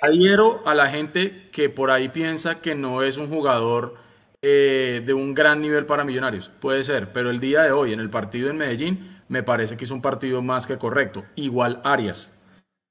Adhiero 0.00 0.62
a 0.64 0.72
la 0.72 0.88
gente 0.88 1.48
que 1.50 1.68
por 1.68 1.90
ahí 1.90 2.08
piensa 2.08 2.60
que 2.60 2.76
no 2.76 3.02
es 3.02 3.18
un 3.18 3.28
jugador 3.28 3.96
eh, 4.40 5.02
de 5.04 5.14
un 5.14 5.34
gran 5.34 5.60
nivel 5.62 5.84
para 5.84 6.04
Millonarios. 6.04 6.48
Puede 6.48 6.84
ser, 6.84 7.12
pero 7.12 7.30
el 7.30 7.40
día 7.40 7.62
de 7.62 7.72
hoy, 7.72 7.92
en 7.92 7.98
el 7.98 8.08
partido 8.08 8.50
en 8.50 8.58
Medellín, 8.58 9.20
me 9.26 9.42
parece 9.42 9.76
que 9.76 9.82
es 9.82 9.90
un 9.90 10.00
partido 10.00 10.42
más 10.42 10.68
que 10.68 10.78
correcto. 10.78 11.24
Igual 11.34 11.80
Arias. 11.82 12.30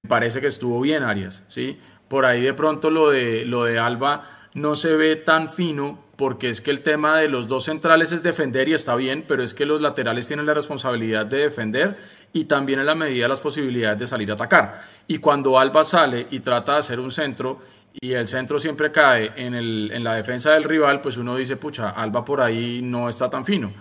Parece 0.07 0.41
que 0.41 0.47
estuvo 0.47 0.81
bien 0.81 1.01
Arias, 1.01 1.45
¿sí? 1.47 1.79
Por 2.09 2.25
ahí 2.25 2.41
de 2.41 2.53
pronto 2.53 2.89
lo 2.89 3.09
de, 3.09 3.45
lo 3.45 3.63
de 3.63 3.79
Alba 3.79 4.27
no 4.53 4.75
se 4.75 4.97
ve 4.97 5.15
tan 5.15 5.47
fino 5.49 6.03
porque 6.17 6.49
es 6.49 6.59
que 6.59 6.71
el 6.71 6.81
tema 6.81 7.17
de 7.17 7.29
los 7.29 7.47
dos 7.47 7.63
centrales 7.63 8.11
es 8.11 8.21
defender 8.21 8.67
y 8.67 8.73
está 8.73 8.97
bien, 8.97 9.23
pero 9.25 9.41
es 9.43 9.53
que 9.53 9.65
los 9.65 9.79
laterales 9.79 10.27
tienen 10.27 10.45
la 10.45 10.53
responsabilidad 10.53 11.25
de 11.25 11.37
defender 11.37 11.97
y 12.33 12.43
también 12.45 12.81
en 12.81 12.85
la 12.85 12.95
medida 12.95 13.23
de 13.23 13.29
las 13.29 13.39
posibilidades 13.39 13.97
de 13.97 14.07
salir 14.07 14.29
a 14.29 14.33
atacar. 14.33 14.83
Y 15.07 15.19
cuando 15.19 15.57
Alba 15.57 15.85
sale 15.85 16.27
y 16.31 16.41
trata 16.41 16.73
de 16.73 16.79
hacer 16.79 16.99
un 16.99 17.09
centro 17.09 17.61
y 17.93 18.11
el 18.11 18.27
centro 18.27 18.59
siempre 18.59 18.91
cae 18.91 19.31
en, 19.37 19.53
el, 19.53 19.89
en 19.93 20.03
la 20.03 20.15
defensa 20.15 20.51
del 20.51 20.65
rival, 20.65 20.99
pues 20.99 21.15
uno 21.15 21.37
dice, 21.37 21.55
pucha, 21.55 21.91
Alba 21.91 22.25
por 22.25 22.41
ahí 22.41 22.81
no 22.83 23.07
está 23.07 23.29
tan 23.29 23.45
fino. 23.45 23.71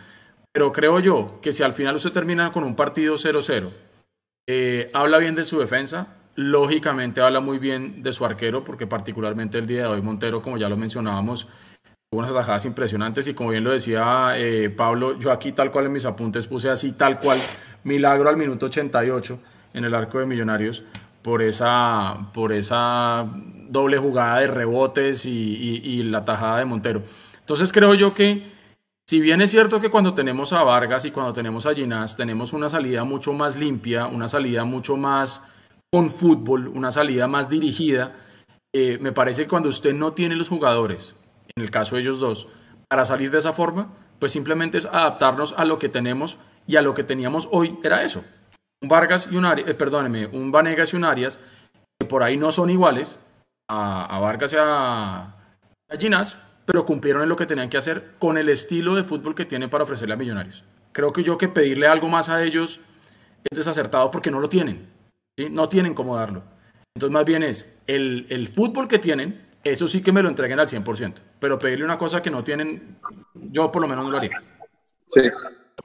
Pero 0.53 0.71
creo 0.71 1.01
yo 1.01 1.41
que 1.43 1.51
si 1.51 1.65
al 1.65 1.73
final 1.73 1.97
usted 1.97 2.13
termina 2.13 2.53
con 2.53 2.63
un 2.63 2.77
partido 2.77 3.17
0-0, 3.17 3.71
eh, 4.49 4.91
habla 4.93 5.19
bien 5.19 5.35
de 5.35 5.45
su 5.45 5.59
defensa, 5.59 6.09
lógicamente 6.35 7.21
habla 7.21 7.41
muy 7.41 7.59
bien 7.59 8.03
de 8.03 8.13
su 8.13 8.25
arquero, 8.25 8.65
porque 8.65 8.87
particularmente 8.87 9.59
el 9.59 9.67
día 9.67 9.83
de 9.83 9.87
hoy 9.87 10.03
Montero, 10.03 10.43
como 10.43 10.59
ya 10.59 10.69
lo 10.69 10.77
mencionábamos, 10.77 11.47
tuvo 12.11 12.21
unas 12.21 12.31
atajadas 12.31 12.65
impresionantes 12.65 13.29
y 13.29 13.35
como 13.35 13.51
bien 13.51 13.65
lo 13.65 13.71
decía 13.71 14.33
eh, 14.37 14.71
Pablo, 14.71 15.19
yo 15.19 15.31
aquí 15.31 15.53
tal 15.53 15.71
cual 15.71 15.87
en 15.87 15.93
mis 15.93 16.05
apuntes 16.05 16.47
puse 16.47 16.69
así 16.71 16.93
tal 16.93 17.21
cual, 17.21 17.39
milagro 17.85 18.29
al 18.29 18.37
minuto 18.37 18.67
88 18.67 19.39
en 19.75 19.85
el 19.85 19.95
arco 19.95 20.19
de 20.19 20.27
Millonarios 20.27 20.85
por 21.23 21.41
esa, 21.41 22.31
por 22.35 22.53
esa 22.53 23.29
doble 23.69 23.97
jugada 23.97 24.41
de 24.41 24.49
rebotes 24.49 25.25
y, 25.25 26.03
la 26.03 26.25
tajada 26.25 26.59
de 26.59 26.65
Montero. 26.65 27.03
Entonces 27.41 27.73
creo 27.73 27.95
yo 27.95 28.13
que 28.13 28.52
si 29.09 29.21
bien 29.21 29.41
es 29.41 29.51
cierto 29.51 29.81
que 29.81 29.91
cuando 29.91 30.15
tenemos 30.15 30.53
a 30.53 30.63
Vargas 30.63 31.05
y 31.05 31.11
cuando 31.11 31.33
tenemos 31.33 31.67
a 31.67 31.75
Ginás 31.75 32.17
tenemos 32.17 32.53
una 32.53 32.69
salida 32.69 33.05
mucho 33.05 33.33
más 33.33 33.57
limpia, 33.57 34.07
una 34.07 34.29
salida 34.29 34.65
mucho 34.65 34.97
más 34.97 35.43
con 35.93 36.09
fútbol, 36.09 36.69
una 36.69 36.91
salida 36.91 37.27
más 37.27 37.49
dirigida, 37.49 38.17
eh, 38.75 38.99
me 39.01 39.13
parece 39.13 39.43
que 39.43 39.49
cuando 39.49 39.69
usted 39.69 39.93
no 39.93 40.13
tiene 40.13 40.37
los 40.37 40.49
jugadores, 40.49 41.15
en 41.55 41.63
el 41.63 41.71
caso 41.71 41.97
de 41.97 42.03
ellos 42.03 42.21
dos, 42.21 42.49
para 42.89 43.05
salir 43.05 43.31
de 43.31 43.39
esa 43.39 43.53
forma, 43.53 43.93
pues 44.19 44.33
simplemente 44.33 44.79
es 44.79 44.87
adaptarnos 44.87 45.55
a 45.59 45.65
lo 45.65 45.79
que 45.79 45.91
tenemos 45.91 46.39
y 46.67 46.77
a 46.77 46.83
lo 46.83 46.95
que 46.95 47.05
teníamos 47.05 47.49
hoy 47.53 47.79
era 47.83 48.05
eso. 48.05 48.25
Un 48.81 48.89
Vargas 48.89 49.29
y 49.31 49.37
un 49.37 49.45
Arias, 49.45 49.69
eh, 49.69 49.75
perdóneme, 49.75 50.27
un 50.27 50.51
Vanegas 50.51 50.93
y 50.93 50.97
un 50.97 51.05
Arias, 51.05 51.41
que 51.99 52.07
por 52.07 52.23
ahí 52.23 52.37
no 52.37 52.51
son 52.51 52.71
iguales 52.71 53.19
a, 53.69 54.19
Vargas 54.21 54.53
y 54.55 54.57
a, 54.59 55.37
a 55.89 55.99
pero 56.65 56.85
cumplieron 56.85 57.23
en 57.23 57.29
lo 57.29 57.37
que 57.37 57.47
tenían 57.47 57.69
que 57.69 57.77
hacer 57.77 58.13
con 58.19 58.39
el 58.39 58.49
estilo 58.49 58.95
de 58.95 59.03
fútbol 59.03 59.35
que 59.35 59.45
tienen 59.45 59.71
para 59.71 59.85
ofrecerle 59.85 60.15
a 60.15 60.17
Millonarios. 60.17 60.65
Creo 60.93 61.13
que 61.13 61.23
yo 61.23 61.39
que 61.39 61.49
pedirle 61.49 61.87
algo 61.87 62.09
más 62.09 62.29
a 62.29 62.43
ellos 62.45 62.81
es 63.51 63.59
desacertado 63.59 64.11
porque 64.11 64.31
no 64.31 64.41
lo 64.41 64.49
tienen. 64.49 64.89
¿sí? 65.37 65.49
No 65.51 65.69
tienen 65.69 65.95
cómo 65.95 66.17
darlo. 66.17 66.43
Entonces 66.95 67.13
más 67.13 67.25
bien 67.25 67.43
es 67.43 67.83
el, 67.87 68.27
el 68.29 68.49
fútbol 68.49 68.87
que 68.87 68.99
tienen, 68.99 69.41
eso 69.65 69.89
sí 69.89 70.03
que 70.03 70.13
me 70.13 70.23
lo 70.23 70.29
entreguen 70.29 70.59
al 70.59 70.67
100%. 70.67 71.15
Pero 71.39 71.59
pedirle 71.59 71.85
una 71.85 71.99
cosa 71.99 72.21
que 72.21 72.31
no 72.31 72.45
tienen, 72.45 72.99
yo 73.35 73.71
por 73.73 73.83
lo 73.83 73.89
menos 73.89 74.05
no 74.05 74.11
lo 74.11 74.19
haría. 74.19 74.37
Sí, 75.09 75.23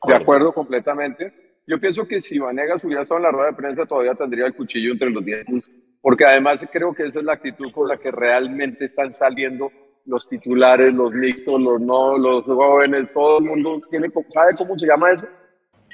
de 0.07 0.15
acuerdo 0.15 0.53
completamente. 0.53 1.61
Yo 1.65 1.79
pienso 1.79 2.07
que 2.07 2.21
si 2.21 2.39
Vanegas 2.39 2.83
hubiera 2.83 3.01
estado 3.01 3.19
en 3.19 3.23
la 3.23 3.31
rueda 3.31 3.49
de 3.49 3.57
prensa 3.57 3.85
todavía 3.85 4.15
tendría 4.15 4.45
el 4.45 4.55
cuchillo 4.55 4.93
entre 4.93 5.09
los 5.09 5.23
dientes, 5.23 5.69
porque 6.01 6.25
además 6.25 6.65
creo 6.71 6.93
que 6.93 7.07
esa 7.07 7.19
es 7.19 7.25
la 7.25 7.33
actitud 7.33 7.71
con 7.73 7.89
la 7.89 7.97
que 7.97 8.09
realmente 8.09 8.85
están 8.85 9.13
saliendo 9.13 9.69
los 10.07 10.27
titulares, 10.27 10.93
los 10.93 11.13
mixtos, 11.13 11.59
los 11.59 11.79
no, 11.79 12.17
los 12.17 12.43
jóvenes, 12.45 13.11
todo 13.13 13.39
el 13.39 13.45
mundo 13.45 13.81
tiene, 13.89 14.09
¿sabe 14.29 14.55
cómo 14.57 14.77
se 14.77 14.87
llama 14.87 15.11
eso? 15.11 15.25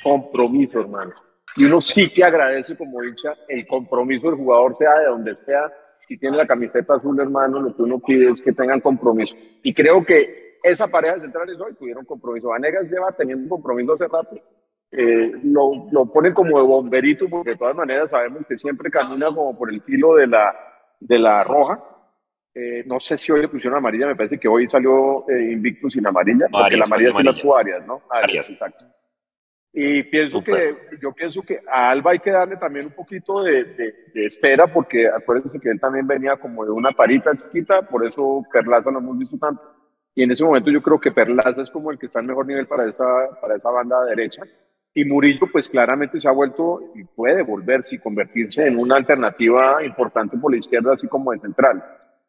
Compromiso, 0.04 0.80
hermano. 0.80 1.12
Y 1.56 1.66
uno 1.66 1.82
sí 1.82 2.10
que 2.10 2.24
agradece 2.24 2.78
como 2.78 3.04
hincha 3.04 3.34
el 3.48 3.68
compromiso 3.68 4.30
del 4.30 4.38
jugador, 4.38 4.76
sea 4.76 4.94
de 5.00 5.06
donde 5.08 5.36
sea, 5.36 5.72
si 6.00 6.18
tiene 6.18 6.38
la 6.38 6.48
camiseta 6.48 6.96
azul, 6.96 7.20
hermano, 7.20 7.60
lo 7.60 7.76
que 7.76 7.82
uno 7.82 8.00
pide 8.00 8.30
es 8.30 8.42
que 8.42 8.54
tengan 8.54 8.80
compromiso. 8.80 9.36
Y 9.62 9.74
creo 9.74 10.04
que 10.06 10.58
esa 10.64 10.88
pareja 10.88 11.16
de 11.16 11.22
centrales 11.22 11.60
hoy 11.60 11.74
tuvieron 11.76 12.06
compromiso. 12.06 12.50
Vanegas 12.50 12.90
lleva 12.90 13.12
teniendo 13.12 13.44
un 13.44 13.50
compromiso 13.50 13.94
hace 13.94 14.08
rato 14.08 14.40
eh, 14.96 15.32
lo, 15.44 15.88
lo 15.92 16.06
ponen 16.06 16.36
como 16.36 16.60
de 16.60 16.68
bomberito, 16.68 17.28
porque 17.28 17.52
de 17.52 17.56
todas 17.58 17.76
maneras 17.76 18.12
sabemos 18.12 18.46
que 18.48 18.56
siempre 18.56 18.92
camina 18.92 19.26
como 19.34 19.58
por 19.58 19.74
el 19.74 19.82
filo 19.82 20.14
de 20.16 20.28
la, 20.28 20.56
de 21.00 21.18
la 21.18 21.44
roja. 21.44 21.84
Eh, 22.56 22.84
no 22.86 23.00
sé 23.00 23.18
si 23.18 23.32
hoy 23.32 23.42
le 23.42 23.48
pusieron 23.48 23.78
amarilla, 23.78 24.06
me 24.06 24.16
parece 24.16 24.38
que 24.38 24.48
hoy 24.48 24.68
salió 24.68 25.28
eh, 25.28 25.52
invicto 25.52 25.90
sin 25.90 26.06
amarilla, 26.06 26.48
porque 26.52 26.78
la 26.78 26.86
amarilla 26.86 27.10
es 27.10 27.24
las 27.24 27.44
Arias, 27.58 27.88
¿no? 27.88 28.02
Arias, 28.10 28.50
exacto. 28.50 28.86
Y 29.76 30.04
pienso 30.04 30.44
que, 30.44 30.78
yo 31.02 31.12
pienso 31.14 31.42
que 31.42 31.60
a 31.68 31.90
Alba 31.90 32.12
hay 32.12 32.20
que 32.20 32.30
darle 32.30 32.58
también 32.58 32.86
un 32.86 32.92
poquito 32.92 33.42
de, 33.42 33.64
de, 33.64 34.26
espera, 34.26 34.68
porque 34.68 35.08
acuérdense 35.08 35.60
que 35.60 35.70
él 35.70 35.80
también 35.80 36.06
venía 36.06 36.38
como 36.38 36.64
de 36.64 36.70
una 36.70 36.92
parita 36.92 37.32
chiquita, 37.36 37.82
por 37.82 38.06
eso 38.06 38.44
Perlaza 38.54 38.92
no 38.92 39.00
hemos 39.00 39.18
visto 39.18 39.36
tanto. 39.40 39.64
Y 40.14 40.22
en 40.22 40.30
ese 40.30 40.44
momento 40.44 40.70
yo 40.70 40.84
creo 40.84 41.00
que 41.00 41.12
Perlaza 41.12 41.64
es 41.64 41.72
como 41.72 41.90
el 41.90 41.98
que 41.98 42.06
está 42.06 42.20
en 42.20 42.28
mejor 42.28 42.46
nivel 42.46 42.68
para 42.68 42.88
esa, 42.88 43.04
para 43.42 43.56
esa 43.56 43.72
banda 43.72 44.06
derecha. 44.06 44.44
Y 44.94 45.06
Murillo, 45.06 45.48
pues 45.52 45.68
claramente 45.68 46.22
se 46.22 46.28
ha 46.28 46.32
vuelto 46.32 46.92
y 46.94 47.04
puede 47.04 47.42
volverse 47.42 47.96
y 47.96 48.00
convertirse 48.00 48.68
en 48.68 48.78
una 48.78 48.98
alternativa 48.98 49.84
importante 49.84 50.38
por 50.38 50.52
la 50.52 50.60
izquierda, 50.60 50.94
así 50.94 51.08
como 51.08 51.32
de 51.32 51.40
central. 51.40 51.84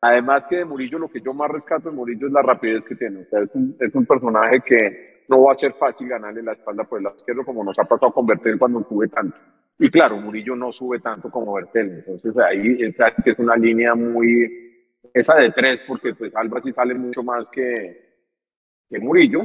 Además 0.07 0.47
que 0.47 0.57
de 0.57 0.67
Murillo, 0.67 0.99
lo 0.99 1.09
que 1.09 1.23
yo 1.23 1.33
más 1.33 1.51
rescato 1.51 1.89
de 1.89 1.97
Murillo 1.97 2.27
es 2.27 2.33
la 2.35 2.43
rapidez 2.43 2.85
que 2.85 2.95
tiene. 2.95 3.23
O 3.23 3.25
sea, 3.25 3.41
es 3.41 3.49
un, 3.55 3.75
es 3.81 3.95
un 3.95 4.05
personaje 4.05 4.61
que 4.61 5.25
no 5.29 5.45
va 5.45 5.53
a 5.53 5.55
ser 5.55 5.73
fácil 5.73 6.07
ganarle 6.07 6.43
la 6.43 6.53
espalda 6.53 6.85
por 6.85 6.99
el 6.99 7.05
lado 7.05 7.17
izquierdo, 7.17 7.43
como 7.43 7.65
nos 7.65 7.79
ha 7.79 7.85
pasado 7.85 8.13
con 8.13 8.27
Bertel 8.27 8.59
cuando 8.59 8.85
sube 8.87 9.09
tanto. 9.09 9.35
Y 9.79 9.91
claro, 9.91 10.19
Murillo 10.19 10.55
no 10.57 10.73
sube 10.73 11.01
tanto 11.01 11.31
como 11.31 11.55
Bertel. 11.55 12.05
Entonces 12.07 12.37
ahí 12.37 12.77
es 12.83 13.39
una 13.39 13.57
línea 13.57 13.95
muy, 13.95 14.93
esa 15.15 15.37
de 15.37 15.51
tres, 15.53 15.81
porque 15.89 16.15
pues 16.15 16.37
Alba 16.37 16.61
sí 16.61 16.71
sale 16.71 16.93
mucho 16.95 17.23
más 17.23 17.49
que, 17.49 18.19
que 18.91 18.99
Murillo 18.99 19.41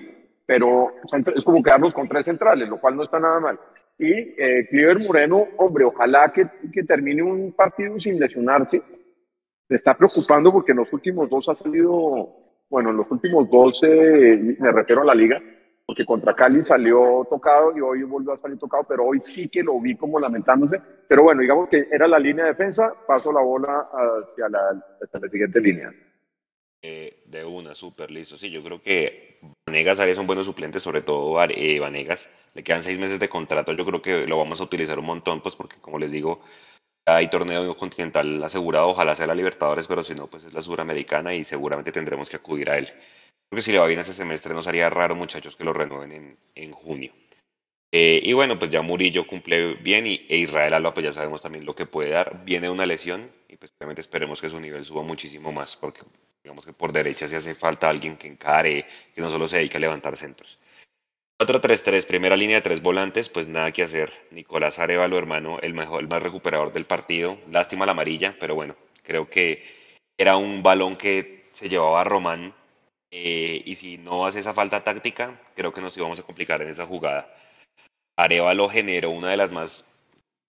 pero 0.49 0.95
es 1.35 1.45
como 1.45 1.61
quedarnos 1.61 1.93
con 1.93 2.07
tres 2.07 2.25
centrales, 2.25 2.67
lo 2.67 2.81
cual 2.81 2.95
no 2.95 3.03
está 3.03 3.19
nada 3.19 3.39
mal. 3.39 3.59
Y 3.99 4.11
eh, 4.11 4.65
Cliver 4.67 4.97
Moreno, 5.07 5.47
hombre, 5.57 5.85
ojalá 5.85 6.33
que, 6.33 6.47
que 6.73 6.81
termine 6.85 7.21
un 7.21 7.51
partido 7.51 7.99
sin 7.99 8.19
lesionarse. 8.19 8.81
Se 9.69 9.75
está 9.75 9.95
preocupando 9.95 10.51
porque 10.51 10.71
en 10.71 10.79
los 10.79 10.91
últimos 10.91 11.29
dos 11.29 11.47
ha 11.47 11.53
salido, 11.53 12.27
bueno, 12.67 12.89
en 12.89 12.97
los 12.97 13.09
últimos 13.11 13.47
dos, 13.51 13.79
eh, 13.83 14.55
me 14.59 14.71
refiero 14.71 15.03
a 15.03 15.05
la 15.05 15.13
liga, 15.13 15.39
porque 15.85 16.03
contra 16.05 16.35
Cali 16.35 16.63
salió 16.63 17.25
tocado 17.29 17.77
y 17.77 17.81
hoy 17.81 18.01
volvió 18.01 18.33
a 18.33 18.37
salir 18.37 18.57
tocado, 18.57 18.83
pero 18.89 19.05
hoy 19.05 19.19
sí 19.21 19.47
que 19.47 19.61
lo 19.61 19.79
vi 19.79 19.95
como 19.95 20.19
lamentándose. 20.19 20.81
Pero 21.07 21.21
bueno, 21.21 21.41
digamos 21.41 21.69
que 21.69 21.87
era 21.91 22.07
la 22.07 22.17
línea 22.17 22.45
de 22.45 22.51
defensa, 22.51 22.91
paso 23.07 23.31
la 23.31 23.41
bola 23.41 23.89
hacia 23.91 24.49
la, 24.49 24.83
hacia 25.03 25.19
la 25.19 25.29
siguiente 25.29 25.61
línea. 25.61 25.93
Eh, 26.81 27.23
de 27.27 27.45
una, 27.45 27.75
súper 27.75 28.09
listo. 28.09 28.37
Sí, 28.37 28.49
yo 28.49 28.63
creo 28.63 28.81
que 28.81 29.39
Vanegas 29.67 29.99
haría 29.99 30.19
un 30.19 30.25
buenos 30.25 30.45
suplentes, 30.45 30.81
sobre 30.81 31.01
todo 31.01 31.43
eh, 31.43 31.79
Vanegas. 31.79 32.29
Le 32.55 32.63
quedan 32.63 32.81
seis 32.81 32.97
meses 32.97 33.19
de 33.19 33.29
contrato, 33.29 33.73
yo 33.73 33.85
creo 33.85 34.01
que 34.01 34.25
lo 34.25 34.37
vamos 34.37 34.61
a 34.61 34.63
utilizar 34.63 34.97
un 34.97 35.05
montón, 35.05 35.41
pues 35.41 35.55
porque 35.55 35.75
como 35.79 35.99
les 35.99 36.11
digo, 36.11 36.41
hay 37.15 37.29
torneo 37.29 37.75
continental 37.77 38.43
asegurado, 38.43 38.87
ojalá 38.87 39.15
sea 39.15 39.27
la 39.27 39.35
Libertadores, 39.35 39.87
pero 39.87 40.03
si 40.03 40.15
no, 40.15 40.27
pues 40.27 40.43
es 40.43 40.53
la 40.53 40.61
Suramericana 40.61 41.33
y 41.33 41.43
seguramente 41.43 41.91
tendremos 41.91 42.29
que 42.29 42.37
acudir 42.37 42.69
a 42.69 42.77
él. 42.77 42.85
Creo 42.87 43.57
que 43.57 43.61
si 43.61 43.71
le 43.71 43.79
va 43.79 43.87
bien 43.87 43.99
ese 43.99 44.13
semestre, 44.13 44.53
no 44.53 44.61
sería 44.61 44.89
raro, 44.89 45.15
muchachos, 45.15 45.55
que 45.55 45.63
lo 45.63 45.73
renueven 45.73 46.11
en, 46.11 46.37
en 46.55 46.71
junio. 46.71 47.11
Eh, 47.91 48.21
y 48.23 48.33
bueno, 48.33 48.59
pues 48.59 48.69
ya 48.69 48.83
Murillo 48.83 49.25
cumple 49.25 49.73
bien 49.75 50.05
y 50.05 50.25
e 50.29 50.37
Israel 50.37 50.75
Alba, 50.75 50.93
pues 50.93 51.05
ya 51.05 51.11
sabemos 51.11 51.41
también 51.41 51.65
lo 51.65 51.73
que 51.73 51.87
puede 51.87 52.11
dar. 52.11 52.43
Viene 52.45 52.69
una 52.69 52.85
lesión 52.85 53.31
y 53.47 53.57
pues 53.57 53.73
obviamente 53.79 54.01
esperemos 54.01 54.39
que 54.39 54.49
su 54.49 54.59
nivel 54.59 54.85
suba 54.85 55.01
muchísimo 55.01 55.51
más, 55.51 55.75
porque 55.75 56.01
digamos 56.43 56.65
que 56.65 56.73
por 56.73 56.91
derecha 56.91 57.27
si 57.27 57.35
hace 57.35 57.55
falta 57.55 57.89
alguien 57.89 58.15
que 58.17 58.27
encare, 58.27 58.85
que 59.15 59.21
no 59.21 59.29
solo 59.29 59.47
se 59.47 59.57
dedique 59.57 59.77
a 59.77 59.79
levantar 59.79 60.15
centros. 60.15 60.59
4-3-3, 61.39 62.05
primera 62.05 62.35
línea 62.35 62.57
de 62.57 62.61
tres 62.61 62.81
volantes, 62.81 63.29
pues 63.29 63.47
nada 63.47 63.71
que 63.71 63.83
hacer. 63.83 64.11
Nicolás 64.29 64.77
Arevalo, 64.77 65.17
hermano, 65.17 65.57
el, 65.61 65.73
mejor, 65.73 66.01
el 66.01 66.09
más 66.09 66.21
recuperador 66.21 66.73
del 66.73 66.83
partido. 66.83 67.39
Lástima 67.49 67.85
la 67.85 67.93
amarilla, 67.93 68.35
pero 68.37 68.55
bueno, 68.55 68.75
creo 69.03 69.29
que 69.29 69.63
era 70.17 70.35
un 70.35 70.61
balón 70.61 70.97
que 70.97 71.47
se 71.53 71.69
llevaba 71.69 72.01
a 72.01 72.03
Román. 72.03 72.53
Eh, 73.11 73.61
y 73.65 73.75
si 73.75 73.97
no 73.97 74.25
hace 74.25 74.39
esa 74.39 74.53
falta 74.53 74.83
táctica, 74.83 75.41
creo 75.55 75.71
que 75.71 75.79
nos 75.79 75.95
íbamos 75.95 76.19
a 76.19 76.23
complicar 76.23 76.61
en 76.61 76.67
esa 76.67 76.85
jugada. 76.85 77.33
Arevalo 78.17 78.67
generó 78.67 79.11
una 79.11 79.29
de 79.29 79.37
las 79.37 79.49
más 79.49 79.85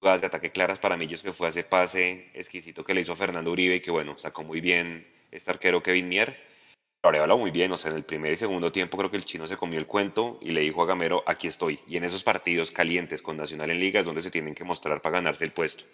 jugadas 0.01 0.23
de 0.23 0.27
ataque 0.27 0.51
claras 0.51 0.81
para 0.81 0.97
Millos, 0.97 1.23
que 1.23 1.33
fue 1.33 1.51
ese 1.51 1.63
pase 1.63 2.33
exquisito 2.35 2.83
que 2.83 2.95
le 2.95 3.03
hizo 3.03 3.15
Fernando 3.15 3.53
Uribe 3.53 3.81
que, 3.81 3.93
bueno, 3.93 4.19
sacó 4.19 4.43
muy 4.43 4.61
bien 4.61 5.07
este 5.31 5.53
arquero 5.53 5.85
Kevin 5.85 6.09
Mier. 6.09 6.50
Arevalo 7.03 7.39
muy 7.39 7.51
bien, 7.51 7.73
o 7.73 7.79
sea, 7.79 7.91
en 7.91 7.97
el 7.97 8.05
primer 8.05 8.33
y 8.33 8.37
segundo 8.37 8.71
tiempo 8.71 8.99
creo 8.99 9.11
que 9.11 9.17
el 9.17 9.25
chino 9.25 9.47
se 9.47 9.57
comió 9.57 9.79
el 9.79 9.87
cuento 9.87 10.39
y 10.43 10.51
le 10.51 10.61
dijo 10.61 10.83
a 10.83 10.87
Gamero, 10.87 11.23
aquí 11.27 11.47
estoy. 11.47 11.81
Y 11.89 11.97
en 11.97 12.05
esos 12.05 12.23
partidos 12.23 12.73
calientes 12.73 13.23
con 13.23 13.39
Nacional 13.39 13.71
en 13.71 13.81
Liga 13.81 14.01
es 14.01 14.07
donde 14.07 14.21
se 14.21 14.31
tienen 14.31 14.55
que 14.55 14.65
mostrar 14.65 15.01
para 15.01 15.15
ganarse 15.15 15.45
el 15.45 15.53
puesto. 15.53 15.85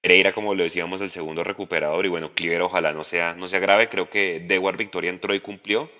Pereira, 0.00 0.32
como 0.32 0.54
lo 0.54 0.64
decíamos, 0.64 1.00
el 1.00 1.10
segundo 1.10 1.44
recuperador 1.44 2.04
y 2.06 2.08
bueno, 2.08 2.32
Cliver 2.34 2.62
ojalá 2.62 2.92
no 2.92 3.04
sea, 3.04 3.34
no 3.34 3.46
sea 3.46 3.60
grave, 3.60 3.88
creo 3.88 4.10
que 4.10 4.40
Dewar 4.40 4.76
Victoria 4.76 5.10
entró 5.10 5.32
y 5.32 5.40
cumplió. 5.40 5.90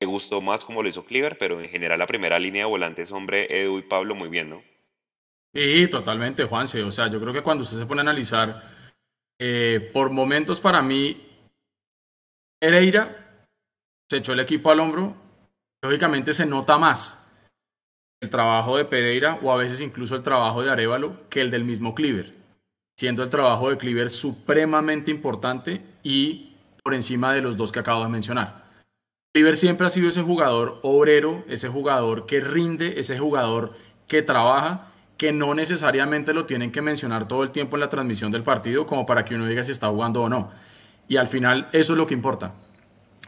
Me 0.00 0.06
gustó 0.06 0.40
más 0.40 0.64
como 0.64 0.82
lo 0.82 0.88
hizo 0.88 1.04
Cliver, 1.04 1.36
pero 1.38 1.60
en 1.60 1.68
general 1.68 1.98
la 1.98 2.06
primera 2.06 2.38
línea 2.38 2.64
de 2.64 2.70
volantes, 2.70 3.12
hombre, 3.12 3.46
Edu 3.50 3.78
y 3.78 3.82
Pablo, 3.82 4.14
muy 4.14 4.28
bien, 4.28 4.50
¿no? 4.50 4.62
Sí, 5.54 5.88
totalmente, 5.88 6.44
Juanse. 6.44 6.82
O 6.82 6.90
sea, 6.90 7.08
yo 7.08 7.20
creo 7.20 7.32
que 7.32 7.42
cuando 7.42 7.64
usted 7.64 7.78
se 7.78 7.86
pone 7.86 8.00
a 8.00 8.02
analizar 8.02 8.62
Eh, 9.38 9.90
por 9.92 10.10
momentos 10.10 10.62
para 10.62 10.80
mí, 10.80 11.22
Pereira 12.58 13.25
se 14.10 14.18
echó 14.18 14.32
el 14.32 14.40
equipo 14.40 14.70
al 14.70 14.80
hombro. 14.80 15.14
Lógicamente 15.82 16.34
se 16.34 16.46
nota 16.46 16.78
más 16.78 17.22
el 18.20 18.30
trabajo 18.30 18.76
de 18.76 18.84
Pereira 18.84 19.38
o 19.42 19.52
a 19.52 19.56
veces 19.56 19.80
incluso 19.80 20.16
el 20.16 20.22
trabajo 20.22 20.62
de 20.62 20.70
Arevalo 20.70 21.28
que 21.28 21.40
el 21.40 21.50
del 21.50 21.64
mismo 21.64 21.94
Cleaver, 21.94 22.34
siendo 22.98 23.22
el 23.22 23.30
trabajo 23.30 23.70
de 23.70 23.76
Cleaver 23.76 24.10
supremamente 24.10 25.10
importante 25.10 25.82
y 26.02 26.56
por 26.82 26.94
encima 26.94 27.32
de 27.32 27.42
los 27.42 27.56
dos 27.56 27.72
que 27.72 27.80
acabo 27.80 28.02
de 28.02 28.08
mencionar. 28.08 28.66
Cleaver 29.34 29.56
siempre 29.56 29.86
ha 29.86 29.90
sido 29.90 30.08
ese 30.08 30.22
jugador 30.22 30.80
obrero, 30.82 31.44
ese 31.48 31.68
jugador 31.68 32.24
que 32.24 32.40
rinde, 32.40 32.98
ese 32.98 33.18
jugador 33.18 33.76
que 34.08 34.22
trabaja 34.22 34.92
que 35.18 35.32
no 35.32 35.54
necesariamente 35.54 36.34
lo 36.34 36.46
tienen 36.46 36.72
que 36.72 36.82
mencionar 36.82 37.26
todo 37.26 37.42
el 37.42 37.50
tiempo 37.50 37.76
en 37.76 37.80
la 37.80 37.88
transmisión 37.88 38.32
del 38.32 38.42
partido 38.42 38.86
como 38.86 39.06
para 39.06 39.24
que 39.24 39.34
uno 39.34 39.46
diga 39.46 39.62
si 39.62 39.72
está 39.72 39.88
jugando 39.88 40.22
o 40.22 40.28
no. 40.28 40.50
Y 41.08 41.16
al 41.16 41.26
final 41.26 41.68
eso 41.72 41.92
es 41.92 41.98
lo 41.98 42.06
que 42.06 42.14
importa, 42.14 42.54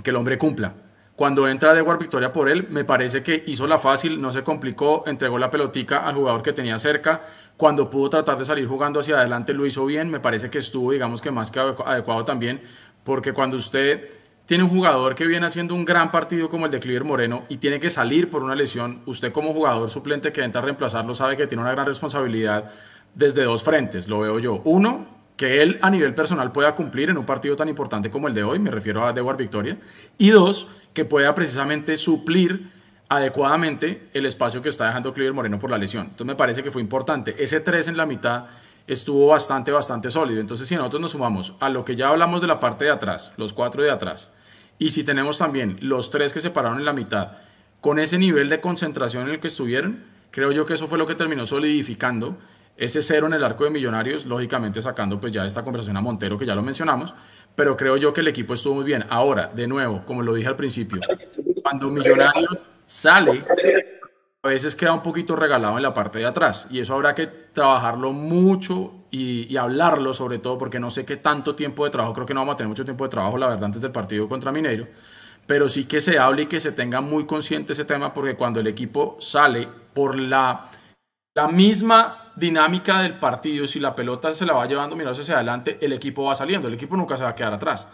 que 0.03 0.11
el 0.11 0.17
hombre 0.17 0.39
cumpla. 0.39 0.75
Cuando 1.19 1.49
entra 1.49 1.75
Dewar 1.75 1.99
Victoria 1.99 2.33
por 2.33 2.49
él, 2.49 2.69
me 2.71 2.85
parece 2.85 3.25
que 3.25 3.43
hizo 3.49 3.67
la 3.67 3.79
fácil, 3.79 4.21
no 4.23 4.31
se 4.33 4.45
complicó, 4.45 5.03
entregó 5.05 5.37
la 5.37 5.51
pelotica 5.51 6.07
al 6.07 6.15
jugador 6.15 6.43
que 6.45 6.53
tenía 6.53 6.79
cerca. 6.79 7.23
Cuando 7.57 7.91
pudo 7.91 8.09
tratar 8.09 8.39
de 8.39 8.45
salir 8.45 8.69
jugando 8.69 9.01
hacia 9.01 9.19
adelante, 9.19 9.53
lo 9.53 9.67
hizo 9.67 9.85
bien. 9.85 10.11
Me 10.11 10.21
parece 10.21 10.49
que 10.49 10.59
estuvo, 10.59 10.93
digamos 10.93 11.21
que 11.21 11.33
más 11.33 11.51
que 11.51 11.59
adecuado 11.59 12.25
también, 12.25 12.61
porque 13.03 13.33
cuando 13.33 13.57
usted 13.57 14.09
tiene 14.47 14.63
un 14.63 14.71
jugador 14.71 15.17
que 15.17 15.27
viene 15.27 15.45
haciendo 15.45 15.75
un 15.75 15.85
gran 15.85 16.13
partido 16.13 16.49
como 16.49 16.67
el 16.67 16.71
de 16.71 16.79
Cliver 16.79 17.03
Moreno 17.03 17.47
y 17.49 17.57
tiene 17.57 17.81
que 17.81 17.91
salir 17.91 18.31
por 18.31 18.45
una 18.45 18.55
lesión, 18.55 19.03
usted 19.05 19.33
como 19.33 19.53
jugador 19.53 19.91
suplente 19.91 20.31
que 20.31 20.45
entra 20.45 20.61
a 20.61 20.65
reemplazarlo 20.65 21.17
sabe 21.17 21.37
que 21.37 21.49
tiene 21.49 21.63
una 21.63 21.73
gran 21.73 21.87
responsabilidad 21.87 22.71
desde 23.15 23.43
dos 23.43 23.65
frentes, 23.65 24.07
lo 24.07 24.21
veo 24.21 24.39
yo. 24.39 24.63
Uno, 24.65 25.18
que 25.39 25.62
él 25.62 25.78
a 25.82 25.89
nivel 25.89 26.14
personal 26.14 26.51
pueda 26.51 26.74
cumplir 26.74 27.11
en 27.11 27.16
un 27.16 27.24
partido 27.24 27.55
tan 27.55 27.68
importante 27.68 28.11
como 28.11 28.26
el 28.26 28.34
de 28.34 28.43
hoy, 28.43 28.59
me 28.59 28.72
refiero 28.72 29.07
a 29.07 29.12
Dewar 29.12 29.36
Victoria, 29.36 29.78
y 30.18 30.30
dos, 30.30 30.66
que 30.93 31.05
pueda 31.05 31.32
precisamente 31.34 31.97
suplir 31.97 32.72
adecuadamente 33.09 34.09
el 34.14 34.26
espacio 34.26 34.61
que 34.61 34.68
está 34.68 34.86
dejando 34.86 35.14
Cliver 35.14 35.32
Moreno 35.32 35.61
por 35.61 35.70
la 35.70 35.78
lesión. 35.78 36.07
Entonces 36.07 36.26
me 36.26 36.34
parece 36.34 36.64
que 36.64 36.72
fue 36.72 36.82
importante. 36.82 37.36
Ese 37.39 37.61
3 37.61 37.86
en 37.86 37.97
la 37.97 38.05
mitad 38.05 38.47
estuvo 38.89 39.28
bastante, 39.28 39.70
bastante 39.70 40.11
sólido. 40.11 40.41
Entonces 40.41 40.66
si 40.66 40.74
nosotros 40.74 41.01
nos 41.01 41.12
sumamos 41.12 41.55
a 41.61 41.68
lo 41.68 41.84
que 41.84 41.95
ya 41.95 42.09
hablamos 42.09 42.41
de 42.41 42.49
la 42.49 42.59
parte 42.59 42.86
de 42.86 42.91
atrás, 42.91 43.32
los 43.36 43.53
cuatro 43.53 43.84
de 43.84 43.93
atrás, 43.93 44.30
y 44.80 44.91
si 44.91 45.05
tenemos 45.05 45.39
también 45.39 45.78
los 45.80 46.11
tres 46.11 46.32
que 46.32 46.41
se 46.41 46.51
pararon 46.51 46.78
en 46.78 46.84
la 46.84 46.93
mitad, 46.93 47.39
con 47.80 48.01
ese 48.01 48.18
nivel 48.18 48.49
de 48.49 48.61
concentración 48.61 49.28
en 49.28 49.34
el 49.34 49.41
que 49.41 49.47
estuvieron, 49.47 50.03
creo 50.32 50.51
yo 50.51 50.66
que 50.66 50.74
eso 50.74 50.89
fue 50.89 50.99
lo 50.99 51.07
que 51.07 51.14
terminó 51.14 51.47
solidificando 51.47 52.36
ese 52.79 53.03
cero 53.03 53.26
en 53.26 53.35
el 53.35 53.45
arco 53.45 53.64
de 53.64 53.70
Millonarios, 53.70 54.24
lógicamente 54.24 54.81
sacando 54.81 55.20
pues 55.20 55.33
ya 55.33 55.45
esta 55.45 55.64
conversación 55.64 55.97
a 55.97 56.01
Montero, 56.01 56.39
que 56.39 56.47
ya 56.47 56.55
lo 56.55 56.62
mencionamos, 56.62 57.12
pero 57.55 57.76
creo 57.76 57.97
yo 57.97 58.12
que 58.12 58.20
el 58.20 58.29
equipo 58.29 58.55
estuvo 58.55 58.76
muy 58.76 58.85
bien. 58.85 59.05
Ahora, 59.11 59.51
de 59.53 59.66
nuevo, 59.66 60.05
como 60.07 60.22
lo 60.22 60.33
dije 60.33 60.49
al 60.49 60.57
principio, 60.57 61.01
cuando 61.61 61.91
Millonarios 61.91 62.57
sale, 62.87 63.45
a 64.43 64.49
veces 64.49 64.76
queda 64.76 64.93
un 64.93 65.03
poquito 65.03 65.35
regalado 65.35 65.76
en 65.76 65.83
la 65.83 65.93
parte 65.93 66.20
de 66.20 66.26
atrás 66.26 66.68
y 66.70 66.79
eso 66.79 66.95
habrá 66.95 67.16
que 67.16 67.26
trabajarlo 67.26 68.12
mucho 68.12 68.95
y, 69.11 69.57
hablarlo 69.57 70.14
sobre 70.14 70.39
todo 70.39 70.57
porque 70.57 70.79
no 70.79 70.91
sé 70.91 71.05
qué 71.05 71.16
tanto 71.16 71.57
tiempo 71.57 71.85
de 71.85 71.91
trabajo, 71.91 72.14
creo 72.14 72.26
que 72.26 72.35
no 72.35 72.41
vamos 72.41 72.55
a 72.55 72.57
tener 72.59 72.68
mucho 72.68 72.85
tiempo 72.85 73.05
de 73.05 73.11
trabajo 73.11 73.37
la 73.39 73.49
verdad 73.49 73.64
antes 73.64 73.83
del 73.83 73.91
partido 73.91 74.29
contra 74.29 74.53
Mineiro, 74.53 74.87
pero 75.49 75.68
sí 75.68 75.87
que 75.87 76.01
se 76.01 76.18
hable 76.18 76.43
y 76.43 76.47
que 76.47 76.61
se 76.61 76.70
tenga 76.70 77.01
muy 77.01 77.26
consciente 77.26 77.72
ese 77.72 77.85
tema 77.85 78.14
porque 78.14 78.37
cuando 78.37 78.61
el 78.61 78.68
equipo 78.68 79.16
sale 79.18 79.66
por 79.93 80.16
la, 80.18 80.70
la 81.35 81.49
misma 81.49 82.28
dinámica 82.39 83.03
del 83.03 83.14
partido, 83.14 83.66
si 83.66 83.80
la 83.80 83.95
pelota 83.95 84.32
se 84.32 84.47
la 84.47 84.55
va 84.55 84.66
llevando 84.66 84.97
mirándose 84.97 85.22
hacia 85.22 85.36
adelante, 85.36 85.78
el 85.80 85.93
equipo 85.93 86.24
va 86.24 86.34
saliendo, 86.34 86.68
el 86.68 86.74
equipo 86.74 86.97
nunca 86.97 87.16
se 87.16 87.24
va 87.24 87.30
a 87.30 87.34
quedar 87.34 87.53
atrás. 87.53 87.89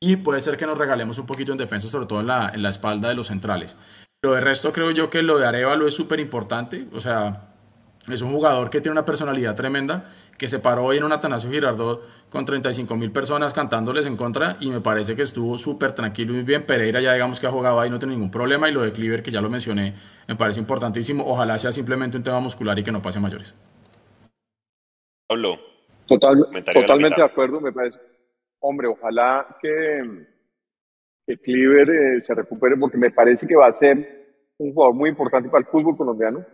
Y 0.00 0.16
puede 0.16 0.40
ser 0.40 0.56
que 0.56 0.66
nos 0.66 0.76
regalemos 0.76 1.18
un 1.18 1.26
poquito 1.26 1.52
en 1.52 1.58
defensa, 1.58 1.88
sobre 1.88 2.06
todo 2.06 2.20
en 2.20 2.26
la, 2.26 2.50
en 2.52 2.62
la 2.62 2.68
espalda 2.68 3.08
de 3.08 3.14
los 3.14 3.28
centrales. 3.28 3.76
Pero 4.20 4.34
de 4.34 4.40
resto 4.40 4.72
creo 4.72 4.90
yo 4.90 5.08
que 5.08 5.22
lo 5.22 5.38
de 5.38 5.46
Arevalo 5.46 5.86
es 5.86 5.94
súper 5.94 6.20
importante. 6.20 6.86
O 6.92 7.00
sea, 7.00 7.54
es 8.08 8.22
un 8.22 8.30
jugador 8.30 8.70
que 8.70 8.80
tiene 8.80 8.92
una 8.92 9.04
personalidad 9.04 9.54
tremenda, 9.54 10.04
que 10.38 10.48
se 10.48 10.58
paró 10.58 10.84
hoy 10.84 10.98
en 10.98 11.04
un 11.04 11.12
Atanasio 11.12 11.50
Girardot 11.50 12.02
con 12.28 12.44
35 12.44 12.96
mil 12.96 13.10
personas 13.10 13.54
cantándoles 13.54 14.06
en 14.06 14.16
contra 14.16 14.58
y 14.60 14.68
me 14.68 14.80
parece 14.80 15.16
que 15.16 15.22
estuvo 15.22 15.56
súper 15.58 15.92
tranquilo 15.92 16.34
y 16.34 16.42
bien. 16.42 16.64
Pereira 16.64 17.00
ya 17.00 17.14
digamos 17.14 17.40
que 17.40 17.46
ha 17.46 17.50
jugado 17.50 17.80
ahí, 17.80 17.88
no 17.88 17.98
tiene 17.98 18.14
ningún 18.14 18.30
problema 18.30 18.68
y 18.68 18.72
lo 18.72 18.82
de 18.82 18.92
Cleaver, 18.92 19.22
que 19.22 19.30
ya 19.30 19.40
lo 19.40 19.48
mencioné, 19.48 19.94
me 20.28 20.36
parece 20.36 20.60
importantísimo. 20.60 21.24
Ojalá 21.26 21.58
sea 21.58 21.72
simplemente 21.72 22.16
un 22.16 22.22
tema 22.22 22.40
muscular 22.40 22.78
y 22.78 22.84
que 22.84 22.92
no 22.92 23.00
pase 23.02 23.18
mayores. 23.18 23.54
Pablo. 25.26 25.58
totalmente 26.06 26.72
de 27.16 27.24
acuerdo, 27.24 27.60
me 27.60 27.72
parece. 27.72 27.98
Hombre, 28.60 28.88
ojalá 28.88 29.46
que 29.60 30.26
que 31.26 31.38
Cleaver 31.38 31.90
eh, 31.90 32.20
se 32.20 32.34
recupere 32.34 32.76
porque 32.76 32.96
me 32.96 33.10
parece 33.10 33.46
que 33.46 33.56
va 33.56 33.66
a 33.66 33.72
ser 33.72 33.96
un 34.58 34.72
jugador 34.72 34.94
muy 34.94 35.10
importante 35.10 35.48
para 35.48 35.60
el 35.60 35.66
fútbol 35.66 35.96
colombiano 35.96 36.44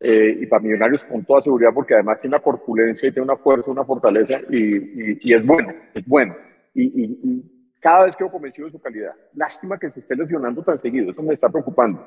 eh, 0.00 0.38
y 0.40 0.46
para 0.46 0.62
Millonarios 0.62 1.04
con 1.04 1.24
toda 1.24 1.42
seguridad 1.42 1.72
porque 1.74 1.94
además 1.94 2.20
tiene 2.20 2.34
una 2.36 2.42
corpulencia 2.42 3.08
y 3.08 3.12
tiene 3.12 3.24
una 3.24 3.36
fuerza, 3.36 3.70
una 3.70 3.84
fortaleza 3.84 4.40
y, 4.50 5.28
y, 5.28 5.34
es 5.34 5.44
bueno, 5.44 5.72
es 5.92 6.06
bueno. 6.06 6.34
Y, 6.72 7.04
y, 7.04 7.50
cada 7.80 8.06
vez 8.06 8.16
quedo 8.16 8.30
convencido 8.30 8.66
de 8.66 8.72
su 8.72 8.80
calidad. 8.80 9.12
Lástima 9.34 9.78
que 9.78 9.90
se 9.90 10.00
esté 10.00 10.16
lesionando 10.16 10.62
tan 10.62 10.78
seguido, 10.78 11.10
eso 11.10 11.22
me 11.22 11.34
está 11.34 11.50
preocupando. 11.50 12.02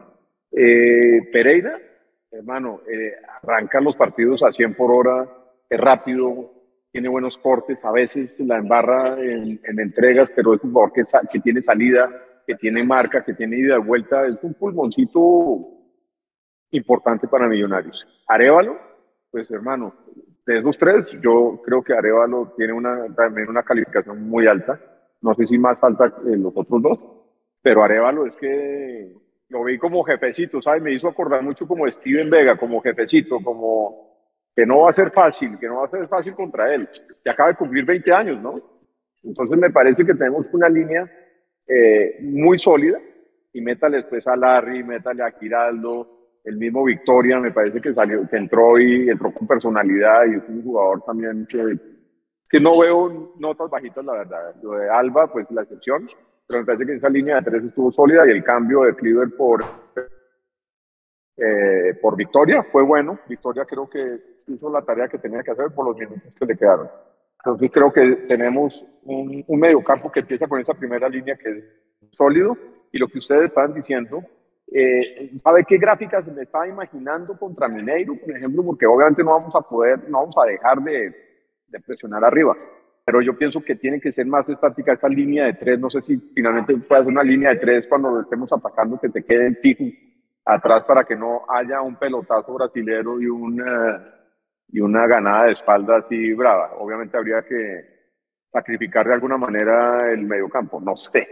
Eh, 0.51 1.29
Pereira, 1.31 1.79
hermano, 2.31 2.81
arranca 3.43 3.79
los 3.79 3.95
partidos 3.95 4.41
a 4.41 4.51
100 4.51 4.73
por 4.73 4.91
hora, 4.91 5.29
es 5.69 5.79
rápido, 5.79 6.51
tiene 6.91 7.09
buenos 7.09 7.37
cortes, 7.37 7.83
a 7.85 7.91
veces 7.91 8.39
la 8.39 8.57
embarra 8.57 9.21
en, 9.21 9.59
entregas, 9.63 10.29
pero 10.35 10.53
es 10.53 10.63
un 10.63 10.71
jugador 10.71 10.93
que, 10.93 11.01
que, 11.31 11.39
tiene 11.39 11.61
salida, 11.61 12.09
que 12.45 12.55
tiene 12.55 12.83
marca, 12.83 13.23
que 13.23 13.33
tiene 13.33 13.57
ida 13.57 13.77
y 13.77 13.81
vuelta, 13.81 14.25
es 14.25 14.37
un 14.41 14.53
pulmoncito 14.53 15.67
importante 16.71 17.27
para 17.27 17.47
Millonarios. 17.47 18.05
Arevalo, 18.27 18.77
pues 19.29 19.51
hermano, 19.51 19.93
de 20.45 20.59
esos 20.59 20.77
tres, 20.77 21.11
yo 21.21 21.61
creo 21.63 21.83
que 21.83 21.93
Arevalo 21.93 22.53
tiene 22.55 22.73
una, 22.73 23.13
también 23.15 23.49
una 23.49 23.63
calificación 23.63 24.27
muy 24.27 24.47
alta, 24.47 24.79
no 25.21 25.33
sé 25.33 25.45
si 25.45 25.57
más 25.57 25.83
alta 25.83 26.13
que 26.15 26.37
los 26.37 26.53
otros 26.55 26.81
dos, 26.81 26.99
pero 27.61 27.83
Arevalo 27.83 28.25
es 28.25 28.35
que 28.35 29.13
lo 29.49 29.63
vi 29.63 29.77
como 29.77 30.03
jefecito, 30.03 30.61
¿sabes? 30.61 30.81
Me 30.81 30.93
hizo 30.93 31.07
acordar 31.07 31.41
mucho 31.41 31.67
como 31.67 31.89
Steven 31.89 32.29
Vega, 32.29 32.57
como 32.57 32.81
jefecito, 32.81 33.39
como 33.43 34.06
que 34.57 34.65
no 34.65 34.79
va 34.79 34.89
a 34.89 34.93
ser 34.93 35.11
fácil, 35.11 35.55
que 35.59 35.67
no 35.67 35.75
va 35.75 35.85
a 35.85 35.89
ser 35.89 36.07
fácil 36.07 36.33
contra 36.33 36.73
él, 36.73 36.89
que 37.23 37.29
acaba 37.29 37.49
de 37.49 37.55
cumplir 37.57 37.85
20 37.85 38.11
años, 38.11 38.41
¿no? 38.41 38.59
Entonces 39.21 39.55
me 39.55 39.69
parece 39.69 40.03
que 40.03 40.15
tenemos 40.15 40.47
una 40.51 40.67
línea 40.67 41.07
eh, 41.67 42.17
muy 42.21 42.57
sólida 42.57 42.97
y 43.53 43.61
métale 43.61 43.97
después 43.97 44.25
a 44.25 44.35
Larry, 44.35 44.83
métale 44.83 45.21
a 45.21 45.29
Giraldo, 45.29 46.39
el 46.43 46.57
mismo 46.57 46.83
Victoria, 46.83 47.39
me 47.39 47.51
parece 47.51 47.79
que 47.79 47.93
salió, 47.93 48.27
que 48.27 48.37
entró 48.37 48.79
y 48.79 49.07
entró 49.07 49.31
con 49.31 49.45
personalidad 49.45 50.25
y 50.25 50.37
es 50.37 50.49
un 50.49 50.63
jugador 50.63 51.03
también 51.05 51.45
que, 51.45 51.77
que 52.49 52.59
no 52.59 52.79
veo 52.79 53.35
notas 53.37 53.69
bajitas, 53.69 54.03
la 54.03 54.13
verdad. 54.13 54.55
Lo 54.63 54.71
de 54.71 54.89
Alba, 54.89 55.31
pues 55.31 55.45
la 55.51 55.61
excepción, 55.61 56.07
pero 56.47 56.61
me 56.61 56.65
parece 56.65 56.83
que 56.83 56.95
esa 56.95 57.09
línea 57.09 57.35
de 57.35 57.51
tres 57.51 57.63
estuvo 57.63 57.91
sólida 57.91 58.25
y 58.25 58.31
el 58.31 58.43
cambio 58.43 58.81
de 58.81 58.95
Cleaver 58.95 59.29
por, 59.37 59.63
eh, 61.37 61.93
por 62.01 62.15
Victoria 62.15 62.63
fue 62.63 62.83
bueno. 62.83 63.19
Victoria 63.27 63.65
creo 63.65 63.89
que 63.89 64.19
hizo 64.47 64.69
la 64.71 64.81
tarea 64.81 65.07
que 65.07 65.19
tenía 65.19 65.43
que 65.43 65.51
hacer 65.51 65.67
por 65.75 65.85
los 65.85 65.97
minutos 65.97 66.33
que 66.37 66.45
le 66.45 66.57
quedaron. 66.57 66.89
Entonces 67.39 67.71
creo 67.71 67.93
que 67.93 68.25
tenemos 68.27 68.85
un, 69.03 69.43
un 69.47 69.59
mediocampo 69.59 70.11
que 70.11 70.21
empieza 70.21 70.47
con 70.47 70.59
esa 70.59 70.73
primera 70.73 71.07
línea 71.07 71.37
que 71.37 71.49
es 71.49 71.63
sólido 72.11 72.57
y 72.91 72.97
lo 72.97 73.07
que 73.07 73.19
ustedes 73.19 73.45
estaban 73.45 73.73
diciendo, 73.73 74.23
eh, 74.71 75.31
¿sabe 75.41 75.63
qué 75.65 75.77
gráficas 75.77 76.33
me 76.33 76.41
estaba 76.41 76.67
imaginando 76.67 77.37
contra 77.37 77.67
Mineiro, 77.67 78.15
por 78.15 78.35
ejemplo? 78.35 78.63
Porque 78.63 78.85
obviamente 78.85 79.23
no 79.23 79.31
vamos 79.31 79.55
a 79.55 79.61
poder, 79.61 80.09
no 80.09 80.19
vamos 80.19 80.35
a 80.37 80.45
dejar 80.45 80.81
de, 80.81 81.15
de 81.67 81.79
presionar 81.79 82.23
arriba, 82.23 82.55
pero 83.05 83.21
yo 83.21 83.37
pienso 83.37 83.61
que 83.61 83.75
tiene 83.75 84.01
que 84.01 84.11
ser 84.11 84.25
más 84.25 84.47
estática 84.49 84.93
esta 84.93 85.07
línea 85.07 85.45
de 85.45 85.53
tres, 85.53 85.79
no 85.79 85.89
sé 85.89 86.01
si 86.01 86.17
finalmente 86.17 86.75
puede 86.77 87.03
ser 87.03 87.13
una 87.13 87.23
línea 87.23 87.51
de 87.51 87.59
tres 87.59 87.87
cuando 87.87 88.09
lo 88.09 88.21
estemos 88.21 88.51
atacando 88.51 88.99
que 88.99 89.09
se 89.09 89.23
quede 89.23 89.55
fijo 89.55 89.85
atrás 90.47 90.83
para 90.85 91.03
que 91.03 91.15
no 91.15 91.45
haya 91.49 91.81
un 91.81 91.95
pelotazo 91.95 92.53
brasilero 92.53 93.19
y 93.21 93.27
un... 93.27 93.61
Eh, 93.61 94.17
y 94.69 94.79
una 94.79 95.07
ganada 95.07 95.45
de 95.45 95.53
espalda 95.53 95.97
así 95.97 96.33
brava. 96.33 96.73
Obviamente 96.77 97.17
habría 97.17 97.41
que 97.43 97.97
sacrificar 98.51 99.07
de 99.07 99.13
alguna 99.13 99.37
manera 99.37 100.11
el 100.11 100.23
mediocampo, 100.23 100.79
no 100.79 100.95
sé. 100.95 101.27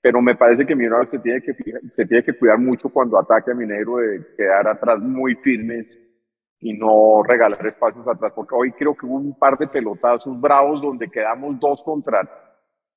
Pero 0.00 0.20
me 0.20 0.36
parece 0.36 0.64
que 0.64 0.76
Millonarios 0.76 1.10
se 1.10 1.18
tiene 1.18 1.42
que, 1.42 1.54
se 1.90 2.06
tiene 2.06 2.22
que 2.22 2.38
cuidar 2.38 2.58
mucho 2.58 2.88
cuando 2.88 3.18
ataque 3.18 3.50
a 3.50 3.54
Mineiro 3.54 3.96
de 3.96 4.34
quedar 4.36 4.68
atrás 4.68 5.00
muy 5.00 5.34
firmes 5.36 5.90
y 6.60 6.74
no 6.74 7.22
regalar 7.24 7.66
espacios 7.66 8.06
atrás, 8.06 8.32
porque 8.34 8.54
hoy 8.54 8.72
creo 8.72 8.94
que 8.94 9.04
hubo 9.04 9.16
un 9.16 9.38
par 9.38 9.58
de 9.58 9.66
pelotazos 9.66 10.40
bravos 10.40 10.80
donde 10.80 11.10
quedamos 11.10 11.58
dos 11.58 11.82
contra. 11.82 12.20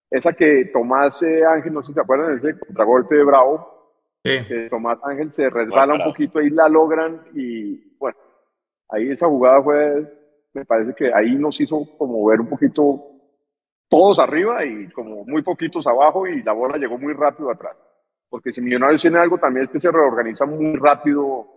Esa 0.10 0.34
que 0.34 0.70
Tomás 0.72 1.22
eh, 1.24 1.44
Ángel, 1.46 1.74
no 1.74 1.82
sé 1.82 1.88
si 1.88 1.94
se 1.94 2.02
acuerdan, 2.02 2.38
ese 2.38 2.58
contragolpe 2.60 3.16
de 3.16 3.24
Bravo, 3.24 3.79
Tomás 4.70 5.04
Ángel 5.04 5.32
se 5.32 5.50
resbala 5.50 5.94
un 5.94 6.04
poquito, 6.04 6.42
y 6.42 6.50
la 6.50 6.68
logran 6.68 7.22
y 7.34 7.96
bueno, 7.98 8.18
Ahí 8.90 9.12
esa 9.12 9.28
jugada 9.28 9.62
fue, 9.62 10.12
me 10.54 10.66
parece 10.66 10.94
que 10.96 11.14
ahí 11.14 11.36
nos 11.36 11.60
hizo 11.62 11.86
como 11.98 12.26
ver 12.26 12.42
un 12.42 12.50
poquito 12.50 13.06
todos 13.88 14.20
arriba 14.20 14.66
y 14.66 14.90
como 14.90 15.24
muy 15.26 15.44
poquitos 15.44 15.86
abajo 15.86 16.28
y 16.28 16.42
la 16.42 16.54
bola 16.54 16.78
llegó 16.78 16.98
muy 16.98 17.14
rápido 17.14 17.52
atrás. 17.52 17.78
Porque 18.30 18.52
si 18.52 18.62
Millonarios 18.62 19.02
tiene 19.02 19.20
algo 19.20 19.38
también 19.38 19.66
es 19.66 19.72
que 19.72 19.80
se 19.80 19.92
reorganiza 19.92 20.46
muy 20.46 20.76
rápido 20.76 21.48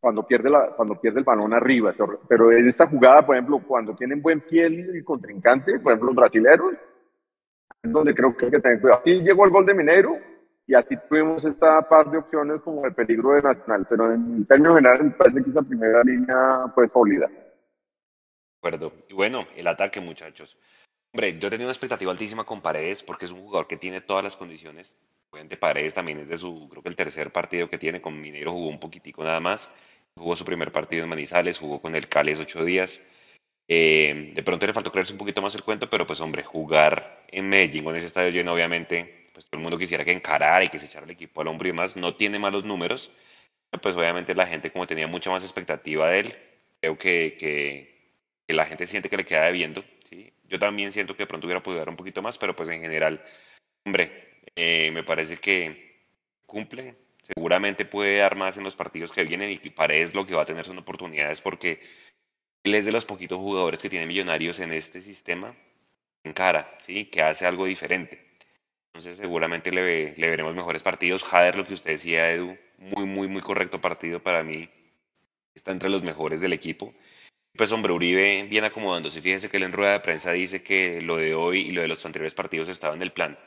cuando 0.00 0.26
pierde, 0.26 0.48
la, 0.48 0.74
cuando 0.76 1.00
pierde 1.00 1.18
el 1.18 1.24
balón 1.24 1.52
arriba. 1.52 1.90
Pero 2.28 2.52
en 2.52 2.68
esta 2.68 2.86
jugada, 2.86 3.26
por 3.26 3.36
ejemplo, 3.36 3.60
cuando 3.66 3.94
tienen 3.94 4.22
buen 4.22 4.40
pie 4.40 4.66
el 4.66 5.04
contrincante, 5.04 5.78
por 5.80 5.92
ejemplo, 5.92 6.08
los 6.08 6.16
brasileños, 6.16 6.74
es 7.82 7.92
donde 7.92 8.14
creo 8.14 8.36
que 8.36 8.46
hay 8.46 8.50
que 8.52 8.60
tener 8.60 8.80
cuidado. 8.80 9.00
Aquí 9.00 9.20
llegó 9.20 9.44
el 9.44 9.50
gol 9.50 9.66
de 9.66 9.74
Minero 9.74 10.16
y 10.70 10.74
aquí 10.76 10.94
tuvimos 11.08 11.44
esta 11.44 11.82
par 11.88 12.08
de 12.12 12.18
opciones 12.18 12.60
como 12.62 12.86
el 12.86 12.94
peligro 12.94 13.32
de 13.32 13.42
Nacional, 13.42 13.84
pero 13.90 14.14
en 14.14 14.46
términos 14.46 14.76
generales 14.76 15.04
me 15.04 15.10
parece 15.10 15.42
que 15.42 15.50
esa 15.50 15.62
primera 15.62 16.04
línea 16.04 16.66
fue 16.72 16.88
sólida. 16.88 17.26
De 17.26 17.48
acuerdo. 18.60 18.92
Y 19.08 19.14
bueno, 19.14 19.48
el 19.56 19.66
ataque, 19.66 20.00
muchachos. 20.00 20.56
Hombre, 21.12 21.36
yo 21.40 21.50
tenía 21.50 21.66
una 21.66 21.72
expectativa 21.72 22.12
altísima 22.12 22.44
con 22.44 22.62
Paredes 22.62 23.02
porque 23.02 23.24
es 23.24 23.32
un 23.32 23.40
jugador 23.40 23.66
que 23.66 23.78
tiene 23.78 24.00
todas 24.00 24.22
las 24.22 24.36
condiciones. 24.36 24.96
Obviamente 25.32 25.56
Paredes 25.56 25.94
también 25.94 26.20
es 26.20 26.28
de 26.28 26.38
su, 26.38 26.68
creo 26.68 26.84
que 26.84 26.88
el 26.88 26.94
tercer 26.94 27.32
partido 27.32 27.68
que 27.68 27.78
tiene 27.78 28.00
con 28.00 28.20
Minero 28.20 28.52
jugó 28.52 28.68
un 28.68 28.78
poquitico 28.78 29.24
nada 29.24 29.40
más. 29.40 29.72
Jugó 30.16 30.36
su 30.36 30.44
primer 30.44 30.70
partido 30.70 31.02
en 31.02 31.08
Manizales, 31.08 31.58
jugó 31.58 31.82
con 31.82 31.96
el 31.96 32.08
Cales 32.08 32.38
ocho 32.38 32.64
días. 32.64 33.02
Eh, 33.66 34.30
de 34.36 34.42
pronto 34.44 34.68
le 34.68 34.72
faltó 34.72 34.92
creerse 34.92 35.14
un 35.14 35.18
poquito 35.18 35.42
más 35.42 35.56
el 35.56 35.64
cuento, 35.64 35.90
pero 35.90 36.06
pues 36.06 36.20
hombre, 36.20 36.44
jugar 36.44 37.24
en 37.26 37.48
Medellín 37.48 37.82
con 37.82 37.96
ese 37.96 38.06
estadio 38.06 38.30
lleno, 38.30 38.52
obviamente, 38.52 39.19
pues 39.40 39.50
todo 39.50 39.58
el 39.58 39.62
mundo 39.62 39.78
quisiera 39.78 40.04
que 40.04 40.12
encarara 40.12 40.62
y 40.64 40.68
que 40.68 40.78
se 40.78 40.86
echara 40.86 41.06
el 41.06 41.12
equipo 41.12 41.40
al 41.40 41.48
hombro 41.48 41.66
y 41.66 41.70
demás. 41.70 41.96
No 41.96 42.14
tiene 42.14 42.38
malos 42.38 42.64
números, 42.64 43.10
pues 43.80 43.96
obviamente 43.96 44.34
la 44.34 44.46
gente 44.46 44.70
como 44.70 44.86
tenía 44.86 45.06
mucha 45.06 45.30
más 45.30 45.42
expectativa 45.42 46.10
de 46.10 46.20
él, 46.20 46.34
creo 46.80 46.98
que, 46.98 47.36
que, 47.38 48.18
que 48.46 48.54
la 48.54 48.66
gente 48.66 48.86
siente 48.86 49.08
que 49.08 49.16
le 49.16 49.24
queda 49.24 49.46
debiendo. 49.46 49.82
¿sí? 50.04 50.30
Yo 50.44 50.58
también 50.58 50.92
siento 50.92 51.16
que 51.16 51.22
de 51.22 51.26
pronto 51.26 51.46
hubiera 51.46 51.62
podido 51.62 51.78
dar 51.78 51.88
un 51.88 51.96
poquito 51.96 52.20
más, 52.20 52.36
pero 52.36 52.54
pues 52.54 52.68
en 52.68 52.82
general, 52.82 53.24
hombre, 53.86 54.42
eh, 54.56 54.90
me 54.90 55.04
parece 55.04 55.38
que 55.38 56.04
cumple. 56.44 56.96
Seguramente 57.22 57.84
puede 57.86 58.18
dar 58.18 58.36
más 58.36 58.58
en 58.58 58.64
los 58.64 58.76
partidos 58.76 59.12
que 59.12 59.24
vienen 59.24 59.50
y 59.50 59.70
Paredes 59.70 60.14
lo 60.14 60.26
que 60.26 60.34
va 60.34 60.42
a 60.42 60.46
tener 60.46 60.64
son 60.64 60.78
oportunidades 60.78 61.40
porque 61.40 61.80
él 62.64 62.74
es 62.74 62.84
de 62.84 62.92
los 62.92 63.06
poquitos 63.06 63.38
jugadores 63.38 63.80
que 63.80 63.88
tiene 63.88 64.06
millonarios 64.06 64.58
en 64.60 64.72
este 64.72 65.00
sistema 65.00 65.54
en 66.24 66.32
cara, 66.34 66.76
¿sí? 66.80 67.06
que 67.06 67.22
hace 67.22 67.46
algo 67.46 67.64
diferente. 67.64 68.29
Entonces 68.92 69.18
seguramente 69.18 69.70
le, 69.70 70.14
veremos 70.16 70.54
mejores 70.54 70.82
partidos. 70.82 71.22
Jader, 71.22 71.56
lo 71.56 71.64
que 71.64 71.74
usted 71.74 71.92
decía, 71.92 72.32
Edu, 72.32 72.56
muy, 72.78 73.06
muy, 73.06 73.28
muy 73.28 73.40
correcto 73.40 73.80
partido 73.80 74.20
para 74.20 74.42
mí. 74.42 74.68
Está 75.54 75.70
entre 75.72 75.88
los 75.88 76.02
mejores 76.02 76.40
del 76.40 76.52
equipo. 76.52 76.92
Pues 77.56 77.72
hombre, 77.72 77.92
Uribe 77.92 78.44
viene 78.44 78.66
acomodándose. 78.66 79.20
Fíjense 79.20 79.48
que 79.48 79.56
él 79.56 79.62
en 79.64 79.72
rueda 79.72 79.92
de 79.92 80.00
prensa 80.00 80.32
dice 80.32 80.62
que 80.62 81.00
lo 81.00 81.16
de 81.16 81.34
hoy 81.34 81.60
y 81.60 81.72
lo 81.72 81.82
de 81.82 81.88
los 81.88 82.04
anteriores 82.04 82.34
partidos 82.34 82.68
estaba 82.68 82.94
en 82.94 83.02
el 83.02 83.12
plan. 83.12 83.38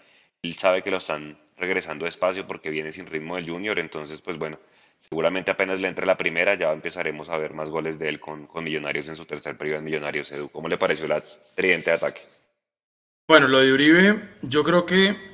Él 0.42 0.56
sabe 0.56 0.82
que 0.82 0.92
lo 0.92 0.98
están 0.98 1.38
regresando 1.58 2.06
despacio 2.06 2.48
porque 2.48 2.70
viene 2.70 2.92
sin 2.92 3.06
ritmo 3.06 3.36
del 3.36 3.50
Junior. 3.50 3.80
Entonces, 3.80 4.22
pues 4.22 4.38
bueno, 4.38 4.60
seguramente 5.00 5.52
apenas 5.52 5.80
le 5.80 5.88
entre 5.88 6.06
la 6.06 6.18
primera 6.18 6.56
ya 6.56 6.72
empezaremos 6.72 7.30
a 7.30 7.38
ver 7.38 7.54
más 7.54 7.70
goles 7.70 8.00
de 8.00 8.10
él 8.10 8.20
con, 8.20 8.46
con 8.48 8.64
Millonarios 8.64 9.10
en 9.10 9.16
su 9.16 9.26
tercer 9.26 9.58
periodo 9.58 9.80
en 9.80 9.86
Millonarios. 9.86 10.32
Edu, 10.32 10.50
¿cómo 10.50 10.68
le 10.68 10.78
pareció 10.78 11.08
la 11.08 11.22
tridente 11.56 11.92
de 11.92 11.98
ataque? 11.98 12.22
Bueno, 13.28 13.48
lo 13.48 13.60
de 13.60 13.72
Uribe, 13.72 14.30
yo 14.42 14.64
creo 14.64 14.86
que 14.86 15.33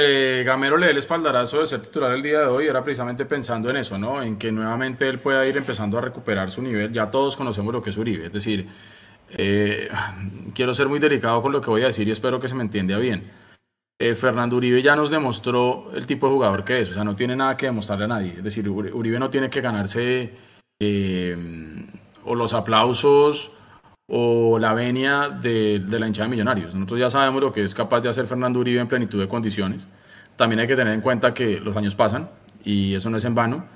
eh, 0.00 0.44
Gamero 0.46 0.76
le 0.76 0.86
dé 0.86 0.92
el 0.92 0.98
espaldarazo 0.98 1.58
de 1.58 1.66
ser 1.66 1.82
titular 1.82 2.12
el 2.12 2.22
día 2.22 2.38
de 2.38 2.46
hoy, 2.46 2.66
era 2.66 2.84
precisamente 2.84 3.26
pensando 3.26 3.68
en 3.68 3.78
eso, 3.78 3.98
¿no? 3.98 4.22
En 4.22 4.38
que 4.38 4.52
nuevamente 4.52 5.08
él 5.08 5.18
pueda 5.18 5.44
ir 5.44 5.56
empezando 5.56 5.98
a 5.98 6.00
recuperar 6.00 6.52
su 6.52 6.62
nivel. 6.62 6.92
Ya 6.92 7.10
todos 7.10 7.36
conocemos 7.36 7.74
lo 7.74 7.82
que 7.82 7.90
es 7.90 7.96
Uribe, 7.96 8.26
es 8.26 8.32
decir, 8.32 8.68
eh, 9.30 9.88
quiero 10.54 10.72
ser 10.72 10.86
muy 10.88 11.00
delicado 11.00 11.42
con 11.42 11.50
lo 11.50 11.60
que 11.60 11.68
voy 11.68 11.82
a 11.82 11.86
decir 11.86 12.06
y 12.06 12.12
espero 12.12 12.38
que 12.38 12.46
se 12.46 12.54
me 12.54 12.62
entienda 12.62 12.96
bien. 12.96 13.28
Eh, 13.98 14.14
Fernando 14.14 14.56
Uribe 14.56 14.80
ya 14.82 14.94
nos 14.94 15.10
demostró 15.10 15.90
el 15.92 16.06
tipo 16.06 16.28
de 16.28 16.32
jugador 16.34 16.64
que 16.64 16.80
es, 16.80 16.90
o 16.90 16.92
sea, 16.92 17.02
no 17.02 17.16
tiene 17.16 17.34
nada 17.34 17.56
que 17.56 17.66
demostrarle 17.66 18.04
a 18.04 18.08
nadie. 18.08 18.34
Es 18.36 18.44
decir, 18.44 18.68
Uribe 18.68 19.18
no 19.18 19.30
tiene 19.30 19.50
que 19.50 19.60
ganarse 19.60 20.32
o 22.24 22.34
los 22.36 22.54
aplausos 22.54 23.50
o 24.10 24.58
la 24.58 24.72
venia 24.72 25.28
de, 25.28 25.82
la 25.86 26.06
hinchada 26.06 26.26
de 26.26 26.30
Millonarios. 26.30 26.74
Nosotros 26.74 26.98
ya 26.98 27.10
sabemos 27.10 27.42
lo 27.42 27.52
que 27.52 27.62
es 27.62 27.74
capaz 27.74 28.00
de 28.00 28.08
hacer 28.08 28.26
Fernando 28.26 28.58
Uribe 28.58 28.80
en 28.80 28.88
plenitud 28.88 29.20
de 29.20 29.28
condiciones. 29.28 29.86
También 30.36 30.60
hay 30.60 30.66
que 30.66 30.76
tener 30.76 30.94
en 30.94 31.02
cuenta 31.02 31.34
que 31.34 31.60
los 31.60 31.76
años 31.76 31.94
pasan 31.94 32.30
y 32.64 32.94
eso 32.94 33.10
no 33.10 33.18
es 33.18 33.24
en 33.26 33.34
vano, 33.34 33.66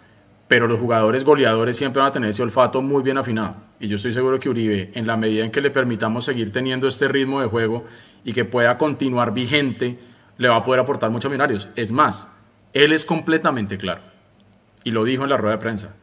pero 0.48 0.66
los 0.66 0.80
jugadores 0.80 1.24
goleadores 1.24 1.76
siempre 1.76 2.00
van 2.00 2.08
a 2.08 2.12
tener 2.12 2.30
ese 2.30 2.42
olfato 2.42 2.80
muy 2.80 3.02
bien 3.02 3.18
afinado. 3.18 3.56
Y 3.78 3.88
yo 3.88 3.96
estoy 3.96 4.12
seguro 4.12 4.40
que 4.40 4.48
Uribe, 4.48 4.90
en 4.94 5.06
la 5.06 5.18
medida 5.18 5.44
en 5.44 5.50
que 5.50 5.60
le 5.60 5.70
permitamos 5.70 6.24
seguir 6.24 6.50
teniendo 6.50 6.88
este 6.88 7.08
ritmo 7.08 7.40
de 7.40 7.48
juego 7.48 7.84
y 8.24 8.32
que 8.32 8.46
pueda 8.46 8.78
continuar 8.78 9.34
vigente, 9.34 9.98
le 10.38 10.48
va 10.48 10.56
a 10.56 10.64
poder 10.64 10.80
aportar 10.80 11.10
mucho 11.10 11.28
a 11.28 11.30
Millonarios. 11.30 11.68
Es 11.76 11.92
más, 11.92 12.28
él 12.72 12.92
es 12.92 13.04
completamente 13.04 13.76
claro. 13.76 14.00
Y 14.82 14.92
lo 14.92 15.04
dijo 15.04 15.24
en 15.24 15.30
la 15.30 15.36
rueda 15.36 15.56
de 15.56 15.60
prensa 15.60 15.94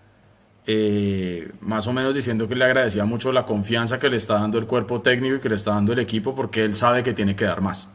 eh, 0.66 1.52
más 1.62 1.88
o 1.88 1.94
menos 1.94 2.14
diciendo 2.14 2.48
que 2.48 2.56
le 2.56 2.66
agradecía 2.66 3.06
mucho 3.06 3.32
la 3.32 3.46
confianza 3.46 4.00
que 4.00 4.10
le 4.10 4.18
está 4.18 4.36
dando 4.36 4.58
el 4.58 4.68
cuerpo 4.68 5.02
técnico 5.02 5.36
y 5.36 5.40
que 5.40 5.50
le 5.50 5.56
está 5.56 5.72
dando 5.72 5.94
el 5.94 6.00
equipo 6.00 6.36
porque 6.36 6.64
él 6.64 6.76
sabe 6.76 7.04
que 7.04 7.14
tiene 7.14 7.36
que 7.36 7.46
dar 7.46 7.62
más. 7.62 7.90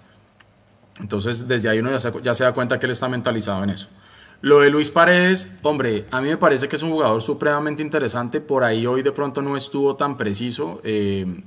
Entonces, 1.01 1.49
desde 1.49 1.69
ahí 1.69 1.81
uno 1.81 1.91
ya 2.23 2.35
se, 2.35 2.45
da 2.45 2.53
cuenta 2.53 2.79
que 2.79 2.87
él 2.87 2.93
está 2.93 3.09
mentalizado 3.09 3.63
en 3.65 3.71
eso. 3.71 3.89
Lo 4.41 4.61
de 4.61 4.71
Luis 4.71 4.91
Paredes, 4.91 5.49
hombre, 5.63 6.07
a 6.11 6.21
mí 6.21 6.29
me 6.29 6.37
parece 6.37 6.69
que 6.69 6.77
es 6.77 6.83
un 6.83 6.91
jugador 6.91 7.23
supremamente 7.23 7.83
interesante. 7.83 8.41
Por 8.41 8.63
ahí 8.63 8.87
hoy 8.87 9.03
de 9.03 9.11
pronto 9.11 9.41
no 9.41 9.57
estuvo 9.57 9.97
tan 9.97 10.17
preciso. 10.17 10.81
Eh, 10.85 11.43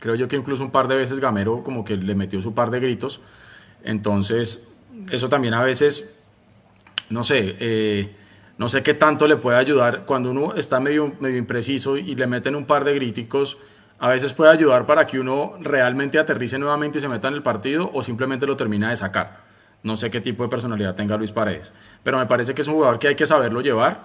creo 0.00 0.14
yo 0.14 0.28
que 0.28 0.36
incluso 0.36 0.64
un 0.64 0.70
par 0.70 0.88
de 0.88 0.96
veces 0.96 1.20
Gamero 1.20 1.62
como 1.62 1.84
que 1.84 1.96
le 1.96 2.14
metió 2.14 2.40
su 2.40 2.54
par 2.54 2.70
de 2.70 2.80
gritos. 2.80 3.20
Entonces, 3.82 4.66
eso 5.10 5.28
también 5.28 5.54
a 5.54 5.62
veces, 5.62 6.24
no 7.10 7.22
sé, 7.22 7.56
eh, 7.60 8.16
no 8.56 8.68
sé 8.68 8.82
qué 8.82 8.94
tanto 8.94 9.26
le 9.26 9.36
puede 9.36 9.58
ayudar 9.58 10.04
cuando 10.04 10.30
uno 10.30 10.54
está 10.54 10.78
medio, 10.78 11.12
medio 11.18 11.38
impreciso 11.38 11.96
y 11.96 12.14
le 12.14 12.26
meten 12.26 12.54
un 12.54 12.66
par 12.66 12.84
de 12.84 12.94
críticos. 12.94 13.58
A 13.98 14.08
veces 14.08 14.32
puede 14.32 14.52
ayudar 14.52 14.86
para 14.86 15.06
que 15.06 15.18
uno 15.18 15.54
realmente 15.60 16.18
aterrice 16.18 16.58
nuevamente 16.58 16.98
y 16.98 17.00
se 17.00 17.08
meta 17.08 17.28
en 17.28 17.34
el 17.34 17.42
partido 17.42 17.90
o 17.92 18.02
simplemente 18.02 18.46
lo 18.46 18.56
termina 18.56 18.90
de 18.90 18.96
sacar. 18.96 19.42
No 19.82 19.96
sé 19.96 20.10
qué 20.10 20.20
tipo 20.20 20.44
de 20.44 20.48
personalidad 20.48 20.94
tenga 20.94 21.16
Luis 21.16 21.32
Paredes, 21.32 21.72
pero 22.02 22.18
me 22.18 22.26
parece 22.26 22.54
que 22.54 22.62
es 22.62 22.68
un 22.68 22.74
jugador 22.74 22.98
que 22.98 23.08
hay 23.08 23.14
que 23.16 23.26
saberlo 23.26 23.60
llevar 23.60 24.00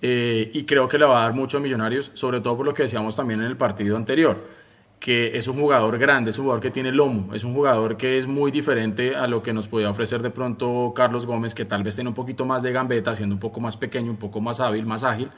eh, 0.00 0.50
y 0.52 0.64
creo 0.64 0.88
que 0.88 0.98
le 0.98 1.04
va 1.04 1.20
a 1.20 1.22
dar 1.24 1.34
mucho 1.34 1.58
a 1.58 1.60
Millonarios, 1.60 2.10
sobre 2.14 2.40
todo 2.40 2.56
por 2.56 2.66
lo 2.66 2.74
que 2.74 2.82
decíamos 2.82 3.16
también 3.16 3.40
en 3.40 3.46
el 3.46 3.56
partido 3.56 3.96
anterior 3.96 4.61
que 5.02 5.36
es 5.36 5.48
un 5.48 5.58
jugador 5.58 5.98
grande, 5.98 6.30
es 6.30 6.38
un 6.38 6.44
jugador 6.44 6.62
que 6.62 6.70
tiene 6.70 6.92
lomo, 6.92 7.34
es 7.34 7.42
un 7.42 7.54
jugador 7.54 7.96
que 7.96 8.18
es 8.18 8.28
muy 8.28 8.52
diferente 8.52 9.16
a 9.16 9.26
lo 9.26 9.42
que 9.42 9.52
nos 9.52 9.66
podía 9.66 9.90
ofrecer 9.90 10.22
de 10.22 10.30
pronto 10.30 10.92
Carlos 10.94 11.26
Gómez, 11.26 11.56
que 11.56 11.64
tal 11.64 11.82
vez 11.82 11.96
tiene 11.96 12.08
un 12.08 12.14
poquito 12.14 12.46
más 12.46 12.62
de 12.62 12.70
gambeta, 12.70 13.12
siendo 13.16 13.34
un 13.34 13.40
poco 13.40 13.58
más 13.58 13.76
pequeño, 13.76 14.12
un 14.12 14.16
poco 14.16 14.40
más 14.40 14.60
hábil, 14.60 14.86
más 14.86 15.02
ágil, 15.02 15.28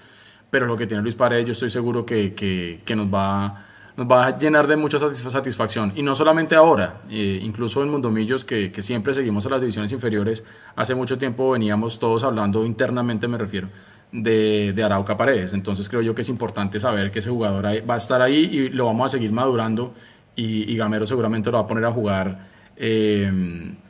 pero 0.51 0.67
lo 0.67 0.77
que 0.77 0.87
tiene 0.87 1.03
Luis 1.03 1.15
Paredes 1.15 1.47
yo 1.47 1.53
estoy 1.53 1.71
seguro 1.71 2.05
que, 2.05 2.35
que, 2.35 2.95
nos, 2.95 3.07
va, 3.07 3.65
nos 3.97 4.07
va 4.07 4.27
a 4.27 4.39
llenar 4.39 4.67
de 4.67 4.77
mucha 4.77 4.99
satisfacción. 4.99 5.95
Y 5.97 6.03
no 6.03 6.15
solamente 6.15 6.55
ahora, 6.57 7.01
eh, 7.09 7.41
incluso 7.41 7.83
en 7.83 7.91
Mundomillos, 7.91 8.45
que, 8.45 8.71
que 8.71 8.83
siempre 8.83 9.15
seguimos 9.15 9.47
a 9.47 9.49
las 9.49 9.63
divisiones 9.63 9.91
inferiores, 9.93 10.45
hace 10.77 10.95
mucho 10.95 11.17
tiempo 11.17 11.53
veníamos 11.53 11.99
todos 11.99 12.23
hablando 12.23 12.67
internamente, 12.67 13.29
me 13.29 13.39
refiero, 13.39 13.71
de, 14.15 14.83
Arauca 14.85 15.17
Paredes. 15.17 15.53
Entonces 15.53 15.89
creo 15.89 16.03
yo 16.03 16.15
que 16.15 16.23
es 16.23 16.29
importante 16.29 16.79
saber 16.81 17.11
que 17.11 17.19
ese 17.19 17.31
jugador 17.31 17.65
va 17.67 17.95
a 17.95 17.97
estar 17.97 18.23
ahí 18.23 18.49
y 18.53 18.69
lo 18.69 18.87
vamos 18.87 19.07
a 19.07 19.09
seguir 19.17 19.33
madurando 19.33 19.93
y, 20.37 20.77
Gamero 20.77 21.07
seguramente 21.07 21.51
lo 21.51 21.59
va 21.59 21.65
a 21.65 21.67
poner 21.67 21.85
a 21.85 21.93
jugar 21.93 22.49
eh, 22.77 23.31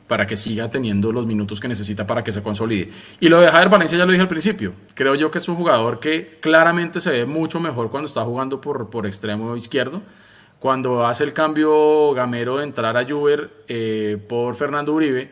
para 0.07 0.27
que 0.27 0.37
siga 0.37 0.69
teniendo 0.69 1.11
los 1.11 1.25
minutos 1.25 1.59
que 1.59 1.67
necesita 1.67 2.05
para 2.05 2.23
que 2.23 2.31
se 2.31 2.43
consolide. 2.43 2.89
Y 3.19 3.29
lo 3.29 3.39
de 3.39 3.47
Javier 3.47 3.69
Valencia 3.69 3.97
ya 3.97 4.05
lo 4.05 4.11
dije 4.11 4.21
al 4.21 4.27
principio. 4.27 4.73
Creo 4.93 5.15
yo 5.15 5.31
que 5.31 5.39
es 5.39 5.47
un 5.47 5.55
jugador 5.55 5.99
que 5.99 6.37
claramente 6.41 7.01
se 7.01 7.11
ve 7.11 7.25
mucho 7.25 7.59
mejor 7.59 7.89
cuando 7.89 8.07
está 8.07 8.23
jugando 8.23 8.61
por, 8.61 8.89
por 8.89 9.05
extremo 9.05 9.55
izquierdo. 9.55 10.01
Cuando 10.59 11.05
hace 11.05 11.23
el 11.23 11.33
cambio 11.33 12.13
Gamero 12.13 12.57
de 12.57 12.63
entrar 12.63 12.97
a 12.97 13.07
Juber 13.07 13.51
eh, 13.67 14.17
por 14.27 14.55
Fernando 14.55 14.93
Uribe, 14.93 15.29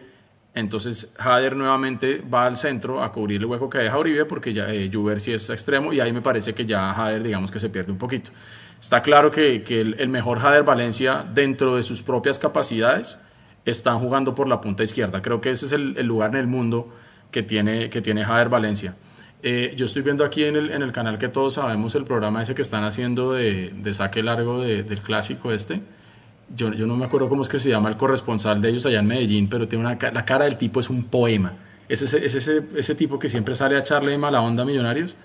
entonces 0.55 1.13
Hader 1.17 1.55
nuevamente 1.55 2.21
va 2.31 2.45
al 2.45 2.57
centro 2.57 3.01
a 3.01 3.11
cubrir 3.11 3.41
el 3.41 3.45
hueco 3.45 3.69
que 3.69 3.79
deja 3.79 3.97
Uribe 3.97 4.25
porque 4.25 4.53
ya 4.53 4.71
eh, 4.71 4.89
Juber 4.93 5.19
sí 5.19 5.33
es 5.33 5.49
extremo 5.49 5.93
y 5.93 5.99
ahí 5.99 6.13
me 6.13 6.21
parece 6.21 6.53
que 6.53 6.65
ya 6.65 6.91
Hader 6.91 7.23
digamos 7.23 7.51
que 7.51 7.59
se 7.59 7.69
pierde 7.69 7.91
un 7.91 7.97
poquito. 7.97 8.31
Está 8.79 9.01
claro 9.01 9.31
que, 9.31 9.63
el, 9.67 10.09
mejor 10.09 10.39
Hader 10.39 10.63
Valencia 10.63 11.25
dentro 11.33 11.77
de 11.77 11.83
sus 11.83 12.03
propias 12.03 12.37
capacidades 12.37 13.17
están 13.65 13.97
jugando 13.99 14.35
por 14.35 14.49
la 14.49 14.59
punta 14.59 14.83
izquierda. 14.83 15.21
Creo 15.21 15.39
que 15.39 15.51
ese 15.51 15.67
es 15.67 15.71
el, 15.71 15.93
lugar 16.05 16.31
en 16.31 16.35
el 16.35 16.47
mundo 16.47 16.93
que 17.31 17.43
tiene, 17.43 17.89
que 17.89 18.01
tiene 18.01 18.25
Hader 18.25 18.49
Valencia. 18.49 18.93
Eh, 19.41 19.73
yo 19.77 19.85
estoy 19.85 20.01
viendo 20.01 20.25
aquí 20.25 20.43
en 20.43 20.57
el, 20.57 20.69
en 20.69 20.81
el, 20.81 20.91
canal 20.91 21.17
que 21.17 21.29
todos 21.29 21.53
sabemos 21.53 21.95
el 21.95 22.03
programa 22.03 22.41
ese 22.41 22.55
que 22.55 22.61
están 22.61 22.83
haciendo 22.83 23.33
de, 23.33 23.69
de 23.69 23.93
saque 23.93 24.21
largo 24.21 24.61
del 24.61 24.99
clásico 24.99 25.53
este 25.53 25.81
yo, 26.55 26.69
no 26.71 26.95
me 26.95 27.05
acuerdo 27.05 27.29
cómo 27.29 27.43
es 27.43 27.49
que 27.49 27.59
se 27.59 27.69
llama 27.69 27.89
el 27.89 27.97
corresponsal 27.97 28.61
de 28.61 28.69
ellos 28.69 28.85
allá 28.85 28.99
en 28.99 29.07
Medellín, 29.07 29.49
pero 29.49 29.67
tiene 29.67 29.85
una, 29.85 29.97
la 30.11 30.25
cara 30.25 30.45
del 30.45 30.57
tipo 30.57 30.79
es 30.79 30.89
un 30.89 31.05
poema. 31.05 31.53
Es 31.89 32.01
ese, 32.01 32.25
ese, 32.25 32.61
ese, 32.75 32.95
tipo 32.95 33.19
que 33.19 33.27
siempre 33.29 33.55
sale 33.55 33.75
a 33.75 33.79
echarle 33.79 34.17
mala 34.17 34.41
onda 34.41 34.63
a 34.63 34.65
Millonarios. 34.65 35.15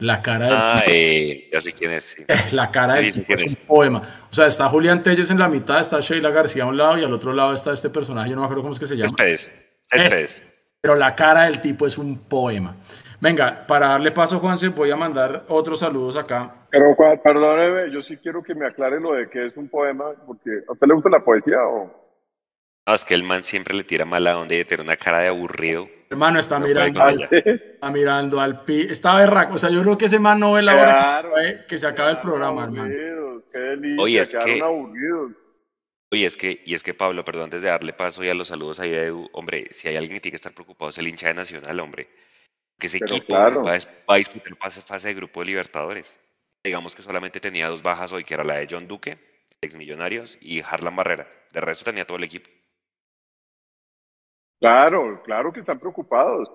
La 0.00 0.20
cara 0.20 0.46
del 0.46 0.54
Ah, 0.56 0.82
eh, 0.88 1.48
ya 1.52 1.60
sé 1.60 1.72
quién 1.72 1.92
es. 1.92 2.04
sí. 2.16 2.24
La 2.56 2.70
cara 2.72 2.94
del 2.94 3.12
Sí, 3.12 3.22
es 3.28 3.40
es. 3.40 3.54
un 3.54 3.66
poema. 3.68 4.02
O 4.30 4.34
sea, 4.34 4.46
está 4.46 4.68
Julián 4.68 5.02
Telles 5.02 5.30
en 5.30 5.38
la 5.38 5.48
mitad, 5.48 5.78
está 5.80 6.00
Sheila 6.00 6.30
García 6.30 6.64
a 6.64 6.66
un 6.66 6.76
lado 6.76 6.98
y 6.98 7.04
al 7.04 7.12
otro 7.12 7.32
lado 7.32 7.52
está 7.54 7.72
este 7.72 7.88
personaje, 7.88 8.30
yo 8.30 8.34
no 8.34 8.40
me 8.42 8.46
acuerdo 8.46 8.62
cómo 8.62 8.74
es 8.74 8.80
que 8.80 8.86
se 8.88 8.96
llama. 8.96 9.08
Céspedes. 9.10 9.52
Es- 9.90 10.02
Céspedes. 10.02 10.42
Pero 10.80 10.96
la 10.96 11.14
cara 11.14 11.44
del 11.44 11.60
tipo 11.60 11.86
es 11.86 11.96
un 11.98 12.18
poema. 12.18 12.74
Venga, 13.20 13.64
para 13.68 13.88
darle 13.88 14.10
paso 14.10 14.36
a 14.36 14.38
Juanse, 14.40 14.68
voy 14.68 14.90
a 14.90 14.96
mandar 14.96 15.44
otros 15.48 15.78
saludos 15.78 16.16
acá. 16.16 16.61
Pero 16.72 16.96
perdóneme, 17.22 17.92
yo 17.92 18.02
sí 18.02 18.16
quiero 18.16 18.42
que 18.42 18.54
me 18.54 18.66
aclare 18.66 18.98
lo 18.98 19.12
de 19.12 19.28
que 19.28 19.46
es 19.46 19.56
un 19.56 19.68
poema, 19.68 20.06
porque 20.26 20.50
¿a 20.66 20.72
usted 20.72 20.86
le 20.88 20.94
gusta 20.94 21.10
la 21.10 21.22
poesía 21.22 21.58
o...? 21.64 22.00
No, 22.88 22.94
es 22.94 23.04
que 23.04 23.14
el 23.14 23.22
man 23.22 23.44
siempre 23.44 23.74
le 23.74 23.84
tira 23.84 24.04
mala 24.04 24.36
onda 24.38 24.56
y 24.56 24.64
tiene 24.64 24.82
una 24.82 24.96
cara 24.96 25.20
de 25.20 25.28
aburrido. 25.28 25.86
Hermano, 26.10 26.40
está 26.40 26.58
No 26.58 26.66
mirando, 26.66 27.00
al, 27.00 27.28
está 27.30 27.90
mirando 27.92 28.40
al 28.40 28.64
pi. 28.64 28.80
Está 28.90 29.14
berraco. 29.16 29.54
O 29.54 29.58
sea, 29.58 29.70
yo 29.70 29.82
creo 29.82 29.96
que 29.96 30.06
ese 30.06 30.18
man 30.18 30.40
no 30.40 30.54
ve 30.54 30.62
la 30.62 30.74
hora 30.74 30.92
Claro, 30.92 31.32
que, 31.36 31.66
que 31.68 31.78
se 31.78 31.86
acabe 31.86 32.10
el 32.12 32.20
programa, 32.20 32.64
hermano. 32.64 32.92
Qué 33.52 33.58
delicia, 33.58 34.02
Oye, 34.02 34.18
es 34.20 34.34
que- 34.34 34.60
aburridos. 34.60 35.32
Oye, 36.12 36.26
es 36.26 36.36
que, 36.36 36.60
y 36.66 36.74
es 36.74 36.82
que 36.82 36.92
Pablo, 36.92 37.24
perdón, 37.24 37.44
antes 37.44 37.62
de 37.62 37.68
darle 37.68 37.92
paso 37.92 38.22
ya 38.24 38.32
a 38.32 38.34
los 38.34 38.48
saludos 38.48 38.80
ahí 38.80 38.92
a 38.94 39.04
Edu, 39.04 39.28
hombre, 39.32 39.68
si 39.70 39.88
hay 39.88 39.96
alguien 39.96 40.14
que 40.16 40.20
tiene 40.20 40.32
que 40.32 40.36
estar 40.36 40.52
preocupado 40.52 40.90
es 40.90 40.98
el 40.98 41.06
hincha 41.08 41.28
de 41.28 41.34
Nacional, 41.34 41.78
hombre. 41.80 42.08
Que 42.78 42.88
ese 42.88 42.98
Pero 42.98 43.12
equipo 43.14 43.26
claro. 43.28 43.62
va, 43.62 43.74
a, 43.74 43.78
va 43.78 44.14
a 44.14 44.16
disputar 44.16 44.54
fase, 44.56 44.82
fase 44.82 45.08
de 45.08 45.14
grupo 45.14 45.40
de 45.40 45.46
Libertadores. 45.46 46.18
Digamos 46.64 46.94
que 46.94 47.02
solamente 47.02 47.40
tenía 47.40 47.68
dos 47.68 47.82
bajas 47.82 48.12
hoy, 48.12 48.24
que 48.24 48.34
era 48.34 48.44
la 48.44 48.54
de 48.54 48.68
John 48.70 48.86
Duque, 48.86 49.18
ex 49.60 49.76
Millonarios, 49.76 50.38
y 50.40 50.60
Harlan 50.60 50.94
Barrera. 50.94 51.26
De 51.52 51.60
resto 51.60 51.84
tenía 51.84 52.06
todo 52.06 52.18
el 52.18 52.24
equipo. 52.24 52.48
Claro, 54.60 55.20
claro 55.24 55.52
que 55.52 55.60
están 55.60 55.80
preocupados. 55.80 56.48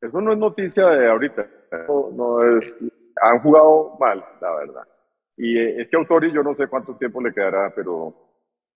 Eso 0.00 0.18
no 0.20 0.32
es 0.32 0.38
noticia 0.38 0.86
de 0.86 1.10
ahorita. 1.10 1.46
No, 1.88 2.10
no 2.12 2.58
es, 2.58 2.74
han 3.20 3.40
jugado 3.40 3.96
mal, 4.00 4.24
la 4.40 4.54
verdad. 4.54 4.88
Y 5.36 5.58
eh, 5.58 5.80
es 5.80 5.90
que 5.90 5.96
Autori 5.96 6.32
yo 6.32 6.42
no 6.42 6.54
sé 6.54 6.66
cuánto 6.68 6.96
tiempo 6.96 7.20
le 7.20 7.34
quedará, 7.34 7.70
pero 7.74 8.14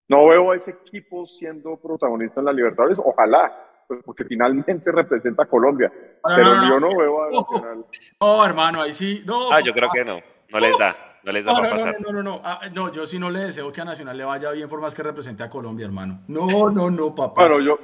no 0.09 0.27
veo 0.29 0.51
a 0.51 0.57
ese 0.57 0.73
equipo 0.73 1.27
siendo 1.27 1.77
protagonista 1.79 2.41
en 2.41 2.47
la 2.47 2.53
Libertadores. 2.53 2.99
Ojalá, 3.03 3.85
pues, 3.87 4.01
porque 4.05 4.25
finalmente 4.25 4.93
representa 4.93 5.45
a 5.45 5.47
Colombia. 5.47 5.91
Pero 6.37 6.57
no, 6.57 6.69
yo 6.69 6.81
no. 6.81 6.91
no 6.91 6.99
veo 6.99 7.23
a 7.23 7.31
No. 7.31 7.41
Nacional. 7.41 7.87
No, 8.21 8.45
hermano, 8.45 8.83
ahí 8.83 8.93
sí. 8.93 9.23
No, 9.27 9.51
Ah, 9.51 9.61
yo 9.61 9.73
creo 9.73 9.89
que 9.91 10.05
no. 10.05 10.21
No 10.51 10.61
les 10.61 10.79
da. 10.79 10.97
No 11.25 11.33
les 11.33 11.45
da 11.45 11.53
No, 11.53 11.59
para 11.59 11.71
no, 11.71 11.77
no, 11.77 11.85
pasar. 11.85 12.01
no, 12.01 12.13
no, 12.13 12.23
no, 12.23 12.41
Ah, 12.45 12.61
no, 12.73 12.93
yo 12.93 13.07
sí 13.07 13.19
no 13.19 13.31
le 13.31 13.41
deseo 13.41 13.71
que 13.73 13.81
a 13.81 13.85
Nacional 13.85 14.17
le 14.17 14.25
vaya 14.25 14.51
bien 14.53 14.69
por 14.69 14.81
más 14.81 14.95
que 14.95 15.03
represente 15.03 15.43
a 15.43 15.51
Colombia, 15.51 15.87
hermano. 15.87 16.23
No, 16.29 16.71
no, 16.71 16.91
no, 16.91 17.15
papá. 17.15 17.49
Bueno, 17.49 17.61
yo, 17.65 17.79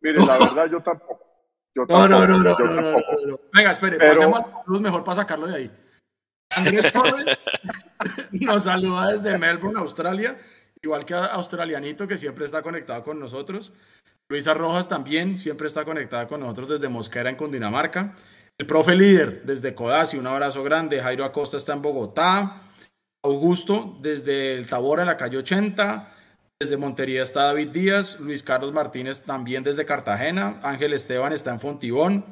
mire, 0.00 0.24
la 0.24 0.38
verdad, 0.38 0.66
yo 0.70 0.80
tampoco. 0.82 1.20
Yo 1.74 1.84
No, 1.88 2.08
no, 2.08 2.18
tampoco, 2.18 2.26
no, 2.26 2.38
no, 2.42 2.58
yo 2.58 2.64
no, 2.64 2.74
no, 2.80 2.92
tampoco. 2.92 3.12
no, 3.22 3.26
no. 3.32 3.40
Venga, 3.54 3.70
espere, 3.72 3.98
Pero- 3.98 4.14
pasemos 4.14 4.38
a 4.38 4.42
los 4.42 4.50
saludos 4.50 4.80
mejor 4.82 5.04
para 5.04 5.16
sacarlo 5.16 5.46
de 5.46 5.56
ahí. 5.56 5.70
Andrés 6.56 6.92
Torres 6.92 7.26
nos 8.32 8.64
saluda 8.64 9.12
desde 9.12 9.38
Melbourne, 9.38 9.78
Australia, 9.78 10.38
igual 10.82 11.04
que 11.04 11.14
a 11.14 11.26
Australianito, 11.26 12.08
que 12.08 12.16
siempre 12.16 12.46
está 12.46 12.62
conectado 12.62 13.02
con 13.02 13.20
nosotros. 13.20 13.72
Luisa 14.30 14.54
Rojas 14.54 14.88
también 14.88 15.38
siempre 15.38 15.66
está 15.66 15.84
conectada 15.84 16.26
con 16.26 16.40
nosotros 16.40 16.68
desde 16.68 16.88
Mosquera, 16.88 17.30
en 17.30 17.36
Cundinamarca. 17.36 18.14
El 18.60 18.66
profe 18.66 18.96
líder 18.96 19.44
desde 19.44 19.72
Codazzi, 19.72 20.16
un 20.16 20.26
abrazo 20.26 20.64
grande. 20.64 21.00
Jairo 21.00 21.24
Acosta 21.24 21.56
está 21.56 21.74
en 21.74 21.82
Bogotá. 21.82 22.62
Augusto 23.22 23.96
desde 24.00 24.54
el 24.54 24.66
Tabora, 24.66 25.02
en 25.02 25.06
la 25.06 25.16
calle 25.16 25.38
80. 25.38 26.12
Desde 26.60 26.76
Montería 26.76 27.22
está 27.22 27.44
David 27.44 27.68
Díaz. 27.68 28.18
Luis 28.18 28.42
Carlos 28.42 28.72
Martínez 28.72 29.22
también 29.22 29.62
desde 29.62 29.84
Cartagena. 29.84 30.58
Ángel 30.64 30.92
Esteban 30.92 31.32
está 31.32 31.52
en 31.52 31.60
Fontibón. 31.60 32.24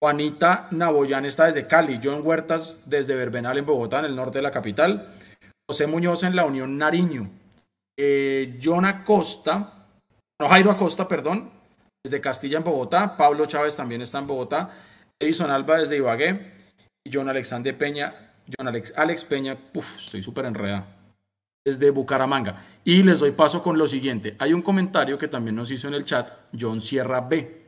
Juanita 0.00 0.68
Naboyán 0.70 1.26
está 1.26 1.44
desde 1.44 1.66
Cali. 1.66 2.00
John 2.02 2.22
Huertas 2.24 2.84
desde 2.86 3.14
Verbenal 3.14 3.58
en 3.58 3.66
Bogotá, 3.66 3.98
en 3.98 4.06
el 4.06 4.16
norte 4.16 4.38
de 4.38 4.44
la 4.44 4.50
capital. 4.50 5.12
José 5.68 5.86
Muñoz 5.86 6.22
en 6.22 6.34
la 6.34 6.46
Unión 6.46 6.78
Nariño. 6.78 7.28
Eh, 7.98 8.58
John 8.62 8.86
Acosta, 8.86 9.84
no, 10.40 10.48
Jairo 10.48 10.70
Acosta, 10.70 11.06
perdón, 11.06 11.50
desde 12.02 12.22
Castilla 12.22 12.56
en 12.56 12.64
Bogotá. 12.64 13.18
Pablo 13.18 13.44
Chávez 13.44 13.76
también 13.76 14.00
está 14.00 14.18
en 14.18 14.28
Bogotá. 14.28 14.70
Edison 15.20 15.50
Alba 15.50 15.78
desde 15.78 15.96
Ibagué. 15.96 16.52
Y 17.04 17.10
John 17.12 17.28
Alexander 17.28 17.76
Peña, 17.76 18.34
John 18.56 18.68
Alex, 18.68 18.92
Alex 18.96 19.24
Peña, 19.24 19.56
uf, 19.74 19.98
estoy 20.00 20.22
súper 20.22 20.44
enredado. 20.44 20.84
Desde 21.64 21.90
Bucaramanga. 21.90 22.64
Y 22.84 23.02
les 23.02 23.18
doy 23.20 23.30
paso 23.32 23.62
con 23.62 23.78
lo 23.78 23.86
siguiente. 23.88 24.36
Hay 24.38 24.52
un 24.52 24.62
comentario 24.62 25.16
que 25.18 25.28
también 25.28 25.56
nos 25.56 25.70
hizo 25.70 25.88
en 25.88 25.94
el 25.94 26.04
chat, 26.04 26.30
John 26.58 26.80
Sierra 26.80 27.20
B. 27.20 27.66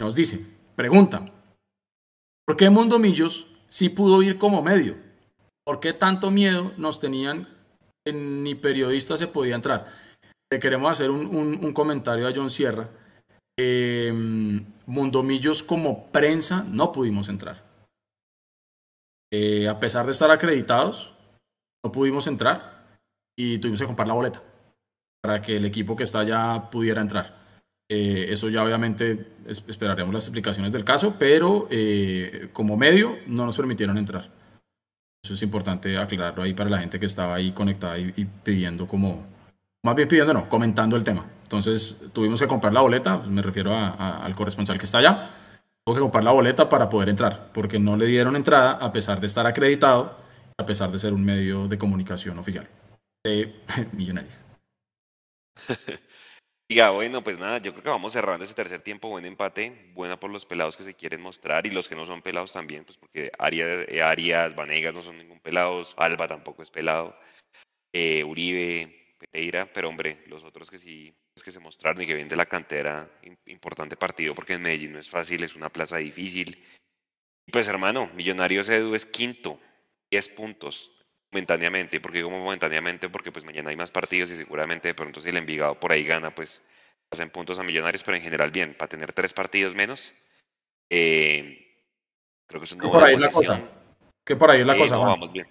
Nos 0.00 0.14
dice, 0.14 0.40
pregunta, 0.74 1.30
¿por 2.46 2.56
qué 2.56 2.70
Mundo 2.70 2.98
Millos 2.98 3.46
sí 3.68 3.88
pudo 3.88 4.22
ir 4.22 4.38
como 4.38 4.62
medio? 4.62 4.96
¿Por 5.64 5.78
qué 5.80 5.92
tanto 5.92 6.30
miedo 6.30 6.72
nos 6.76 6.98
tenían 6.98 7.46
que 8.04 8.12
ni 8.12 8.54
periodista 8.56 9.16
se 9.16 9.28
podía 9.28 9.54
entrar? 9.54 9.86
Le 10.50 10.58
queremos 10.58 10.90
hacer 10.92 11.10
un, 11.10 11.26
un- 11.34 11.64
un 11.64 11.72
comentario 11.72 12.26
a 12.26 12.32
John 12.34 12.50
Sierra. 12.50 12.88
Eh, 13.58 14.12
Mundomillos 14.92 15.62
como 15.62 16.12
prensa 16.12 16.66
no 16.68 16.92
pudimos 16.92 17.30
entrar. 17.30 17.62
Eh, 19.32 19.66
a 19.66 19.80
pesar 19.80 20.04
de 20.04 20.12
estar 20.12 20.30
acreditados, 20.30 21.14
no 21.82 21.90
pudimos 21.90 22.26
entrar 22.26 22.98
y 23.34 23.56
tuvimos 23.56 23.80
que 23.80 23.86
comprar 23.86 24.06
la 24.06 24.12
boleta 24.12 24.42
para 25.22 25.40
que 25.40 25.56
el 25.56 25.64
equipo 25.64 25.96
que 25.96 26.02
está 26.04 26.18
allá 26.20 26.68
pudiera 26.70 27.00
entrar. 27.00 27.40
Eh, 27.90 28.26
eso 28.28 28.50
ya 28.50 28.62
obviamente 28.62 29.32
es- 29.46 29.64
esperaremos 29.66 30.12
las 30.12 30.24
explicaciones 30.24 30.72
del 30.72 30.84
caso, 30.84 31.16
pero 31.18 31.68
eh, 31.70 32.50
como 32.52 32.76
medio 32.76 33.16
no 33.26 33.46
nos 33.46 33.56
permitieron 33.56 33.96
entrar. 33.96 34.28
Eso 35.24 35.32
es 35.32 35.42
importante 35.42 35.96
aclararlo 35.96 36.42
ahí 36.42 36.52
para 36.52 36.68
la 36.68 36.78
gente 36.80 37.00
que 37.00 37.06
estaba 37.06 37.34
ahí 37.34 37.52
conectada 37.52 37.96
y, 37.98 38.12
y 38.14 38.26
pidiendo 38.26 38.86
como, 38.86 39.24
más 39.84 39.96
bien 39.96 40.08
pidiendo, 40.08 40.32
no, 40.32 40.48
comentando 40.48 40.96
el 40.96 41.04
tema. 41.04 41.26
Entonces 41.42 41.98
tuvimos 42.12 42.40
que 42.40 42.46
comprar 42.46 42.72
la 42.72 42.80
boleta, 42.80 43.18
me 43.18 43.42
refiero 43.42 43.74
al 43.76 44.34
corresponsal 44.34 44.78
que 44.78 44.86
está 44.86 44.98
allá, 44.98 45.30
tuvo 45.84 45.96
que 45.96 46.00
comprar 46.00 46.24
la 46.24 46.32
boleta 46.32 46.68
para 46.68 46.88
poder 46.88 47.08
entrar, 47.08 47.50
porque 47.52 47.78
no 47.78 47.96
le 47.96 48.06
dieron 48.06 48.36
entrada 48.36 48.72
a 48.72 48.92
pesar 48.92 49.20
de 49.20 49.26
estar 49.26 49.46
acreditado, 49.46 50.18
a 50.56 50.64
pesar 50.64 50.90
de 50.90 50.98
ser 50.98 51.12
un 51.12 51.24
medio 51.24 51.68
de 51.68 51.78
comunicación 51.78 52.38
oficial 52.38 52.68
de 53.24 53.54
Millonarios. 53.92 54.38
Diga, 56.70 56.90
bueno, 56.90 57.22
pues 57.22 57.38
nada, 57.38 57.58
yo 57.58 57.72
creo 57.72 57.82
que 57.82 57.90
vamos 57.90 58.14
cerrando 58.14 58.44
ese 58.44 58.54
tercer 58.54 58.80
tiempo, 58.80 59.10
buen 59.10 59.26
empate, 59.26 59.92
buena 59.92 60.18
por 60.18 60.30
los 60.30 60.46
pelados 60.46 60.78
que 60.78 60.84
se 60.84 60.94
quieren 60.94 61.20
mostrar 61.20 61.66
y 61.66 61.70
los 61.70 61.86
que 61.86 61.94
no 61.94 62.06
son 62.06 62.22
pelados 62.22 62.52
también, 62.52 62.86
pues 62.86 62.96
porque 62.96 63.30
Arias, 63.38 63.84
eh, 63.88 64.00
Arias 64.00 64.56
Vanegas 64.56 64.94
no 64.94 65.02
son 65.02 65.18
ningún 65.18 65.38
pelados, 65.40 65.94
Alba 65.98 66.28
tampoco 66.28 66.62
es 66.62 66.70
pelado, 66.70 67.14
eh, 67.92 68.24
Uribe, 68.24 69.01
Pereira, 69.30 69.70
pero 69.72 69.88
hombre, 69.88 70.22
los 70.26 70.44
otros 70.44 70.70
que 70.70 70.78
sí, 70.78 71.14
que 71.44 71.50
se 71.50 71.60
mostraron 71.60 72.02
y 72.02 72.06
que 72.06 72.14
vienen 72.14 72.28
de 72.28 72.36
la 72.36 72.46
cantera, 72.46 73.08
im- 73.22 73.36
importante 73.46 73.96
partido 73.96 74.34
porque 74.34 74.54
en 74.54 74.62
Medellín 74.62 74.92
no 74.92 74.98
es 74.98 75.08
fácil, 75.08 75.42
es 75.44 75.54
una 75.56 75.68
plaza 75.70 75.96
difícil. 75.98 76.64
Pues 77.50 77.68
hermano, 77.68 78.08
Millonarios 78.14 78.68
Edu 78.68 78.94
es 78.94 79.06
quinto, 79.06 79.60
10 80.10 80.28
puntos 80.30 80.92
momentáneamente, 81.32 82.00
porque 82.00 82.18
digo 82.18 82.30
momentáneamente 82.30 83.08
porque 83.08 83.32
pues 83.32 83.44
mañana 83.44 83.70
hay 83.70 83.76
más 83.76 83.90
partidos 83.90 84.30
y 84.30 84.36
seguramente 84.36 84.88
de 84.88 84.94
pronto 84.94 85.20
si 85.20 85.28
el 85.30 85.36
Envigado 85.38 85.78
por 85.80 85.92
ahí 85.92 86.04
gana, 86.04 86.34
pues 86.34 86.60
hacen 87.10 87.30
puntos 87.30 87.58
a 87.58 87.62
Millonarios, 87.62 88.04
pero 88.04 88.16
en 88.16 88.22
general 88.22 88.50
bien, 88.50 88.74
para 88.74 88.88
tener 88.88 89.12
tres 89.12 89.32
partidos 89.32 89.74
menos, 89.74 90.12
eh, 90.90 91.74
creo 92.46 92.60
que 92.60 92.64
es 92.66 92.72
una 92.72 92.84
Que 92.84 92.88
por 92.90 93.02
ahí 93.04 93.14
es 93.14 93.20
la 93.20 93.30
posición. 93.30 93.60
cosa. 93.60 93.72
Que 94.24 94.36
por 94.36 94.50
ahí 94.50 94.60
es 94.60 94.66
la 94.66 94.74
Eh, 94.74 94.78
cosa. 94.78 94.94
no, 94.96 95.02
vamos 95.02 95.32
bien. 95.32 95.46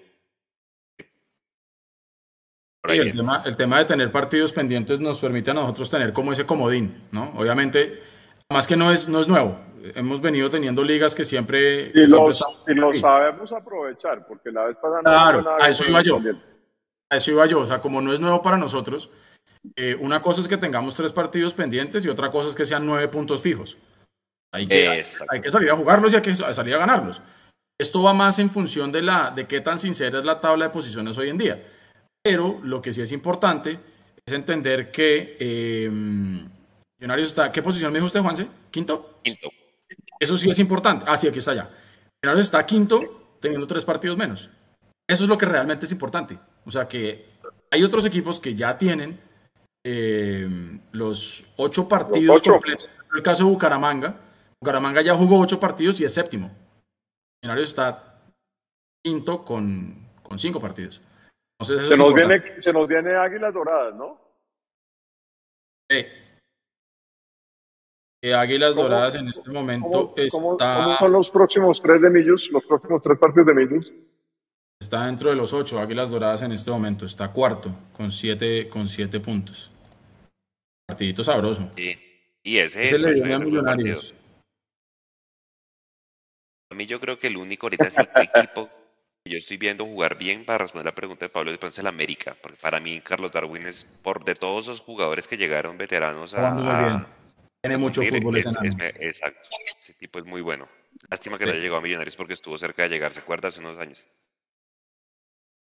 Por 2.81 2.95
Y 2.95 2.99
el 2.99 3.11
tema, 3.11 3.43
el 3.45 3.55
tema 3.55 3.77
de 3.77 3.85
tener 3.85 4.11
partidos 4.11 4.51
pendientes 4.51 4.99
nos 4.99 5.19
permite 5.19 5.51
a 5.51 5.53
nosotros 5.53 5.89
tener 5.89 6.13
como 6.13 6.31
ese 6.31 6.45
comodín, 6.45 7.03
¿no? 7.11 7.31
Obviamente, 7.37 8.01
más 8.49 8.65
que 8.65 8.75
no 8.75 8.91
es, 8.91 9.07
no 9.07 9.19
es 9.21 9.27
nuevo. 9.27 9.59
Hemos 9.95 10.19
venido 10.21 10.49
teniendo 10.49 10.83
ligas 10.83 11.13
que 11.13 11.23
siempre... 11.25 11.91
que 11.91 11.99
Y 12.03 12.07
siempre 12.07 12.19
lo, 12.19 12.31
están- 12.31 12.49
y 12.67 12.73
lo 12.73 12.95
sabemos 12.95 13.51
aprovechar, 13.51 14.25
porque 14.27 14.51
la 14.51 14.65
vez 14.65 14.75
pasada 14.77 14.97
no 14.97 15.03
Claro, 15.03 15.41
nada 15.43 15.57
a 15.65 15.69
eso 15.69 15.85
iba 15.85 16.01
yo. 16.01 16.19
A 17.09 17.17
eso 17.17 17.31
iba 17.31 17.45
yo. 17.45 17.59
O 17.61 17.67
sea, 17.67 17.79
como 17.79 18.01
no 18.01 18.13
es 18.13 18.19
nuevo 18.19 18.41
para 18.41 18.57
nosotros, 18.57 19.11
eh, 19.75 19.95
una 19.99 20.21
cosa 20.21 20.41
es 20.41 20.47
que 20.47 20.57
tengamos 20.57 20.95
tres 20.95 21.13
partidos 21.13 21.53
pendientes 21.53 22.03
y 22.05 22.09
otra 22.09 22.31
cosa 22.31 22.49
es 22.49 22.55
que 22.55 22.65
sean 22.65 22.85
nueve 22.85 23.07
puntos 23.07 23.41
fijos. 23.41 23.77
Hay 24.53 24.67
que, 24.67 24.87
hay, 24.87 25.03
hay 25.29 25.41
que 25.41 25.51
salir 25.51 25.69
a 25.71 25.75
jugarlos 25.75 26.11
y 26.13 26.15
hay 26.15 26.21
que 26.21 26.35
salir 26.35 26.75
a 26.75 26.79
ganarlos. 26.79 27.21
Esto 27.79 28.01
va 28.03 28.13
más 28.13 28.37
en 28.39 28.49
función 28.49 28.91
de, 28.91 29.01
la, 29.01 29.31
de 29.31 29.45
qué 29.45 29.61
tan 29.61 29.79
sincera 29.79 30.19
es 30.19 30.25
la 30.25 30.41
tabla 30.41 30.65
de 30.65 30.71
posiciones 30.71 31.17
hoy 31.17 31.29
en 31.29 31.37
día. 31.37 31.63
Pero 32.23 32.59
lo 32.63 32.81
que 32.81 32.93
sí 32.93 33.01
es 33.01 33.11
importante 33.11 33.79
es 34.25 34.33
entender 34.33 34.91
que 34.91 35.37
eh, 35.39 35.89
Millonarios 36.99 37.29
está... 37.29 37.51
¿Qué 37.51 37.63
posición 37.63 37.91
me 37.91 37.97
dijo 37.97 38.05
usted, 38.05 38.21
Juanse? 38.21 38.47
¿Quinto? 38.69 39.19
Quinto. 39.23 39.49
Eso 40.19 40.37
sí 40.37 40.49
es 40.49 40.59
importante. 40.59 41.05
Ah, 41.07 41.17
sí, 41.17 41.27
aquí 41.27 41.39
está 41.39 41.55
ya. 41.55 41.69
Millonarios 42.21 42.45
está 42.45 42.63
quinto 42.65 43.37
teniendo 43.39 43.65
tres 43.65 43.83
partidos 43.83 44.17
menos. 44.17 44.49
Eso 45.07 45.23
es 45.23 45.29
lo 45.29 45.37
que 45.37 45.47
realmente 45.47 45.87
es 45.87 45.91
importante. 45.91 46.37
O 46.63 46.71
sea 46.71 46.87
que 46.87 47.25
hay 47.71 47.83
otros 47.83 48.05
equipos 48.05 48.39
que 48.39 48.53
ya 48.53 48.77
tienen 48.77 49.19
eh, 49.83 50.47
los 50.91 51.45
ocho 51.57 51.89
partidos 51.89 52.37
ocho. 52.37 52.51
completos. 52.51 52.87
En 53.09 53.17
el 53.17 53.23
caso 53.23 53.43
de 53.45 53.49
Bucaramanga, 53.49 54.15
Bucaramanga 54.61 55.01
ya 55.01 55.15
jugó 55.15 55.39
ocho 55.39 55.59
partidos 55.59 55.99
y 55.99 56.05
es 56.05 56.13
séptimo. 56.13 56.51
Millonarios 57.41 57.69
está 57.69 58.21
quinto 59.03 59.43
con, 59.43 60.07
con 60.21 60.37
cinco 60.37 60.61
partidos. 60.61 61.01
Se, 61.63 61.97
nos 61.97 62.13
viene, 62.13 62.61
se 62.61 62.73
nos 62.73 62.87
viene 62.87 63.15
Águilas 63.15 63.53
Doradas, 63.53 63.95
¿no? 63.95 64.19
Sí. 65.89 66.05
Águilas 68.33 68.75
Doradas 68.75 69.15
en 69.15 69.29
este 69.29 69.49
momento 69.49 70.13
está... 70.15 70.83
¿cómo, 70.83 70.97
son 70.97 71.11
los 71.11 71.29
próximos 71.31 71.81
tres 71.81 72.01
de 72.01 72.09
Millos? 72.09 72.49
Los 72.51 72.65
próximos 72.65 73.01
tres 73.01 73.17
partidos 73.17 73.47
de 73.47 73.53
Millos. 73.53 73.93
Está 74.79 75.05
dentro 75.05 75.29
de 75.29 75.35
los 75.35 75.53
ocho. 75.53 75.79
Águilas 75.79 76.11
Doradas 76.11 76.41
en 76.43 76.51
este 76.51 76.71
momento 76.71 77.05
está 77.05 77.31
cuarto 77.31 77.75
con 77.93 78.11
siete, 78.11 78.67
con 78.67 78.87
siete 78.87 79.19
puntos. 79.19 79.71
Partidito 80.87 81.23
sabroso. 81.23 81.71
Sí. 81.75 81.99
Y 82.43 82.57
ese, 82.57 82.83
es 82.83 82.99
le 82.99 83.13
viene 83.13 83.35
a 83.35 83.39
Millonarios. 83.39 84.13
A 86.71 86.75
mí 86.75 86.85
yo 86.85 86.99
creo 86.99 87.19
que 87.19 87.27
el 87.27 87.37
único 87.37 87.67
ahorita 87.67 87.85
es 87.85 87.97
el 87.99 88.07
equipo 88.15 88.69
yo 89.25 89.37
estoy 89.37 89.57
viendo 89.57 89.85
jugar 89.85 90.17
bien 90.17 90.45
para 90.45 90.59
responder 90.59 90.85
la 90.85 90.95
pregunta 90.95 91.25
de 91.25 91.29
Pablo 91.29 91.51
es 91.51 91.79
el 91.79 91.87
América. 91.87 92.35
Porque 92.41 92.57
para 92.59 92.79
mí 92.79 93.01
Carlos 93.01 93.31
Darwin 93.31 93.67
es 93.67 93.85
por 94.01 94.23
de 94.23 94.35
todos 94.35 94.65
esos 94.65 94.79
jugadores 94.79 95.27
que 95.27 95.37
llegaron 95.37 95.77
veteranos 95.77 96.33
a... 96.33 97.07
Tiene 97.61 97.77
mucho 97.77 98.01
fútbol. 98.01 98.37
exacto. 98.37 99.49
Ese 99.79 99.93
tipo 99.93 100.17
es 100.19 100.25
muy 100.25 100.41
bueno. 100.41 100.67
Lástima 101.09 101.37
que 101.37 101.45
no 101.45 101.51
haya 101.51 101.59
llegado 101.59 101.77
a 101.77 101.81
Millonarios 101.81 102.15
porque 102.15 102.33
estuvo 102.33 102.57
cerca 102.57 102.83
de 102.83 102.89
llegar, 102.89 103.13
¿se 103.13 103.19
acuerda? 103.19 103.49
Hace 103.49 103.59
unos 103.59 103.77
años. 103.77 104.07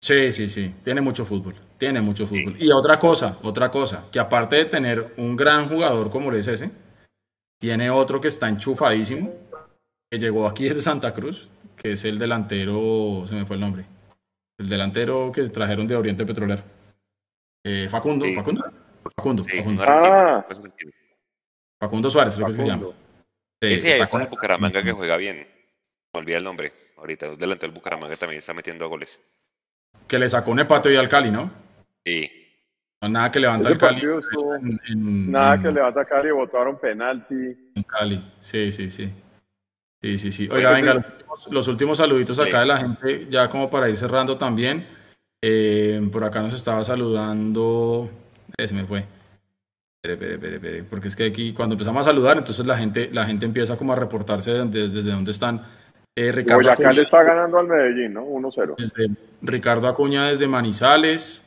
Sí, 0.01 0.31
sí, 0.31 0.47
sí, 0.47 0.75
tiene 0.83 1.01
mucho 1.01 1.25
fútbol, 1.25 1.55
tiene 1.77 2.01
mucho 2.01 2.27
fútbol. 2.27 2.55
Y 2.59 2.69
otra 2.71 2.99
cosa, 2.99 3.37
otra 3.41 3.71
cosa, 3.71 4.05
que 4.11 4.19
aparte 4.19 4.55
de 4.55 4.65
tener 4.65 5.13
un 5.17 5.35
gran 5.35 5.67
jugador 5.67 6.11
como 6.11 6.31
es 6.33 6.47
ese, 6.47 6.69
tiene 7.59 7.89
otro 7.89 8.21
que 8.21 8.27
está 8.27 8.47
enchufadísimo, 8.47 9.33
que 10.09 10.19
llegó 10.19 10.47
aquí 10.47 10.65
desde 10.65 10.81
Santa 10.81 11.13
Cruz, 11.13 11.49
que 11.77 11.91
es 11.93 12.03
el 12.05 12.17
delantero, 12.17 13.25
se 13.27 13.35
me 13.35 13.45
fue 13.45 13.55
el 13.55 13.61
nombre, 13.61 13.85
el 14.57 14.67
delantero 14.67 15.31
que 15.31 15.43
trajeron 15.43 15.87
de 15.87 15.95
Oriente 15.95 16.25
Petrolero. 16.25 16.63
Eh, 17.63 17.87
Facundo, 17.89 18.25
Facundo, 18.35 18.63
Facundo, 19.15 19.43
Facundo. 19.43 19.83
Ah. 19.85 20.45
Facundo 21.79 22.09
Suárez, 22.09 22.37
lo 22.37 22.47
que 22.47 22.53
se 22.53 22.65
llama. 22.65 22.85
Sí, 23.61 23.87
está 23.87 24.07
con 24.07 24.21
el 24.21 24.27
Bucaramanga 24.27 24.83
que 24.83 24.91
juega 24.91 25.17
bien. 25.17 25.47
Me 26.13 26.19
olvidé 26.19 26.37
el 26.37 26.43
nombre. 26.43 26.71
Ahorita, 26.97 27.35
delante 27.35 27.65
del 27.65 27.75
Bucaramanga 27.75 28.15
también 28.15 28.39
está 28.39 28.53
metiendo 28.53 28.89
goles. 28.89 29.19
Que 30.07 30.17
le 30.17 30.29
sacó 30.29 30.51
un 30.51 30.59
empate 30.59 30.89
hoy 30.89 30.95
al 30.95 31.09
Cali, 31.09 31.31
¿no? 31.31 31.51
Sí. 32.05 32.31
nada 33.01 33.31
que 33.31 33.39
levanta 33.39 33.69
el 33.69 33.77
Cali. 33.77 34.01
nada 34.95 35.61
que 35.61 35.71
levanta 35.71 36.05
Cali, 36.05 36.31
votaron 36.31 36.79
penalti. 36.79 37.71
En 37.75 37.83
Cali, 37.83 38.33
sí, 38.39 38.71
sí, 38.71 38.89
sí. 38.89 39.11
Sí, 40.07 40.17
sí, 40.17 40.31
sí. 40.31 40.49
Oiga, 40.49 40.71
venga, 40.71 41.03
los 41.51 41.67
últimos, 41.67 41.97
saluditos 41.97 42.39
acá 42.39 42.61
de 42.61 42.65
la 42.65 42.77
gente, 42.77 43.27
ya 43.29 43.49
como 43.49 43.69
para 43.69 43.89
ir 43.89 43.97
cerrando 43.97 44.37
también. 44.37 44.87
Eh, 45.41 45.99
por 46.09 46.23
acá 46.23 46.41
nos 46.41 46.53
estaba 46.53 46.81
saludando. 46.85 48.09
Ese 48.55 48.73
me 48.73 48.85
fue. 48.85 49.03
Espere, 50.01 50.35
espere, 50.35 50.55
espere, 50.55 50.83
porque 50.83 51.09
es 51.09 51.15
que 51.17 51.25
aquí 51.25 51.51
cuando 51.51 51.73
empezamos 51.73 51.99
a 52.07 52.11
saludar, 52.11 52.37
entonces 52.37 52.65
la 52.65 52.77
gente, 52.77 53.09
la 53.11 53.25
gente 53.25 53.45
empieza 53.45 53.75
como 53.75 53.91
a 53.91 53.97
reportarse 53.97 54.53
desde, 54.53 54.87
desde 54.87 55.11
donde 55.11 55.31
están. 55.31 55.61
Eh, 56.15 56.31
Ricardo 56.31 56.63
Boyacá 56.63 56.93
le 56.93 57.01
está 57.01 57.23
ganando 57.23 57.59
al 57.59 57.67
Medellín, 57.67 58.13
¿no? 58.13 58.25
1-0. 58.25 58.75
Desde 58.77 59.09
Ricardo 59.41 59.89
Acuña 59.89 60.29
desde 60.29 60.47
Manizales, 60.47 61.43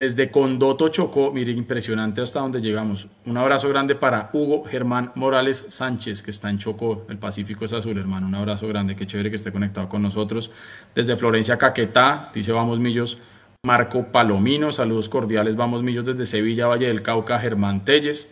desde 0.00 0.30
Condoto 0.30 0.88
Chocó, 0.88 1.30
mire, 1.30 1.52
impresionante 1.52 2.22
hasta 2.22 2.40
donde 2.40 2.62
llegamos. 2.62 3.06
Un 3.26 3.36
abrazo 3.36 3.68
grande 3.68 3.94
para 3.94 4.30
Hugo 4.32 4.64
Germán 4.64 5.12
Morales 5.14 5.66
Sánchez, 5.68 6.22
que 6.22 6.30
está 6.30 6.48
en 6.48 6.58
Chocó, 6.58 7.06
el 7.10 7.18
Pacífico 7.18 7.66
es 7.66 7.74
azul, 7.74 7.98
hermano. 7.98 8.26
Un 8.26 8.34
abrazo 8.34 8.66
grande, 8.66 8.96
qué 8.96 9.06
chévere 9.06 9.28
que 9.28 9.36
esté 9.36 9.52
conectado 9.52 9.90
con 9.90 10.00
nosotros. 10.00 10.50
Desde 10.94 11.16
Florencia 11.16 11.58
Caquetá, 11.58 12.30
dice 12.34 12.50
Vamos 12.50 12.80
Millos, 12.80 13.18
Marco 13.62 14.06
Palomino, 14.10 14.72
saludos 14.72 15.10
cordiales, 15.10 15.54
Vamos 15.54 15.82
Millos 15.82 16.06
desde 16.06 16.24
Sevilla, 16.24 16.66
Valle 16.66 16.86
del 16.86 17.02
Cauca, 17.02 17.38
Germán 17.38 17.84
Telles. 17.84 18.26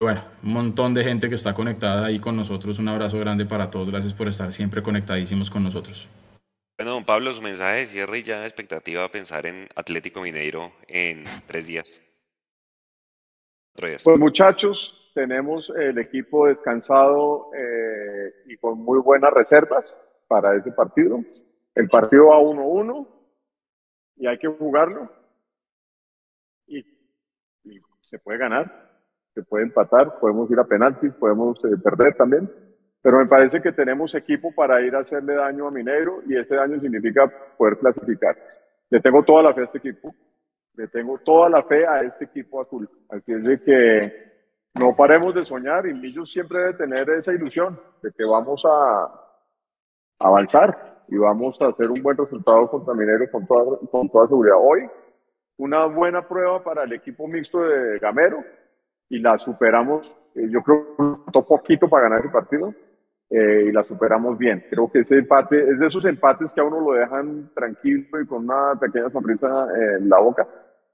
Bueno, 0.00 0.22
un 0.42 0.52
montón 0.54 0.94
de 0.94 1.04
gente 1.04 1.28
que 1.28 1.34
está 1.34 1.52
conectada 1.52 2.06
ahí 2.06 2.18
con 2.18 2.34
nosotros. 2.34 2.78
Un 2.78 2.88
abrazo 2.88 3.18
grande 3.18 3.44
para 3.44 3.70
todos. 3.70 3.90
Gracias 3.90 4.14
por 4.14 4.28
estar 4.28 4.50
siempre 4.52 4.82
conectadísimos 4.82 5.50
con 5.50 5.62
nosotros. 5.62 6.08
Bueno, 6.76 6.92
don 6.92 7.04
Pablo, 7.04 7.32
su 7.32 7.40
mensaje 7.40 7.80
de 7.80 7.86
cierre 7.86 8.18
y 8.18 8.22
ya 8.22 8.44
expectativa 8.44 9.04
a 9.04 9.10
pensar 9.10 9.46
en 9.46 9.68
Atlético 9.76 10.20
Mineiro 10.22 10.72
en 10.88 11.24
tres 11.46 11.66
días. 11.66 12.02
Pues 13.74 14.18
muchachos, 14.18 15.10
tenemos 15.14 15.70
el 15.70 15.98
equipo 15.98 16.46
descansado 16.46 17.50
eh, 17.56 18.34
y 18.46 18.56
con 18.56 18.78
muy 18.78 19.00
buenas 19.00 19.32
reservas 19.32 19.96
para 20.26 20.56
ese 20.56 20.72
partido. 20.72 21.20
El 21.74 21.88
partido 21.88 22.28
va 22.28 22.38
1-1 22.38 23.08
y 24.16 24.26
hay 24.26 24.38
que 24.38 24.48
jugarlo 24.48 25.10
y 26.66 26.84
se 28.02 28.18
puede 28.18 28.38
ganar 28.38 28.84
se 29.34 29.42
puede 29.42 29.64
empatar, 29.64 30.18
podemos 30.20 30.50
ir 30.50 30.58
a 30.60 30.64
penaltis, 30.64 31.12
podemos 31.14 31.58
eh, 31.64 31.76
perder 31.82 32.14
también, 32.14 32.50
pero 33.04 33.18
me 33.18 33.26
parece 33.26 33.60
que 33.60 33.70
tenemos 33.70 34.14
equipo 34.14 34.50
para 34.54 34.80
ir 34.80 34.96
a 34.96 35.00
hacerle 35.00 35.34
daño 35.34 35.68
a 35.68 35.70
Mineiro 35.70 36.22
y 36.26 36.38
este 36.38 36.54
daño 36.54 36.80
significa 36.80 37.30
poder 37.54 37.76
clasificar. 37.76 38.34
Le 38.88 38.98
tengo 38.98 39.22
toda 39.22 39.42
la 39.42 39.52
fe 39.52 39.60
a 39.60 39.64
este 39.64 39.76
equipo, 39.76 40.14
le 40.72 40.88
tengo 40.88 41.18
toda 41.18 41.50
la 41.50 41.62
fe 41.64 41.86
a 41.86 42.00
este 42.00 42.24
equipo 42.24 42.62
azul. 42.62 42.88
Así 43.10 43.30
es 43.30 43.44
de 43.44 43.60
que 43.60 44.32
no 44.80 44.96
paremos 44.96 45.34
de 45.34 45.44
soñar 45.44 45.86
y 45.86 45.92
Millos 45.92 46.30
siempre 46.30 46.58
debe 46.60 46.74
tener 46.78 47.10
esa 47.10 47.34
ilusión 47.34 47.78
de 48.02 48.10
que 48.10 48.24
vamos 48.24 48.64
a, 48.64 49.20
avanzar 50.20 51.02
y 51.08 51.18
vamos 51.18 51.60
a 51.60 51.66
hacer 51.66 51.90
un 51.90 52.02
buen 52.02 52.16
resultado 52.16 52.70
contra 52.70 52.94
Mineiro 52.94 53.30
con 53.30 53.46
toda, 53.46 53.80
con 53.90 54.08
toda 54.08 54.28
seguridad. 54.28 54.56
Hoy, 54.58 54.88
una 55.58 55.84
buena 55.84 56.26
prueba 56.26 56.64
para 56.64 56.84
el 56.84 56.94
equipo 56.94 57.28
mixto 57.28 57.60
de 57.60 57.98
Gamero, 57.98 58.42
y 59.10 59.18
la 59.18 59.36
superamos, 59.36 60.18
eh, 60.34 60.48
yo 60.48 60.62
creo 60.62 60.96
que 60.96 61.42
poquito 61.42 61.86
para 61.86 62.04
ganar 62.04 62.24
el 62.24 62.32
partido 62.32 62.74
eh, 63.30 63.64
y 63.68 63.72
la 63.72 63.82
superamos 63.82 64.38
bien. 64.38 64.64
Creo 64.70 64.90
que 64.90 65.00
ese 65.00 65.18
empate 65.18 65.70
es 65.70 65.78
de 65.78 65.86
esos 65.86 66.04
empates 66.04 66.52
que 66.52 66.60
a 66.60 66.64
uno 66.64 66.80
lo 66.80 66.92
dejan 66.92 67.50
tranquilo 67.54 68.20
y 68.20 68.26
con 68.26 68.44
una 68.44 68.78
pequeña 68.78 69.10
sonrisa 69.10 69.66
en 69.98 70.08
la 70.08 70.18
boca, 70.18 70.46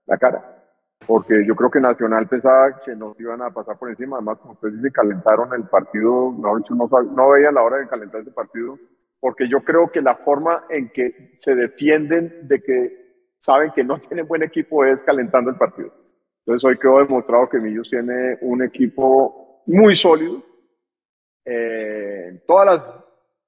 la 0.06 0.16
cara. 0.16 0.56
Porque 1.06 1.44
yo 1.46 1.56
creo 1.56 1.70
que 1.70 1.80
Nacional 1.80 2.28
pensaba 2.28 2.80
que 2.84 2.94
nos 2.94 3.18
iban 3.18 3.42
a 3.42 3.50
pasar 3.50 3.78
por 3.78 3.88
encima. 3.88 4.16
Además, 4.16 4.38
como 4.38 4.52
ustedes 4.52 4.80
se 4.82 4.92
calentaron 4.92 5.52
el 5.54 5.64
partido, 5.64 6.34
no, 6.38 6.58
no 7.14 7.30
veían 7.30 7.54
la 7.54 7.62
hora 7.62 7.78
de 7.78 7.88
calentar 7.88 8.20
ese 8.20 8.30
partido. 8.30 8.78
Porque 9.18 9.48
yo 9.48 9.60
creo 9.60 9.90
que 9.90 10.02
la 10.02 10.16
forma 10.16 10.64
en 10.68 10.90
que 10.90 11.32
se 11.36 11.54
defienden 11.54 12.46
de 12.48 12.62
que 12.62 13.34
saben 13.38 13.72
que 13.72 13.84
no 13.84 13.98
tienen 14.08 14.28
buen 14.28 14.42
equipo 14.42 14.84
es 14.84 15.02
calentando 15.02 15.50
el 15.50 15.56
partido. 15.56 15.92
Entonces 16.44 16.64
hoy 16.64 16.78
quedó 16.78 16.98
demostrado 16.98 17.48
que 17.48 17.58
Millos 17.58 17.88
tiene 17.88 18.38
un 18.42 18.62
equipo 18.62 19.62
muy 19.66 19.94
sólido 19.94 20.42
eh, 21.44 22.28
en, 22.28 22.42
todas 22.46 22.66
las, 22.66 22.94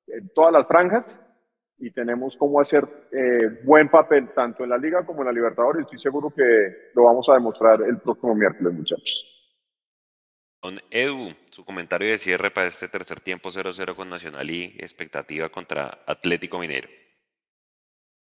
en 0.07 0.29
todas 0.31 0.53
las 0.53 0.67
franjas 0.67 1.19
y 1.79 1.91
tenemos 1.91 2.37
cómo 2.37 2.61
hacer 2.61 2.85
eh, 3.11 3.61
buen 3.65 3.89
papel 3.89 4.29
tanto 4.35 4.65
en 4.65 4.71
la 4.71 4.79
liga 4.79 5.05
como 5.05 5.23
en 5.23 5.27
la 5.27 5.33
Libertadores. 5.33 5.83
Estoy 5.83 5.99
seguro 5.99 6.31
que 6.31 6.91
lo 6.95 7.05
vamos 7.05 7.29
a 7.29 7.35
demostrar 7.35 7.83
el 7.83 7.99
próximo 7.99 8.35
miércoles, 8.35 8.73
muchachos. 8.73 9.33
Don 10.63 10.79
Edu, 10.91 11.35
su 11.51 11.65
comentario 11.65 12.09
de 12.09 12.19
cierre 12.19 12.53
para 12.53 12.69
este 12.69 12.87
tercer 12.87 13.19
tiempo 13.19 13.51
0-0 13.51 13.97
con 13.97 14.09
Nacional 14.09 14.49
y 14.49 14.77
expectativa 14.79 15.49
contra 15.49 15.99
Atlético 16.07 16.61
Mineiro. 16.61 16.89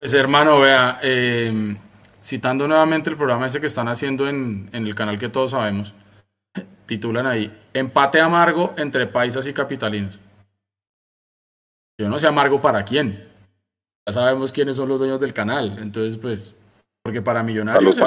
Pues 0.01 0.13
hermano, 0.13 0.59
vea, 0.59 0.99
eh, 1.03 1.77
citando 2.21 2.67
nuevamente 2.67 3.11
el 3.11 3.17
programa 3.17 3.47
ese 3.47 3.61
que 3.61 3.67
están 3.67 3.87
haciendo 3.89 4.29
en, 4.29 4.69
el 4.73 4.95
canal 4.97 5.19
que 5.19 5.29
todos 5.29 5.53
sabemos, 5.53 5.95
titulan 6.87 7.27
ahí, 7.27 7.53
empate 7.73 8.21
amargo 8.21 8.75
entre 8.77 9.07
paisas 9.07 9.47
y 9.47 9.53
capitalinos. 9.53 10.19
Yo 11.99 12.09
no 12.09 12.19
sé 12.19 12.27
amargo 12.27 12.61
para 12.61 12.85
quién. 12.85 13.27
Ya 14.07 14.13
sabemos 14.13 14.53
quiénes 14.53 14.77
son 14.77 14.89
los 14.89 14.99
dueños 14.99 15.21
del 15.21 15.33
canal. 15.33 15.79
Entonces, 15.79 16.19
pues, 16.19 16.55
porque 17.03 17.23
para 17.23 17.43
millonarios 17.43 17.99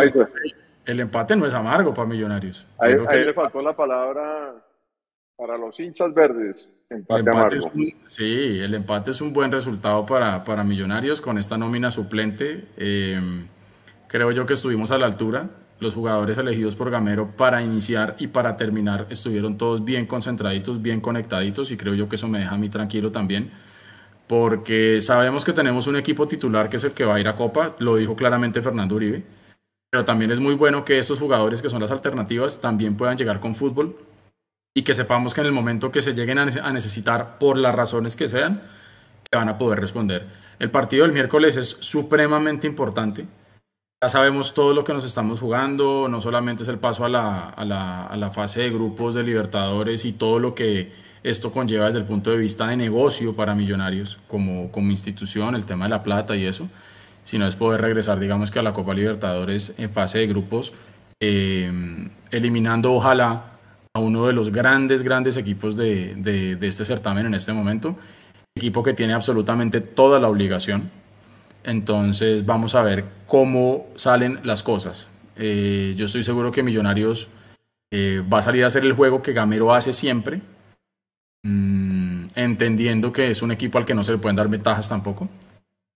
el, 0.85 0.99
empate 0.99 1.35
no 1.35 1.45
es 1.45 1.53
amargo 1.53 1.93
para 1.93 2.07
millonarios. 2.07 2.65
Ahí, 2.77 2.95
le 2.95 3.33
faltó 3.33 3.61
la 3.61 3.75
palabra 3.75 4.55
para 5.35 5.57
los 5.57 5.79
hinchas 5.79 6.13
verdes. 6.13 6.69
Empate, 6.89 7.29
amargo. 7.29 7.71
sí, 8.07 8.59
el 8.59 8.73
empate 8.73 9.11
es 9.11 9.21
un 9.21 9.33
buen 9.33 9.51
resultado 9.51 10.05
para, 10.05 10.43
para 10.43 10.63
millonarios 10.63 11.21
con 11.21 11.37
esta 11.37 11.57
nómina 11.57 11.91
suplente. 11.91 12.65
Eh, 12.77 13.19
Creo 14.09 14.31
yo 14.31 14.47
que 14.47 14.53
estuvimos 14.53 14.91
a 14.91 14.97
la 14.97 15.05
altura. 15.05 15.49
Los 15.79 15.93
jugadores 15.93 16.37
elegidos 16.37 16.75
por 16.75 16.91
Gamero 16.91 17.31
para 17.35 17.61
iniciar 17.61 18.15
y 18.19 18.27
para 18.27 18.57
terminar 18.57 19.07
estuvieron 19.09 19.57
todos 19.57 19.83
bien 19.83 20.05
concentraditos, 20.05 20.81
bien 20.81 20.99
conectaditos 20.99 21.71
y 21.71 21.77
creo 21.77 21.93
yo 21.95 22.09
que 22.09 22.17
eso 22.17 22.27
me 22.27 22.39
deja 22.39 22.55
a 22.55 22.57
mí 22.57 22.69
tranquilo 22.69 23.11
también 23.11 23.51
porque 24.29 25.01
sabemos 25.01 25.43
que 25.43 25.53
tenemos 25.53 25.87
un 25.87 25.95
equipo 25.95 26.27
titular 26.27 26.69
que 26.69 26.77
es 26.77 26.83
el 26.83 26.91
que 26.91 27.03
va 27.03 27.15
a 27.15 27.19
ir 27.19 27.27
a 27.27 27.35
Copa, 27.35 27.75
lo 27.79 27.95
dijo 27.95 28.15
claramente 28.15 28.61
Fernando 28.61 28.93
Uribe, 28.93 29.23
pero 29.89 30.05
también 30.05 30.29
es 30.29 30.39
muy 30.39 30.53
bueno 30.53 30.85
que 30.85 30.99
estos 30.99 31.17
jugadores 31.17 31.63
que 31.63 31.69
son 31.71 31.81
las 31.81 31.89
alternativas 31.89 32.61
también 32.61 32.95
puedan 32.95 33.17
llegar 33.17 33.39
con 33.39 33.55
fútbol 33.55 33.97
y 34.75 34.83
que 34.83 34.93
sepamos 34.93 35.33
que 35.33 35.41
en 35.41 35.47
el 35.47 35.53
momento 35.53 35.91
que 35.91 36.03
se 36.03 36.13
lleguen 36.13 36.37
a 36.37 36.71
necesitar 36.71 37.39
por 37.39 37.57
las 37.57 37.73
razones 37.73 38.15
que 38.15 38.27
sean, 38.27 38.61
que 39.23 39.35
van 39.35 39.49
a 39.49 39.57
poder 39.57 39.79
responder. 39.79 40.25
El 40.59 40.69
partido 40.69 41.05
del 41.05 41.11
miércoles 41.11 41.57
es 41.57 41.77
supremamente 41.79 42.67
importante. 42.67 43.25
Ya 44.01 44.07
sabemos 44.07 44.53
todo 44.53 44.73
lo 44.73 44.85
que 44.85 44.93
nos 44.93 45.03
estamos 45.03 45.41
jugando, 45.41 46.07
no 46.07 46.21
solamente 46.21 46.63
es 46.63 46.69
el 46.69 46.79
paso 46.79 47.03
a 47.03 47.09
la, 47.09 47.49
a 47.49 47.65
la, 47.65 48.05
a 48.05 48.15
la 48.15 48.31
fase 48.31 48.61
de 48.61 48.69
grupos 48.69 49.13
de 49.13 49.23
Libertadores 49.23 50.05
y 50.05 50.13
todo 50.13 50.39
lo 50.39 50.55
que 50.55 50.93
esto 51.21 51.51
conlleva 51.51 51.87
desde 51.87 51.99
el 51.99 52.05
punto 52.05 52.31
de 52.31 52.37
vista 52.37 52.65
de 52.67 52.77
negocio 52.77 53.35
para 53.35 53.55
millonarios 53.55 54.17
como, 54.29 54.71
como 54.71 54.89
institución, 54.91 55.53
el 55.53 55.65
tema 55.65 55.83
de 55.83 55.89
la 55.89 56.01
plata 56.01 56.37
y 56.37 56.45
eso, 56.45 56.69
sino 57.25 57.45
es 57.45 57.57
poder 57.57 57.81
regresar, 57.81 58.21
digamos 58.21 58.51
que 58.51 58.59
a 58.59 58.63
la 58.63 58.71
Copa 58.71 58.93
Libertadores 58.93 59.73
en 59.77 59.89
fase 59.89 60.19
de 60.19 60.27
grupos, 60.27 60.71
eh, 61.19 61.69
eliminando 62.31 62.93
ojalá 62.93 63.51
a 63.93 63.99
uno 63.99 64.27
de 64.27 64.31
los 64.31 64.49
grandes, 64.53 65.03
grandes 65.03 65.35
equipos 65.35 65.75
de, 65.75 66.15
de, 66.15 66.55
de 66.55 66.67
este 66.67 66.85
certamen 66.85 67.25
en 67.25 67.33
este 67.33 67.51
momento, 67.51 67.97
equipo 68.55 68.81
que 68.81 68.93
tiene 68.93 69.11
absolutamente 69.11 69.81
toda 69.81 70.21
la 70.21 70.29
obligación. 70.29 70.89
Entonces 71.63 72.45
vamos 72.45 72.75
a 72.75 72.81
ver 72.81 73.05
cómo 73.25 73.87
salen 73.95 74.39
las 74.43 74.63
cosas. 74.63 75.09
Eh, 75.35 75.93
yo 75.97 76.05
estoy 76.05 76.23
seguro 76.23 76.51
que 76.51 76.63
Millonarios 76.63 77.27
eh, 77.91 78.23
va 78.31 78.39
a 78.39 78.43
salir 78.43 78.63
a 78.63 78.67
hacer 78.67 78.83
el 78.83 78.93
juego 78.93 79.21
que 79.21 79.33
Gamero 79.33 79.73
hace 79.73 79.93
siempre, 79.93 80.41
Mm, 81.43 82.27
entendiendo 82.35 83.13
que 83.13 83.31
es 83.31 83.41
un 83.41 83.51
equipo 83.51 83.77
al 83.77 83.85
que 83.85 83.93
no 83.93 84.03
se 84.03 84.11
le 84.11 84.17
pueden 84.17 84.35
dar 84.35 84.49
ventajas 84.49 84.89
tampoco. 84.89 85.29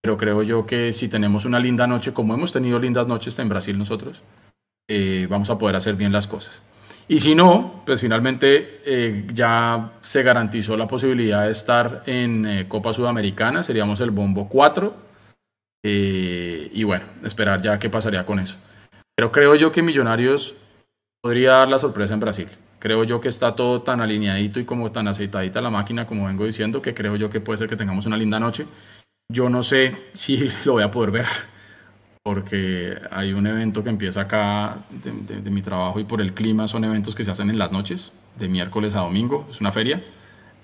Pero 0.01 0.17
creo 0.17 0.43
yo 0.43 0.65
que 0.65 0.93
si 0.93 1.07
tenemos 1.07 1.45
una 1.45 1.59
linda 1.59 1.87
noche, 1.87 2.13
como 2.13 2.33
hemos 2.33 2.51
tenido 2.51 2.79
lindas 2.79 3.07
noches 3.07 3.37
en 3.39 3.49
Brasil 3.49 3.77
nosotros, 3.77 4.21
eh, 4.87 5.27
vamos 5.29 5.49
a 5.49 5.57
poder 5.57 5.75
hacer 5.75 5.95
bien 5.95 6.11
las 6.11 6.27
cosas. 6.27 6.61
Y 7.07 7.19
si 7.19 7.35
no, 7.35 7.83
pues 7.85 7.99
finalmente 7.99 9.25
ya 9.33 9.91
se 10.01 10.23
garantizó 10.23 10.77
la 10.77 10.87
posibilidad 10.87 11.43
de 11.43 11.51
estar 11.51 12.03
en 12.05 12.65
Copa 12.69 12.93
Sudamericana, 12.93 13.61
seríamos 13.63 13.99
el 13.99 14.11
bombo 14.11 14.47
4. 14.47 14.95
Y 15.83 16.83
bueno, 16.83 17.05
esperar 17.23 17.61
ya 17.61 17.77
qué 17.77 17.89
pasaría 17.89 18.25
con 18.25 18.39
eso. 18.39 18.57
Pero 19.15 19.31
creo 19.31 19.55
yo 19.55 19.71
que 19.71 19.83
Millonarios 19.83 20.55
podría 21.21 21.53
dar 21.53 21.67
la 21.67 21.79
sorpresa 21.79 22.13
en 22.13 22.19
Brasil 22.19 22.47
creo 22.83 23.05
yo 23.05 23.21
que 23.21 23.29
está 23.29 23.55
todo 23.55 23.81
tan 23.81 24.01
alineadito 24.01 24.59
y 24.59 24.65
como 24.65 24.91
tan 24.91 25.07
aceitadita 25.07 25.61
la 25.61 25.69
máquina, 25.69 26.05
como 26.05 26.25
vengo 26.25 26.43
diciendo, 26.43 26.81
que 26.81 26.93
creo 26.93 27.15
yo 27.15 27.29
que 27.29 27.39
puede 27.39 27.57
ser 27.57 27.69
que 27.69 27.77
tengamos 27.77 28.05
una 28.07 28.17
linda 28.17 28.41
noche. 28.41 28.65
Yo 29.31 29.47
no 29.47 29.63
sé 29.63 29.95
si 30.13 30.51
lo 30.65 30.73
voy 30.73 30.83
a 30.83 30.91
poder 30.91 31.11
ver, 31.11 31.25
porque 32.23 32.97
hay 33.09 33.31
un 33.31 33.47
evento 33.47 33.85
que 33.85 33.89
empieza 33.89 34.19
acá 34.19 34.79
de, 34.89 35.49
mi 35.49 35.61
trabajo 35.61 36.01
y 36.01 36.03
por 36.03 36.19
el 36.19 36.33
clima 36.33 36.67
son 36.67 36.83
eventos 36.83 37.15
que 37.15 37.23
se 37.23 37.31
hacen 37.31 37.49
en 37.49 37.57
las 37.57 37.71
noches, 37.71 38.11
de 38.37 38.49
miércoles 38.49 38.95
a 38.95 38.99
domingo, 38.99 39.47
es 39.49 39.61
una 39.61 39.71
feria, 39.71 40.03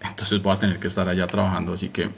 entonces 0.01 0.43
voy 0.43 0.53
a 0.53 0.59
tener 0.59 0.77
que 0.77 0.87
estar 0.87 1.07
allá 1.07 1.25
trabajando, 1.25 1.71
así 1.71 1.87
que 1.87 2.09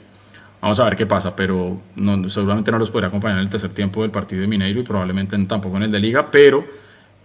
vamos 0.62 0.78
a 0.78 0.84
ver 0.84 0.96
qué 0.96 1.06
pasa, 1.06 1.34
pero 1.36 1.78
no, 1.96 2.28
seguramente 2.30 2.70
no 2.70 2.78
los 2.78 2.90
podré 2.90 3.08
acompañar 3.08 3.38
en 3.38 3.42
el 3.42 3.50
tercer 3.50 3.74
tiempo 3.74 4.02
del 4.02 4.12
partido 4.12 4.40
de 4.40 4.46
Mineiro 4.46 4.80
y 4.80 4.84
probablemente 4.84 5.36
tampoco 5.44 5.76
en 5.76 5.82
el 5.82 5.90
de 5.92 5.98
Liga, 5.98 6.30
pero 6.30 6.64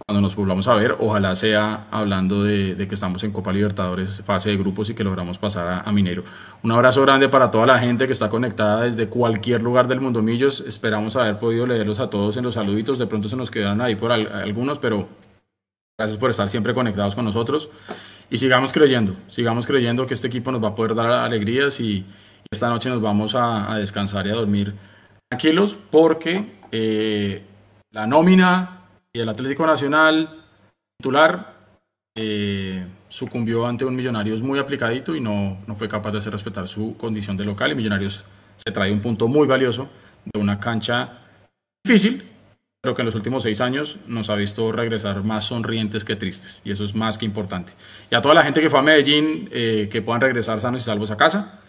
cuando 0.04 0.22
nos 0.22 0.34
volvamos 0.34 0.66
a 0.68 0.74
ver, 0.74 0.96
ojalá 0.98 1.34
sea 1.34 1.86
hablando 1.90 2.42
de, 2.42 2.76
que 2.88 2.94
estamos 2.94 3.22
en 3.24 3.30
Copa 3.30 3.52
Libertadores, 3.52 4.22
fase 4.24 4.48
de 4.50 4.56
grupos 4.56 4.90
y 4.90 4.94
que 4.94 5.04
logramos 5.04 5.38
pasar 5.38 5.82
a, 5.84 5.92
Minero. 5.92 6.24
Un 6.62 6.72
abrazo 6.72 7.02
grande 7.02 7.28
para 7.28 7.50
toda 7.50 7.66
la 7.66 7.78
gente 7.78 8.06
que 8.06 8.14
está 8.14 8.30
conectada 8.30 8.84
desde 8.84 9.08
cualquier 9.08 9.62
lugar 9.62 9.86
del 9.86 10.00
mundo 10.00 10.22
Millos. 10.22 10.64
Esperamos 10.66 11.14
haber 11.16 11.38
podido 11.38 11.66
leerlos 11.66 12.00
a 12.00 12.08
todos 12.08 12.38
en 12.38 12.44
los 12.44 12.54
saluditos. 12.54 12.98
De 12.98 13.06
pronto 13.06 13.28
se 13.28 13.36
nos 13.36 13.50
quedan 13.50 13.82
ahí 13.82 13.96
por 13.96 14.10
algunos, 14.10 14.78
pero 14.78 15.06
gracias 15.98 16.18
por 16.18 16.30
estar 16.30 16.48
siempre 16.48 16.72
conectados 16.72 17.14
con 17.14 17.26
nosotros. 17.26 17.68
Y 18.30 18.38
sigamos 18.38 18.72
creyendo, 18.72 19.14
sigamos 19.28 19.66
creyendo 19.66 20.06
que 20.06 20.14
este 20.14 20.28
equipo 20.28 20.50
nos 20.50 20.64
va 20.64 20.68
a 20.68 20.74
poder 20.74 20.94
dar 20.94 21.10
alegrías 21.10 21.80
y, 21.80 22.06
esta 22.50 22.68
noche 22.68 22.88
nos 22.88 23.02
vamos 23.02 23.34
a, 23.34 23.76
descansar 23.76 24.26
y 24.26 24.30
a 24.30 24.34
dormir 24.34 24.74
tranquilos 25.28 25.76
porque 25.90 26.44
eh, 26.72 27.42
la 27.92 28.06
nómina 28.06 28.86
y 29.12 29.20
el 29.20 29.28
Atlético 29.28 29.66
Nacional 29.66 30.44
titular 30.98 31.54
eh, 32.16 32.86
sucumbió 33.08 33.66
ante 33.66 33.84
un 33.84 33.94
Millonarios 33.94 34.42
muy 34.42 34.58
aplicadito 34.58 35.14
y 35.14 35.20
no, 35.20 35.58
no 35.66 35.74
fue 35.74 35.88
capaz 35.88 36.12
de 36.12 36.18
hacer 36.18 36.32
respetar 36.32 36.66
su 36.66 36.96
condición 36.96 37.36
de 37.36 37.44
local. 37.44 37.72
Y 37.72 37.74
Millonarios 37.74 38.24
se 38.56 38.72
trae 38.72 38.92
un 38.92 39.00
punto 39.00 39.28
muy 39.28 39.46
valioso 39.46 39.88
de 40.24 40.40
una 40.40 40.58
cancha 40.58 41.20
difícil, 41.84 42.22
pero 42.82 42.94
que 42.94 43.02
en 43.02 43.06
los 43.06 43.14
últimos 43.14 43.42
seis 43.42 43.60
años 43.60 43.98
nos 44.06 44.30
ha 44.30 44.34
visto 44.34 44.72
regresar 44.72 45.22
más 45.22 45.44
sonrientes 45.44 46.04
que 46.04 46.16
tristes. 46.16 46.62
Y 46.64 46.72
eso 46.72 46.84
es 46.84 46.94
más 46.94 47.18
que 47.18 47.26
importante. 47.26 47.74
Y 48.10 48.14
a 48.14 48.22
toda 48.22 48.34
la 48.34 48.42
gente 48.42 48.60
que 48.60 48.70
fue 48.70 48.80
a 48.80 48.82
Medellín, 48.82 49.48
eh, 49.52 49.88
que 49.90 50.02
puedan 50.02 50.20
regresar 50.20 50.60
sanos 50.60 50.82
y 50.82 50.84
salvos 50.84 51.10
a 51.10 51.16
casa. 51.16 51.60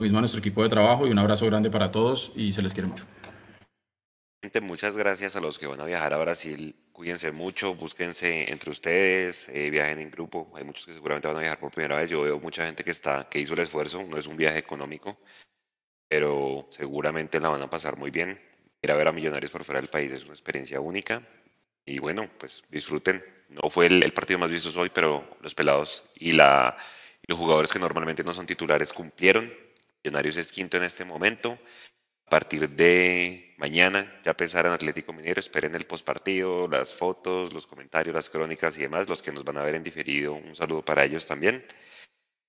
Mismo 0.00 0.18
a 0.18 0.20
nuestro 0.20 0.38
equipo 0.38 0.62
de 0.62 0.68
trabajo 0.68 1.08
y 1.08 1.10
un 1.10 1.18
abrazo 1.18 1.44
grande 1.46 1.70
para 1.70 1.90
todos 1.90 2.30
y 2.36 2.52
se 2.52 2.62
les 2.62 2.72
quiere 2.72 2.88
mucho. 2.88 3.04
Muchas 4.62 4.96
gracias 4.96 5.34
a 5.34 5.40
los 5.40 5.58
que 5.58 5.66
van 5.66 5.80
a 5.80 5.84
viajar 5.84 6.14
a 6.14 6.18
Brasil. 6.18 6.76
Cuídense 6.92 7.32
mucho, 7.32 7.74
búsquense 7.74 8.48
entre 8.48 8.70
ustedes, 8.70 9.48
eh, 9.48 9.70
viajen 9.70 9.98
en 9.98 10.12
grupo. 10.12 10.52
Hay 10.54 10.62
muchos 10.62 10.86
que 10.86 10.92
seguramente 10.92 11.26
van 11.26 11.36
a 11.38 11.40
viajar 11.40 11.58
por 11.58 11.72
primera 11.72 11.96
vez. 11.96 12.10
Yo 12.10 12.22
veo 12.22 12.38
mucha 12.38 12.64
gente 12.64 12.84
que 12.84 12.92
está, 12.92 13.28
que 13.28 13.40
hizo 13.40 13.54
el 13.54 13.60
esfuerzo. 13.60 14.04
No 14.04 14.16
es 14.16 14.28
un 14.28 14.36
viaje 14.36 14.58
económico, 14.58 15.18
pero 16.08 16.68
seguramente 16.70 17.40
la 17.40 17.48
van 17.48 17.62
a 17.62 17.68
pasar 17.68 17.96
muy 17.96 18.12
bien. 18.12 18.40
Ir 18.80 18.92
a 18.92 18.96
ver 18.96 19.08
a 19.08 19.12
Millonarios 19.12 19.50
por 19.50 19.64
fuera 19.64 19.80
del 19.80 19.90
país 19.90 20.12
es 20.12 20.24
una 20.24 20.34
experiencia 20.34 20.80
única. 20.80 21.26
Y 21.84 21.98
bueno, 21.98 22.30
pues 22.38 22.62
disfruten. 22.70 23.24
No 23.48 23.68
fue 23.68 23.86
el, 23.86 24.12
partido 24.12 24.38
más 24.38 24.50
visto 24.50 24.70
hoy, 24.78 24.90
pero 24.90 25.36
los 25.40 25.56
pelados 25.56 26.04
y, 26.14 26.32
la, 26.32 26.76
y 27.20 27.32
los 27.32 27.38
jugadores 27.38 27.72
que 27.72 27.80
normalmente 27.80 28.22
no 28.22 28.32
son 28.32 28.46
titulares 28.46 28.92
cumplieron. 28.92 29.52
Millonarios 30.02 30.36
es 30.36 30.52
quinto 30.52 30.76
en 30.76 30.84
este 30.84 31.04
momento. 31.04 31.58
A 32.26 32.30
partir 32.30 32.68
de 32.68 33.54
mañana 33.56 34.20
ya 34.22 34.36
pensar 34.36 34.66
en 34.66 34.72
Atlético 34.72 35.12
Minero, 35.14 35.40
esperen 35.40 35.74
el 35.74 35.86
postpartido, 35.86 36.68
las 36.68 36.92
fotos, 36.92 37.54
los 37.54 37.66
comentarios, 37.66 38.14
las 38.14 38.28
crónicas 38.28 38.76
y 38.76 38.82
demás, 38.82 39.08
los 39.08 39.22
que 39.22 39.32
nos 39.32 39.44
van 39.44 39.56
a 39.56 39.62
ver 39.62 39.76
en 39.76 39.82
diferido, 39.82 40.34
un 40.34 40.54
saludo 40.54 40.84
para 40.84 41.04
ellos 41.04 41.24
también. 41.24 41.64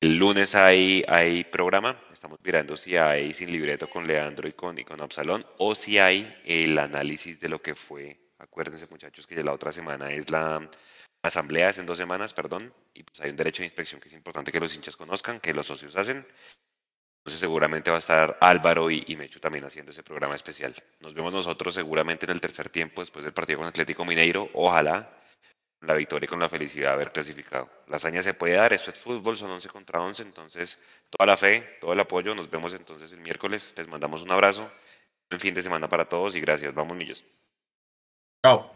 El 0.02 0.16
lunes 0.16 0.54
hay, 0.56 1.04
hay 1.08 1.46
programa, 1.46 2.02
estamos 2.12 2.40
mirando 2.44 2.78
si 2.78 2.98
hay 2.98 3.34
sin 3.34 3.52
libreto 3.52 3.90
con 3.90 4.06
Leandro 4.06 4.48
y 4.48 4.54
con, 4.54 4.78
y 4.78 4.84
con 4.84 5.02
Absalón 5.02 5.46
o 5.58 5.76
si 5.76 5.98
hay 5.98 6.30
el 6.46 6.78
análisis 6.78 7.40
de 7.40 7.50
lo 7.50 7.62
que 7.62 7.76
fue. 7.76 8.20
Acuérdense 8.38 8.88
muchachos 8.88 9.28
que 9.28 9.36
ya 9.36 9.44
la 9.44 9.54
otra 9.54 9.72
semana 9.72 10.12
es 10.12 10.30
la 10.30 10.70
asamblea, 11.22 11.70
es 11.70 11.80
en 11.80 11.86
dos 11.86 11.98
semanas, 11.98 12.34
perdón, 12.34 12.74
y 12.94 13.04
pues 13.04 13.20
hay 13.22 13.30
un 13.30 13.36
derecho 13.36 13.62
de 13.62 13.68
inspección 13.68 14.00
que 14.00 14.08
es 14.08 14.14
importante 14.14 14.52
que 14.52 14.60
los 14.60 14.74
hinchas 14.76 14.96
conozcan, 14.96 15.40
que 15.40 15.54
los 15.54 15.68
socios 15.68 15.96
hacen 15.96 16.26
entonces 17.30 17.42
seguramente 17.42 17.92
va 17.92 17.98
a 17.98 18.00
estar 18.00 18.38
Álvaro 18.42 18.90
y, 18.90 19.16
Mecho 19.16 19.40
también 19.40 19.64
haciendo 19.64 19.92
ese 19.92 20.02
programa 20.02 20.34
especial. 20.34 20.74
Nos 21.00 21.14
vemos 21.14 21.32
nosotros 21.32 21.76
seguramente 21.76 22.26
en 22.26 22.32
el 22.32 22.42
tercer 22.42 22.70
tiempo 22.70 23.02
después 23.04 23.24
del 23.24 23.34
partido 23.34 23.60
con 23.60 23.68
Atlético 23.68 24.04
Mineiro. 24.04 24.50
Ojalá 24.54 25.08
la 25.82 25.94
victoria 25.94 26.26
y 26.26 26.28
con 26.28 26.40
la 26.40 26.50
felicidad 26.50 26.88
de 26.88 26.94
haber 26.94 27.12
clasificado. 27.12 27.70
La 27.86 27.98
hazaña 27.98 28.24
se 28.24 28.34
puede 28.34 28.56
dar, 28.56 28.74
esto 28.74 28.90
es 28.90 28.98
fútbol, 28.98 29.38
son 29.38 29.52
11 29.52 29.70
contra 29.70 30.02
11, 30.02 30.24
entonces 30.24 30.80
toda 31.12 31.28
la 31.28 31.38
fe, 31.38 31.78
todo 31.80 31.94
el 31.94 32.00
apoyo. 32.00 32.34
Nos 32.34 32.50
vemos 32.50 32.74
entonces 32.74 33.14
el 33.14 33.20
miércoles. 33.20 33.76
Les 33.78 33.88
mandamos 33.88 34.24
un 34.24 34.32
abrazo. 34.32 34.72
Buen 35.30 35.40
fin 35.40 35.54
de 35.54 35.62
semana 35.62 35.88
para 35.88 36.10
todos 36.10 36.36
y 36.36 36.42
gracias. 36.42 36.74
Vamos, 36.74 36.98
millos. 36.98 37.24
Chao. 38.44 38.74